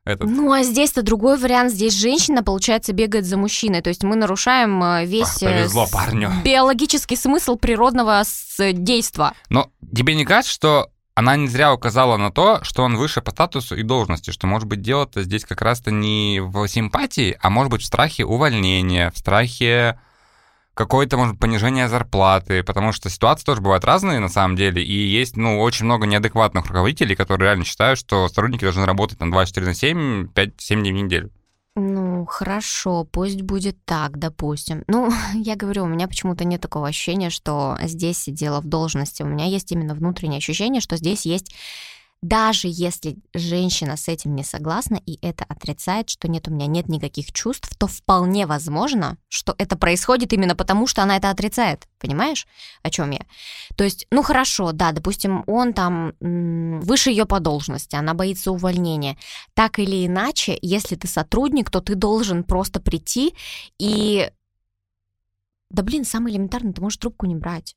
этот... 0.04 0.28
Ну, 0.28 0.52
а 0.52 0.64
здесь-то 0.64 1.02
другой 1.02 1.38
вариант. 1.38 1.72
Здесь 1.72 1.94
женщина, 1.94 2.42
получается, 2.42 2.92
бегает 2.92 3.24
за 3.24 3.36
мужчиной. 3.36 3.82
То 3.82 3.88
есть 3.88 4.02
мы 4.02 4.16
нарушаем 4.16 4.82
э, 4.82 5.06
весь 5.06 5.42
Ах, 5.42 5.50
повезло 5.50 5.86
парню. 5.90 6.32
биологический 6.44 7.16
смысл 7.16 7.56
природного 7.56 8.22
действа. 8.58 9.34
Но 9.48 9.70
тебе 9.94 10.14
не 10.14 10.24
кажется, 10.24 10.52
что 10.52 10.91
она 11.14 11.36
не 11.36 11.48
зря 11.48 11.74
указала 11.74 12.16
на 12.16 12.30
то, 12.30 12.62
что 12.64 12.82
он 12.82 12.96
выше 12.96 13.20
по 13.20 13.30
статусу 13.30 13.76
и 13.76 13.82
должности, 13.82 14.30
что, 14.30 14.46
может 14.46 14.66
быть, 14.66 14.80
дело-то 14.80 15.22
здесь 15.22 15.44
как 15.44 15.60
раз-то 15.60 15.90
не 15.90 16.40
в 16.40 16.66
симпатии, 16.68 17.36
а 17.40 17.50
может 17.50 17.70
быть 17.70 17.82
в 17.82 17.86
страхе 17.86 18.24
увольнения, 18.24 19.10
в 19.10 19.18
страхе 19.18 19.98
какое-то, 20.74 21.18
может, 21.18 21.38
понижение 21.38 21.88
зарплаты, 21.88 22.62
потому 22.62 22.92
что 22.92 23.10
ситуации 23.10 23.44
тоже 23.44 23.60
бывают 23.60 23.84
разные 23.84 24.20
на 24.20 24.28
самом 24.28 24.56
деле, 24.56 24.82
и 24.82 24.92
есть, 24.92 25.36
ну, 25.36 25.60
очень 25.60 25.84
много 25.84 26.06
неадекватных 26.06 26.66
руководителей, 26.66 27.14
которые 27.14 27.48
реально 27.48 27.64
считают, 27.64 27.98
что 27.98 28.28
сотрудники 28.28 28.62
должны 28.62 28.86
работать 28.86 29.18
там 29.18 29.30
24 29.30 29.66
на 29.66 29.74
7, 29.74 30.28
5-7 30.28 30.80
дней 30.80 30.92
в 30.92 30.96
неделю. 30.96 31.30
Ну, 31.74 32.26
хорошо, 32.26 33.04
пусть 33.04 33.40
будет 33.40 33.82
так, 33.86 34.18
допустим. 34.18 34.84
Ну, 34.88 35.10
я 35.34 35.56
говорю, 35.56 35.84
у 35.84 35.88
меня 35.88 36.06
почему-то 36.06 36.44
нет 36.44 36.60
такого 36.60 36.88
ощущения, 36.88 37.30
что 37.30 37.78
здесь 37.82 38.24
дело 38.26 38.60
в 38.60 38.66
должности. 38.66 39.22
У 39.22 39.26
меня 39.26 39.46
есть 39.46 39.72
именно 39.72 39.94
внутреннее 39.94 40.38
ощущение, 40.38 40.82
что 40.82 40.96
здесь 40.96 41.24
есть 41.24 41.54
даже 42.22 42.68
если 42.70 43.16
женщина 43.34 43.96
с 43.96 44.06
этим 44.06 44.36
не 44.36 44.44
согласна 44.44 45.00
и 45.04 45.18
это 45.26 45.44
отрицает, 45.44 46.08
что 46.08 46.28
нет, 46.28 46.46
у 46.46 46.52
меня 46.52 46.66
нет 46.66 46.88
никаких 46.88 47.32
чувств, 47.32 47.68
то 47.76 47.88
вполне 47.88 48.46
возможно, 48.46 49.18
что 49.28 49.56
это 49.58 49.76
происходит 49.76 50.32
именно 50.32 50.54
потому, 50.54 50.86
что 50.86 51.02
она 51.02 51.16
это 51.16 51.30
отрицает. 51.30 51.88
Понимаешь, 51.98 52.46
о 52.82 52.90
чем 52.90 53.10
я? 53.10 53.26
То 53.76 53.82
есть, 53.82 54.06
ну 54.10 54.22
хорошо, 54.22 54.70
да, 54.70 54.92
допустим, 54.92 55.42
он 55.48 55.74
там 55.74 56.14
выше 56.20 57.10
ее 57.10 57.26
по 57.26 57.40
должности, 57.40 57.96
она 57.96 58.14
боится 58.14 58.52
увольнения. 58.52 59.18
Так 59.54 59.80
или 59.80 60.06
иначе, 60.06 60.56
если 60.62 60.94
ты 60.94 61.08
сотрудник, 61.08 61.70
то 61.70 61.80
ты 61.80 61.96
должен 61.96 62.44
просто 62.44 62.80
прийти 62.80 63.34
и... 63.78 64.30
Да 65.70 65.82
блин, 65.82 66.04
самое 66.04 66.36
элементарное, 66.36 66.72
ты 66.72 66.80
можешь 66.80 66.98
трубку 66.98 67.26
не 67.26 67.34
брать. 67.34 67.76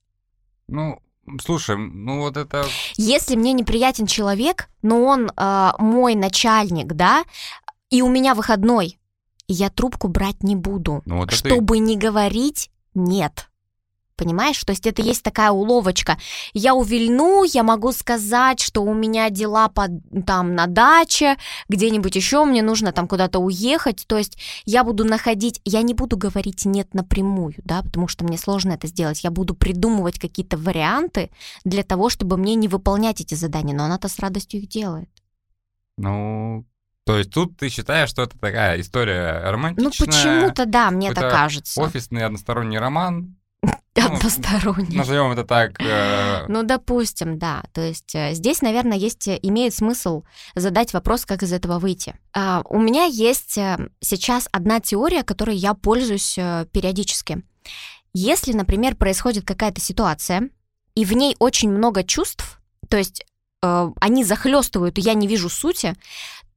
Ну, 0.68 1.00
слушай, 1.42 1.78
ну 1.78 2.22
вот 2.22 2.38
это... 2.38 2.66
Если 2.96 3.36
мне 3.36 3.54
неприятен 3.54 4.06
человек, 4.06 4.70
но 4.82 5.04
он 5.04 5.32
э, 5.36 5.72
мой 5.80 6.16
начальник, 6.16 6.94
да, 6.94 7.24
и 7.90 8.02
у 8.02 8.10
меня 8.10 8.36
выходной, 8.36 9.00
я 9.48 9.70
трубку 9.70 10.08
брать 10.08 10.44
не 10.44 10.56
буду. 10.56 11.02
Ну, 11.06 11.18
вот 11.18 11.30
это 11.30 11.38
Чтобы 11.38 11.80
не 11.80 11.98
говорить 11.98 12.72
нет. 12.94 13.50
Понимаешь? 14.18 14.64
То 14.64 14.72
есть 14.72 14.88
это 14.88 15.02
есть 15.02 15.24
такая 15.24 15.52
уловочка. 15.52 16.18
Я 16.54 16.74
увильну, 16.74 17.44
я 17.44 17.64
могу 17.64 17.92
сказать, 17.92 18.62
что 18.62 18.82
у 18.82 18.94
меня 18.94 19.30
дела 19.30 19.68
под, 19.68 19.92
там 20.26 20.56
на 20.56 20.68
даче, 20.68 21.38
где-нибудь 21.68 22.16
еще 22.16 22.46
мне 22.46 22.62
нужно 22.62 22.94
там 22.94 23.08
куда-то 23.08 23.40
уехать. 23.40 24.06
То 24.08 24.18
есть 24.18 24.38
я 24.66 24.84
буду 24.84 25.04
находить, 25.04 25.60
я 25.66 25.82
не 25.82 25.94
буду 25.94 26.16
говорить 26.18 26.66
нет 26.66 26.94
напрямую, 26.94 27.56
да, 27.58 27.82
потому 27.82 28.08
что 28.08 28.24
мне 28.24 28.38
сложно 28.38 28.72
это 28.72 28.88
сделать. 28.88 29.24
Я 29.24 29.32
буду 29.32 29.54
придумывать 29.54 30.18
какие-то 30.18 30.58
варианты 30.58 31.30
для 31.66 31.84
того, 31.84 32.10
чтобы 32.10 32.38
мне 32.38 32.56
не 32.56 32.70
выполнять 32.70 33.20
эти 33.20 33.36
задания, 33.36 33.76
но 33.76 33.84
она-то 33.84 34.08
с 34.08 34.20
радостью 34.20 34.62
их 34.62 34.70
делает. 34.70 35.10
Ну, 35.98 36.66
то 37.06 37.18
есть 37.18 37.32
тут 37.32 37.58
ты 37.58 37.70
считаешь, 37.70 38.10
что 38.10 38.24
это 38.24 38.38
такая 38.38 38.80
история 38.82 39.42
Ну 39.46 39.52
романтичная, 39.52 40.08
почему-то 40.08 40.66
да, 40.66 40.90
мне 40.90 41.10
какой-то 41.10 41.36
кажется. 41.36 41.82
офисный 41.82 42.26
односторонний 42.26 42.80
роман, 42.80 43.36
Односторонний. 43.96 44.98
назовем 44.98 45.32
это 45.32 45.44
так. 45.44 45.80
э, 45.80 46.46
Ну, 46.48 46.64
допустим, 46.64 47.38
да. 47.40 47.64
То 47.74 47.82
есть 47.82 48.14
э, 48.14 48.34
здесь, 48.34 48.62
наверное, 48.62 48.98
есть, 48.98 49.28
э, 49.28 49.40
имеет 49.42 49.74
смысл 49.74 50.24
задать 50.54 50.94
вопрос, 50.94 51.26
как 51.26 51.44
из 51.44 51.54
этого 51.54 51.80
выйти. 51.80 52.16
А, 52.34 52.62
у 52.70 52.80
меня 52.80 53.06
есть 53.06 53.58
сейчас 54.02 54.50
одна 54.52 54.80
теория, 54.80 55.24
которой 55.24 55.56
я 55.56 55.74
пользуюсь 55.74 56.34
периодически. 56.36 57.44
Если, 58.14 58.54
например, 58.54 58.96
происходит 58.96 59.46
какая-то 59.46 59.82
ситуация, 59.82 60.50
и 60.96 61.04
в 61.04 61.14
ней 61.14 61.36
очень 61.40 61.70
много 61.70 62.04
чувств, 62.04 62.60
то 62.90 62.98
есть 62.98 63.26
э, 63.62 63.92
они 64.00 64.24
захлестывают, 64.24 64.98
и 64.98 65.02
я 65.02 65.14
не 65.14 65.28
вижу 65.28 65.50
сути, 65.50 65.96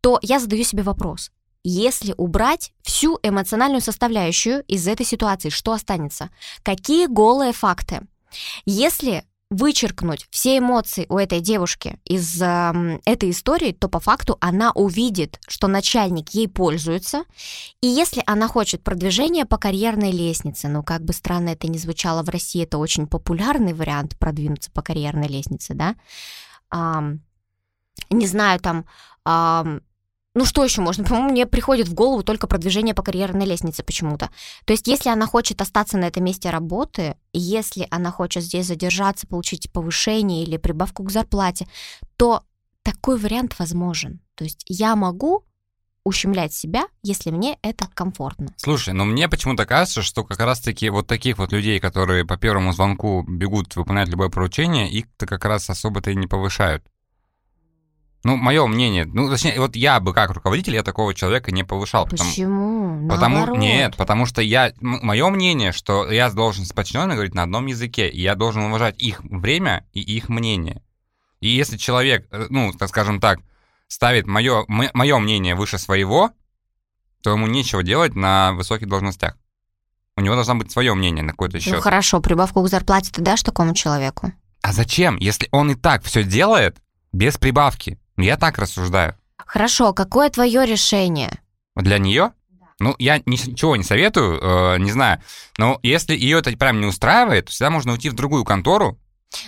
то 0.00 0.18
я 0.22 0.38
задаю 0.38 0.62
себе 0.62 0.84
вопрос. 0.84 1.32
Если 1.64 2.14
убрать 2.16 2.72
всю 2.82 3.18
эмоциональную 3.22 3.80
составляющую 3.80 4.62
из 4.64 4.86
этой 4.86 5.04
ситуации, 5.04 5.50
что 5.50 5.72
останется? 5.72 6.30
Какие 6.62 7.06
голые 7.06 7.52
факты? 7.52 8.02
Если 8.64 9.24
вычеркнуть 9.50 10.26
все 10.30 10.58
эмоции 10.58 11.06
у 11.08 11.16
этой 11.16 11.40
девушки 11.40 11.98
из 12.04 12.40
эм, 12.42 13.00
этой 13.06 13.30
истории, 13.30 13.72
то 13.72 13.88
по 13.88 13.98
факту 13.98 14.36
она 14.40 14.72
увидит, 14.72 15.40
что 15.48 15.68
начальник 15.68 16.30
ей 16.30 16.48
пользуется, 16.48 17.24
и 17.80 17.86
если 17.86 18.22
она 18.26 18.46
хочет 18.46 18.84
продвижения 18.84 19.46
по 19.46 19.56
карьерной 19.56 20.12
лестнице, 20.12 20.68
ну 20.68 20.82
как 20.82 21.02
бы 21.02 21.14
странно 21.14 21.50
это 21.50 21.66
ни 21.66 21.78
звучало 21.78 22.22
в 22.22 22.28
России, 22.28 22.62
это 22.62 22.76
очень 22.76 23.06
популярный 23.06 23.72
вариант 23.72 24.18
продвинуться 24.18 24.70
по 24.70 24.82
карьерной 24.82 25.28
лестнице, 25.28 25.72
да, 25.74 25.96
Ам, 26.70 27.20
не 28.10 28.26
знаю, 28.26 28.60
там, 28.60 28.84
ам, 29.24 29.80
ну 30.34 30.44
что 30.44 30.62
еще 30.62 30.82
можно? 30.82 31.04
По-моему, 31.04 31.30
мне 31.30 31.46
приходит 31.46 31.88
в 31.88 31.94
голову 31.94 32.22
только 32.22 32.46
продвижение 32.46 32.94
по 32.94 33.02
карьерной 33.02 33.46
лестнице 33.46 33.82
почему-то. 33.82 34.30
То 34.64 34.72
есть, 34.72 34.86
если 34.86 35.08
она 35.08 35.26
хочет 35.26 35.60
остаться 35.60 35.98
на 35.98 36.04
этом 36.04 36.24
месте 36.24 36.50
работы, 36.50 37.16
если 37.32 37.88
она 37.90 38.10
хочет 38.10 38.42
здесь 38.42 38.66
задержаться, 38.66 39.26
получить 39.26 39.72
повышение 39.72 40.44
или 40.44 40.56
прибавку 40.56 41.02
к 41.02 41.10
зарплате, 41.10 41.66
то 42.16 42.42
такой 42.82 43.18
вариант 43.18 43.58
возможен. 43.58 44.20
То 44.34 44.44
есть 44.44 44.62
я 44.66 44.94
могу 44.96 45.44
ущемлять 46.04 46.54
себя, 46.54 46.86
если 47.02 47.30
мне 47.30 47.58
это 47.62 47.86
комфортно. 47.92 48.54
Слушай, 48.56 48.94
ну 48.94 49.04
мне 49.04 49.28
почему-то 49.28 49.66
кажется, 49.66 50.02
что 50.02 50.24
как 50.24 50.40
раз-таки 50.40 50.88
вот 50.88 51.06
таких 51.06 51.38
вот 51.38 51.52
людей, 51.52 51.80
которые 51.80 52.24
по 52.24 52.36
первому 52.36 52.72
звонку 52.72 53.24
бегут 53.28 53.76
выполнять 53.76 54.08
любое 54.08 54.28
поручение, 54.28 54.90
их-то 54.90 55.26
как 55.26 55.44
раз 55.44 55.68
особо-то 55.68 56.10
и 56.10 56.16
не 56.16 56.26
повышают. 56.26 56.84
Ну, 58.24 58.36
мое 58.36 58.66
мнение, 58.66 59.04
ну, 59.04 59.30
точнее, 59.30 59.58
вот 59.60 59.76
я 59.76 60.00
бы 60.00 60.12
как 60.12 60.30
руководитель, 60.32 60.74
я 60.74 60.82
такого 60.82 61.14
человека 61.14 61.52
не 61.52 61.62
повышал. 61.64 62.04
потому- 62.04 62.28
Почему? 62.30 63.08
Потому, 63.08 63.36
Наоборот. 63.36 63.58
нет, 63.60 63.96
потому 63.96 64.26
что 64.26 64.42
я, 64.42 64.72
мое 64.80 65.28
мнение, 65.30 65.70
что 65.72 66.10
я 66.10 66.28
должен 66.30 66.64
с 66.64 66.72
подчиненными 66.72 67.14
говорить 67.14 67.34
на 67.34 67.44
одном 67.44 67.66
языке, 67.66 68.08
и 68.08 68.20
я 68.20 68.34
должен 68.34 68.62
уважать 68.64 69.00
их 69.00 69.20
время 69.22 69.86
и 69.92 70.00
их 70.00 70.28
мнение. 70.28 70.82
И 71.40 71.48
если 71.48 71.76
человек, 71.76 72.26
э, 72.32 72.46
ну, 72.50 72.72
так 72.72 72.88
скажем 72.88 73.20
так, 73.20 73.38
ставит 73.86 74.26
мое, 74.26 74.64
мое 74.68 75.18
мнение 75.18 75.54
выше 75.54 75.78
своего, 75.78 76.30
то 77.22 77.30
ему 77.30 77.46
нечего 77.46 77.84
делать 77.84 78.16
на 78.16 78.52
высоких 78.52 78.88
должностях. 78.88 79.36
У 80.16 80.20
него 80.20 80.34
должно 80.34 80.56
быть 80.56 80.72
свое 80.72 80.92
мнение 80.94 81.22
на 81.22 81.30
какой-то 81.30 81.58
Ну 81.58 81.60
счет. 81.62 81.80
хорошо, 81.80 82.20
прибавку 82.20 82.62
к 82.64 82.68
зарплате 82.68 83.12
ты 83.12 83.22
дашь 83.22 83.42
такому 83.44 83.74
человеку? 83.74 84.32
а 84.60 84.72
зачем, 84.72 85.16
если 85.18 85.48
он 85.52 85.70
и 85.70 85.74
так 85.76 86.02
все 86.02 86.24
делает, 86.24 86.76
без 87.12 87.38
прибавки. 87.38 87.96
Я 88.18 88.36
так 88.36 88.58
рассуждаю. 88.58 89.14
Хорошо, 89.38 89.92
какое 89.94 90.28
твое 90.28 90.66
решение? 90.66 91.30
Для 91.76 91.98
нее? 91.98 92.32
Ну, 92.80 92.94
я 92.98 93.20
ничего 93.26 93.76
не 93.76 93.82
советую, 93.84 94.38
э, 94.40 94.78
не 94.78 94.90
знаю. 94.92 95.20
Но 95.56 95.78
если 95.82 96.14
ее 96.14 96.38
это 96.38 96.56
прям 96.56 96.80
не 96.80 96.86
устраивает, 96.86 97.46
то 97.46 97.52
всегда 97.52 97.70
можно 97.70 97.92
уйти 97.92 98.08
в 98.10 98.14
другую 98.14 98.44
контору. 98.44 98.98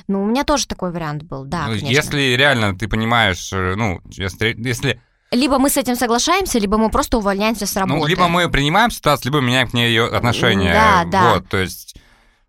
Ну, 0.08 0.22
у 0.22 0.26
меня 0.26 0.44
тоже 0.44 0.66
такой 0.66 0.90
вариант 0.92 1.22
был, 1.22 1.44
да, 1.44 1.66
Ну, 1.66 1.72
конечно. 1.74 1.86
Если 1.88 2.20
реально 2.36 2.76
ты 2.76 2.88
понимаешь, 2.88 3.52
э, 3.52 3.74
ну, 3.76 4.00
если, 4.10 4.54
если 4.58 5.00
Либо 5.30 5.58
мы 5.58 5.70
с 5.70 5.76
этим 5.76 5.94
соглашаемся, 5.96 6.58
либо 6.58 6.76
мы 6.76 6.90
просто 6.90 7.18
увольняемся 7.18 7.66
с 7.66 7.76
работы. 7.76 8.00
ну, 8.00 8.06
либо 8.06 8.26
мы 8.28 8.48
принимаем 8.50 8.90
ситуацию, 8.90 9.32
либо 9.32 9.44
меняем 9.44 9.68
к 9.68 9.74
ней 9.74 9.88
ее 9.88 10.06
отношение. 10.06 10.72
Да, 10.72 11.04
да. 11.04 11.34
Вот, 11.34 11.48
то 11.48 11.58
есть... 11.58 11.96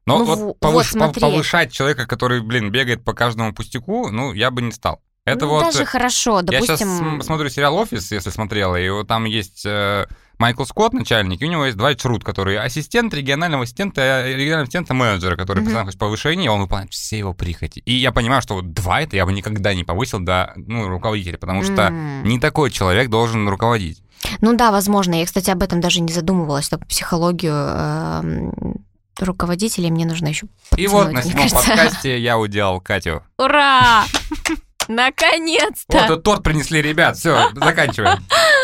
Но 0.07 0.17
Ну, 0.17 0.25
вот, 0.25 0.39
повыш- 0.59 0.71
вот 0.71 0.85
смотри. 0.87 1.21
повышать 1.21 1.71
человека, 1.71 2.07
который, 2.07 2.41
блин, 2.41 2.71
бегает 2.71 3.03
по 3.03 3.13
каждому 3.13 3.53
пустяку, 3.53 4.09
ну, 4.09 4.33
я 4.33 4.49
бы 4.49 4.63
не 4.63 4.71
стал. 4.71 4.99
Это 5.25 5.45
Ну, 5.45 5.51
вот... 5.51 5.65
Даже 5.65 5.85
хорошо, 5.85 6.41
Я 6.49 6.61
сейчас 6.61 6.79
допустим... 6.79 7.21
смотрю 7.21 7.49
сериал 7.49 7.75
«Офис», 7.75 8.11
если 8.11 8.29
смотрела, 8.31 8.75
и 8.75 8.89
вот 8.89 9.07
там 9.07 9.25
есть 9.25 9.63
э, 9.65 10.07
Майкл 10.39 10.63
Скотт, 10.63 10.93
начальник, 10.93 11.41
и 11.41 11.45
у 11.45 11.47
него 11.47 11.65
есть 11.65 11.77
Двайт 11.77 12.01
Шрут, 12.01 12.23
который 12.23 12.57
ассистент 12.57 13.13
регионального 13.13 13.63
ассистента, 13.63 14.01
э, 14.01 14.33
регионального 14.33 14.63
ассистента 14.63 14.95
менеджера, 14.95 15.35
который 15.35 15.61
постоянно 15.61 15.85
хочет 15.85 15.99
повышения, 15.99 16.45
и 16.45 16.49
он 16.49 16.61
выполняет 16.61 16.91
все 16.91 17.19
его 17.19 17.35
прихоти. 17.35 17.83
И 17.85 17.93
я 17.93 18.11
понимаю, 18.11 18.41
что 18.41 18.55
вот 18.55 18.73
Двайта 18.73 19.15
я 19.15 19.27
бы 19.27 19.33
никогда 19.33 19.75
не 19.75 19.83
повысил 19.83 20.19
до 20.19 20.53
ну, 20.55 20.87
руководителя, 20.87 21.37
потому 21.37 21.63
что 21.63 21.91
не 21.91 22.39
такой 22.39 22.71
человек 22.71 23.09
должен 23.09 23.47
руководить. 23.47 24.01
Ну 24.41 24.55
да, 24.55 24.71
возможно. 24.71 25.15
Я, 25.15 25.25
кстати, 25.25 25.51
об 25.51 25.61
этом 25.61 25.81
даже 25.81 26.01
не 26.01 26.11
задумывалась. 26.11 26.69
Так, 26.69 26.87
психологию 26.87 27.53
эм, 27.53 28.85
руководителей 29.19 29.91
мне 29.91 30.05
нужно 30.05 30.27
еще 30.27 30.47
И 30.77 30.87
вот 30.87 31.11
на 31.11 31.21
седьмом 31.21 31.49
подкасте 31.49 32.19
я 32.19 32.37
уделал 32.37 32.81
Катю. 32.81 33.23
Ура! 33.37 34.05
Вот 34.91 34.97
Наконец-то! 34.97 36.07
тут 36.07 36.23
торт 36.23 36.43
принесли 36.43 36.81
ребят, 36.81 37.17
все, 37.17 37.49
заканчиваем. 37.55 38.19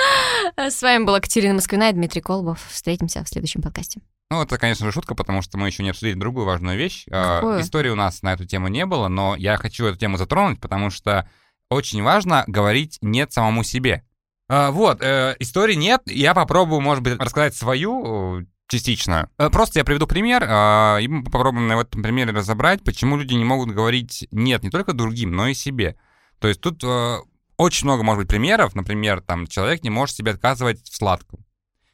С 0.57 0.81
вами 0.81 1.05
была 1.05 1.19
Катерина 1.21 1.53
Москвина 1.53 1.89
и 1.89 1.93
Дмитрий 1.93 2.21
Колобов. 2.21 2.59
Встретимся 2.69 3.23
в 3.23 3.29
следующем 3.29 3.61
подкасте. 3.61 4.01
Ну, 4.29 4.41
это, 4.41 4.57
конечно 4.57 4.85
же, 4.85 4.91
шутка, 4.91 5.15
потому 5.15 5.41
что 5.41 5.57
мы 5.57 5.67
еще 5.67 5.83
не 5.83 5.91
обсудили 5.91 6.15
другую 6.15 6.45
важную 6.45 6.77
вещь. 6.77 7.05
А, 7.09 7.37
Какую? 7.37 7.61
Истории 7.61 7.89
у 7.89 7.95
нас 7.95 8.23
на 8.23 8.33
эту 8.33 8.45
тему 8.45 8.67
не 8.67 8.85
было, 8.85 9.07
но 9.07 9.35
я 9.37 9.55
хочу 9.55 9.85
эту 9.85 9.97
тему 9.97 10.17
затронуть, 10.17 10.59
потому 10.59 10.89
что 10.89 11.29
очень 11.69 12.03
важно 12.03 12.43
говорить 12.47 12.97
«нет» 13.01 13.31
самому 13.31 13.63
себе. 13.63 14.03
А, 14.49 14.71
Вот, 14.71 15.01
э, 15.01 15.35
истории 15.39 15.75
нет, 15.75 16.01
я 16.07 16.33
попробую, 16.33 16.81
может 16.81 17.03
быть, 17.03 17.17
рассказать 17.19 17.55
свою 17.55 18.41
э, 18.41 18.45
частично. 18.67 19.29
Э, 19.37 19.49
Просто 19.49 19.79
я 19.79 19.85
приведу 19.85 20.07
пример, 20.07 20.45
а, 20.45 20.97
и 20.97 21.07
мы 21.07 21.23
попробуем 21.23 21.67
на 21.69 21.79
этом 21.79 22.03
примере 22.03 22.31
разобрать, 22.31 22.83
почему 22.83 23.15
люди 23.15 23.33
не 23.33 23.45
могут 23.45 23.69
говорить 23.71 24.27
«нет» 24.31 24.63
не 24.63 24.69
только 24.69 24.91
другим, 24.91 25.31
но 25.31 25.47
и 25.47 25.53
себе. 25.53 25.95
То 26.39 26.47
есть 26.47 26.61
тут 26.61 26.83
э, 26.83 27.17
очень 27.57 27.85
много, 27.85 28.03
может 28.03 28.19
быть, 28.21 28.29
примеров. 28.29 28.75
Например, 28.75 29.21
там 29.21 29.47
человек 29.47 29.83
не 29.83 29.89
может 29.89 30.15
себе 30.15 30.31
отказывать 30.31 30.83
в 30.87 30.95
сладком, 30.95 31.45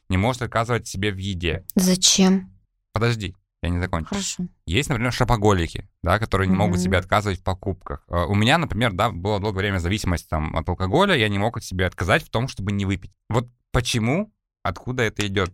не 0.09 0.17
может 0.17 0.41
отказывать 0.41 0.87
себе 0.87 1.11
в 1.11 1.17
еде. 1.17 1.65
Зачем? 1.75 2.51
Подожди, 2.91 3.35
я 3.61 3.69
не 3.69 3.79
закончил. 3.79 4.09
Хорошо. 4.09 4.45
Есть, 4.65 4.89
например, 4.89 5.11
шопоголики, 5.13 5.89
да, 6.03 6.19
которые 6.19 6.49
не 6.49 6.55
могут 6.55 6.75
Мгм. 6.77 6.83
себе 6.83 6.97
отказывать 6.97 7.39
в 7.39 7.43
покупках. 7.43 8.03
Э, 8.09 8.25
У 8.25 8.35
меня, 8.35 8.57
например, 8.57 8.91
да, 8.93 9.09
было 9.09 9.39
долгое 9.39 9.59
время 9.59 9.79
зависимость 9.79 10.27
там, 10.29 10.55
от 10.55 10.67
алкоголя, 10.67 11.15
я 11.15 11.29
не 11.29 11.39
мог 11.39 11.57
от 11.57 11.63
себе 11.63 11.85
отказать 11.85 12.23
в 12.23 12.29
том, 12.29 12.47
чтобы 12.47 12.71
не 12.71 12.85
выпить. 12.85 13.11
Вот 13.29 13.47
почему, 13.71 14.33
откуда 14.63 15.03
это 15.03 15.25
идет? 15.25 15.53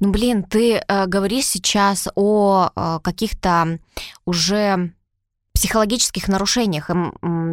Ну, 0.00 0.10
блин, 0.10 0.44
ты 0.44 0.76
э, 0.76 1.06
говоришь 1.06 1.44
сейчас 1.46 2.08
о 2.14 2.70
э, 2.74 3.00
каких-то 3.02 3.78
уже 4.24 4.94
психологических 5.58 6.28
нарушениях, 6.28 6.88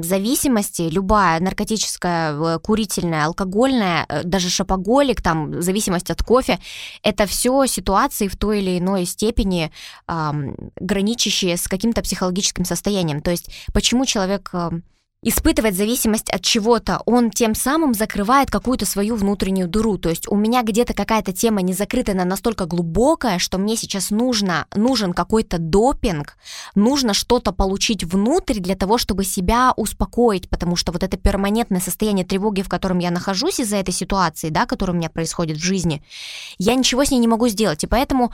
зависимости, 0.03 0.83
любая 0.83 1.39
наркотическая, 1.39 2.33
э, 2.33 2.59
курительная, 2.59 3.25
алкогольная, 3.25 4.05
э, 4.07 4.23
даже 4.23 4.49
шопоголик, 4.49 5.23
там, 5.23 5.59
зависимость 5.59 6.11
от 6.11 6.21
кофе, 6.21 6.59
это 7.01 7.25
все 7.25 7.65
ситуации 7.65 8.27
в 8.27 8.35
той 8.35 8.59
или 8.59 8.77
иной 8.77 9.05
степени 9.05 9.71
ам, 10.05 10.55
граничащие 10.79 11.57
с 11.57 11.67
каким-то 11.67 12.03
психологическим 12.03 12.63
состоянием. 12.63 13.21
То 13.21 13.31
есть 13.31 13.49
почему 13.73 14.05
человек 14.05 14.51
ам, 15.25 15.29
испытывает 15.29 15.75
зависимость 15.75 16.29
от 16.29 16.41
чего-то, 16.41 17.01
он 17.05 17.31
тем 17.31 17.55
самым 17.55 17.93
закрывает 17.93 18.51
какую-то 18.51 18.85
свою 18.85 19.15
внутреннюю 19.15 19.67
дыру. 19.67 19.97
То 19.97 20.09
есть 20.09 20.27
у 20.29 20.35
меня 20.35 20.61
где-то 20.63 20.93
какая-то 20.93 21.33
тема 21.33 21.61
не 21.61 21.73
закрыта, 21.73 22.11
она 22.11 22.25
настолько 22.25 22.65
глубокая, 22.65 23.39
что 23.39 23.57
мне 23.57 23.75
сейчас 23.75 24.11
нужно, 24.11 24.67
нужен 24.75 25.13
какой-то 25.13 25.57
допинг, 25.57 26.37
нужно 26.75 27.13
что-то 27.13 27.51
получить 27.51 28.03
внутрь 28.03 28.59
для 28.59 28.75
того, 28.75 28.97
чтобы 28.97 29.23
себя 29.23 29.73
успокоить, 29.75 30.49
потому 30.49 30.75
что 30.75 30.91
вот 30.91 31.03
это 31.03 31.17
перманентное 31.17 31.81
состояние 31.81 32.25
тревоги, 32.25 32.61
в 32.61 32.69
котором 32.69 32.99
я 32.99 33.11
нахожусь 33.11 33.59
из-за 33.59 33.77
этой 33.77 33.93
ситуации, 33.93 34.49
да, 34.49 34.65
которая 34.65 34.95
у 34.95 34.97
меня 34.97 35.09
происходит 35.09 35.57
в 35.57 35.63
жизни, 35.63 36.03
я 36.57 36.75
ничего 36.75 37.03
с 37.03 37.11
ней 37.11 37.19
не 37.19 37.27
могу 37.27 37.47
сделать. 37.47 37.83
И 37.83 37.87
поэтому 37.87 38.31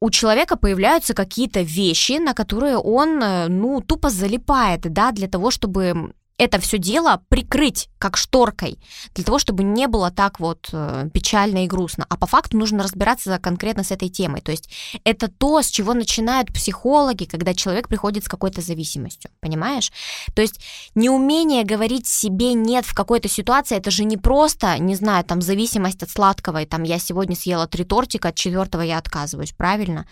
у 0.00 0.10
человека 0.10 0.56
появляются 0.56 1.14
какие-то 1.14 1.62
вещи, 1.62 2.18
на 2.18 2.34
которые 2.34 2.76
он, 2.76 3.22
э, 3.22 3.48
ну, 3.48 3.80
тупо 3.80 4.10
залипает, 4.10 4.80
да, 4.82 5.12
для 5.12 5.28
того, 5.28 5.50
чтобы 5.50 6.12
это 6.36 6.58
все 6.60 6.78
дело 6.78 7.22
прикрыть 7.28 7.88
как 7.98 8.16
шторкой, 8.16 8.78
для 9.14 9.24
того, 9.24 9.38
чтобы 9.38 9.62
не 9.62 9.86
было 9.86 10.10
так 10.10 10.40
вот 10.40 10.68
э, 10.72 11.08
печально 11.14 11.64
и 11.64 11.66
грустно. 11.66 12.04
А 12.08 12.16
по 12.16 12.26
факту 12.26 12.58
нужно 12.58 12.82
разбираться 12.82 13.38
конкретно 13.38 13.82
с 13.84 13.92
этой 13.92 14.08
темой. 14.08 14.40
То 14.42 14.50
есть 14.50 14.68
это 15.04 15.28
то, 15.28 15.62
с 15.62 15.68
чего 15.68 15.94
начинают 15.94 16.52
психологи, 16.52 17.24
когда 17.24 17.54
человек 17.54 17.88
приходит 17.88 18.24
с 18.24 18.28
какой-то 18.28 18.60
зависимостью, 18.60 19.30
понимаешь? 19.40 19.92
То 20.34 20.42
есть 20.42 20.60
неумение 20.94 21.64
говорить 21.64 22.06
себе 22.08 22.52
«нет» 22.52 22.84
в 22.84 22.94
какой-то 22.94 23.28
ситуации, 23.28 23.76
это 23.76 23.90
же 23.90 24.04
не 24.04 24.16
просто, 24.16 24.78
не 24.78 24.96
знаю, 24.96 25.24
там, 25.24 25.40
зависимость 25.40 26.02
от 26.02 26.10
сладкого, 26.10 26.62
и 26.62 26.66
там 26.66 26.82
я 26.82 26.98
сегодня 26.98 27.36
съела 27.36 27.66
три 27.66 27.84
тортика, 27.84 28.28
от 28.28 28.34
четвертого 28.34 28.82
я 28.82 28.98
отказываюсь, 28.98 29.52
правильно? 29.52 30.06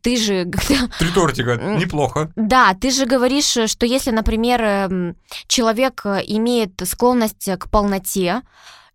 Ты 0.00 0.16
же... 0.16 0.44
Три 0.98 1.10
тортика, 1.10 1.56
неплохо. 1.56 2.30
Да, 2.36 2.74
ты 2.80 2.90
же 2.90 3.04
говоришь, 3.04 3.56
что 3.66 3.84
если, 3.84 4.10
например, 4.10 4.62
эм, 4.62 5.16
человек 5.56 6.02
э, 6.04 6.22
имеет 6.26 6.82
склонность 6.84 7.48
к 7.58 7.70
полноте, 7.70 8.42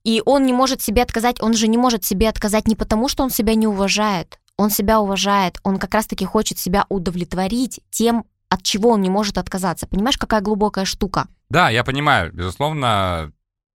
и 0.03 0.22
он 0.26 0.45
не 0.45 0.53
может 0.53 0.82
себе 0.82 1.01
отказать, 1.01 1.41
он 1.41 1.53
же 1.53 1.68
не 1.68 1.78
может 1.78 2.05
себе 2.05 2.30
отказать 2.30 2.68
не 2.68 2.76
потому, 2.76 3.09
что 3.09 3.24
он 3.24 3.32
себя 3.32 3.55
не 3.55 3.66
уважает, 3.66 4.39
он 4.57 4.70
себя 4.70 4.99
уважает, 4.99 5.57
он 5.64 5.80
как 5.80 5.95
раз-таки 5.95 6.24
хочет 6.24 6.59
себя 6.59 6.86
удовлетворить 6.89 7.80
тем, 7.89 8.26
от 8.49 8.62
чего 8.62 8.91
он 8.91 9.01
не 9.01 9.09
может 9.09 9.39
отказаться. 9.39 9.88
Понимаешь, 9.88 10.18
какая 10.18 10.41
глубокая 10.41 10.86
штука? 10.86 11.28
Да, 11.49 11.72
я 11.72 11.84
понимаю, 11.84 12.32
безусловно, 12.32 13.32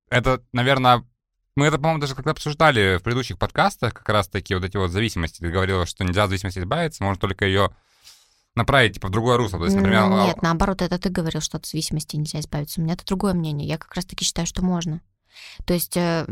это, 0.09 0.43
наверное, 0.53 1.03
мы 1.57 1.66
это, 1.66 1.78
по-моему, 1.78 2.01
даже 2.01 2.14
когда 2.14 2.30
обсуждали 2.30 2.99
в 2.99 3.03
предыдущих 3.03 3.37
подкастах, 3.37 3.95
как 3.95 4.09
раз 4.11 4.28
таки 4.28 4.55
вот 4.55 4.62
эти 4.62 4.76
вот 4.76 4.93
зависимости. 4.93 5.41
Ты 5.41 5.51
говорила, 5.51 5.87
что 5.87 6.05
нельзя 6.05 6.24
от 6.24 6.28
зависимости 6.28 6.61
избавиться, 6.61 7.03
можно 7.03 7.20
только 7.20 7.47
ее 7.47 7.70
направить 8.57 8.95
типа, 8.95 9.09
в 9.09 9.11
другое 9.11 9.37
русло. 9.37 9.59
То 9.59 9.67
есть, 9.67 9.77
например, 9.77 10.05
а- 10.05 10.27
Нет, 10.27 10.43
наоборот, 10.43 10.83
это 10.83 10.99
ты 10.99 11.11
говорил, 11.11 11.41
что 11.41 11.59
от 11.59 11.67
зависимости 11.67 12.17
нельзя 12.17 12.41
избавиться. 12.41 12.81
У 12.81 12.85
меня 12.85 12.95
это 12.95 13.05
другое 13.05 13.35
мнение. 13.35 13.69
Я 13.69 13.79
как 13.79 13.95
раз-таки 13.95 14.25
считаю, 14.25 14.47
что 14.47 14.65
можно. 14.65 15.01
То 15.65 15.75
есть 15.75 15.97
э, 15.97 16.27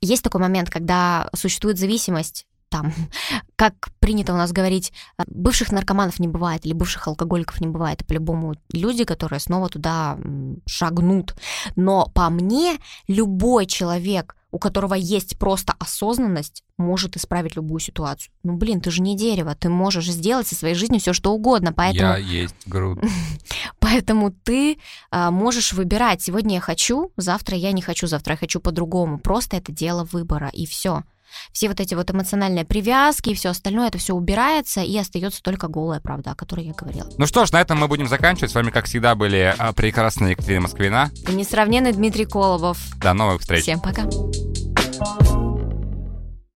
есть 0.00 0.24
такой 0.24 0.40
момент, 0.40 0.70
когда 0.70 1.28
существует 1.34 1.78
зависимость, 1.78 2.46
там, 2.70 2.92
как 3.56 3.90
принято 3.98 4.32
у 4.32 4.36
нас 4.36 4.52
говорить, 4.52 4.92
э, 5.18 5.24
бывших 5.26 5.72
наркоманов 5.72 6.18
не 6.18 6.28
бывает 6.28 6.64
или 6.64 6.72
бывших 6.72 7.06
алкоголиков 7.06 7.60
не 7.60 7.68
бывает. 7.68 8.06
По-любому 8.06 8.54
люди, 8.72 9.04
которые 9.04 9.40
снова 9.40 9.68
туда 9.68 10.18
шагнут. 10.66 11.34
Но 11.76 12.06
по 12.14 12.30
мне, 12.30 12.78
любой 13.06 13.66
человек, 13.66 14.36
у 14.52 14.58
которого 14.58 14.94
есть 14.94 15.38
просто 15.38 15.74
осознанность, 15.78 16.64
может 16.76 17.16
исправить 17.16 17.56
любую 17.56 17.78
ситуацию. 17.80 18.32
Ну, 18.42 18.56
блин, 18.56 18.80
ты 18.80 18.90
же 18.90 19.02
не 19.02 19.16
дерево, 19.16 19.54
ты 19.54 19.68
можешь 19.68 20.10
сделать 20.10 20.46
со 20.46 20.54
своей 20.54 20.74
жизнью 20.74 21.00
все, 21.00 21.12
что 21.12 21.32
угодно. 21.32 21.72
Поэтому 21.72 22.12
я 22.12 22.16
есть 22.16 22.54
груд. 22.66 22.98
Поэтому 23.78 24.32
ты 24.32 24.78
а, 25.10 25.30
можешь 25.30 25.72
выбирать. 25.72 26.22
Сегодня 26.22 26.56
я 26.56 26.60
хочу, 26.60 27.12
завтра 27.16 27.56
я 27.56 27.72
не 27.72 27.82
хочу, 27.82 28.06
завтра 28.06 28.34
я 28.34 28.38
хочу 28.38 28.60
по-другому. 28.60 29.18
Просто 29.18 29.56
это 29.56 29.72
дело 29.72 30.04
выбора, 30.04 30.48
и 30.52 30.66
все. 30.66 31.04
Все 31.52 31.68
вот 31.68 31.80
эти 31.80 31.94
вот 31.94 32.10
эмоциональные 32.10 32.64
привязки 32.64 33.30
и 33.30 33.34
все 33.34 33.50
остальное, 33.50 33.88
это 33.88 33.98
все 33.98 34.14
убирается, 34.14 34.82
и 34.82 34.96
остается 34.96 35.42
только 35.42 35.68
голая 35.68 36.00
правда, 36.00 36.32
о 36.32 36.34
которой 36.34 36.66
я 36.66 36.72
говорила. 36.72 37.08
Ну 37.18 37.26
что 37.26 37.46
ж, 37.46 37.52
на 37.52 37.60
этом 37.60 37.78
мы 37.78 37.88
будем 37.88 38.08
заканчивать. 38.08 38.50
С 38.50 38.54
вами, 38.54 38.70
как 38.70 38.86
всегда, 38.86 39.14
были 39.14 39.54
а, 39.58 39.72
прекрасные 39.72 40.32
Екатерина 40.32 40.62
Москвина. 40.62 41.10
И 41.28 41.32
несравненный 41.32 41.92
Дмитрий 41.92 42.26
Колобов. 42.26 42.78
До 42.98 43.12
новых 43.12 43.40
встреч. 43.40 43.62
Всем 43.62 43.80
пока. 43.80 44.04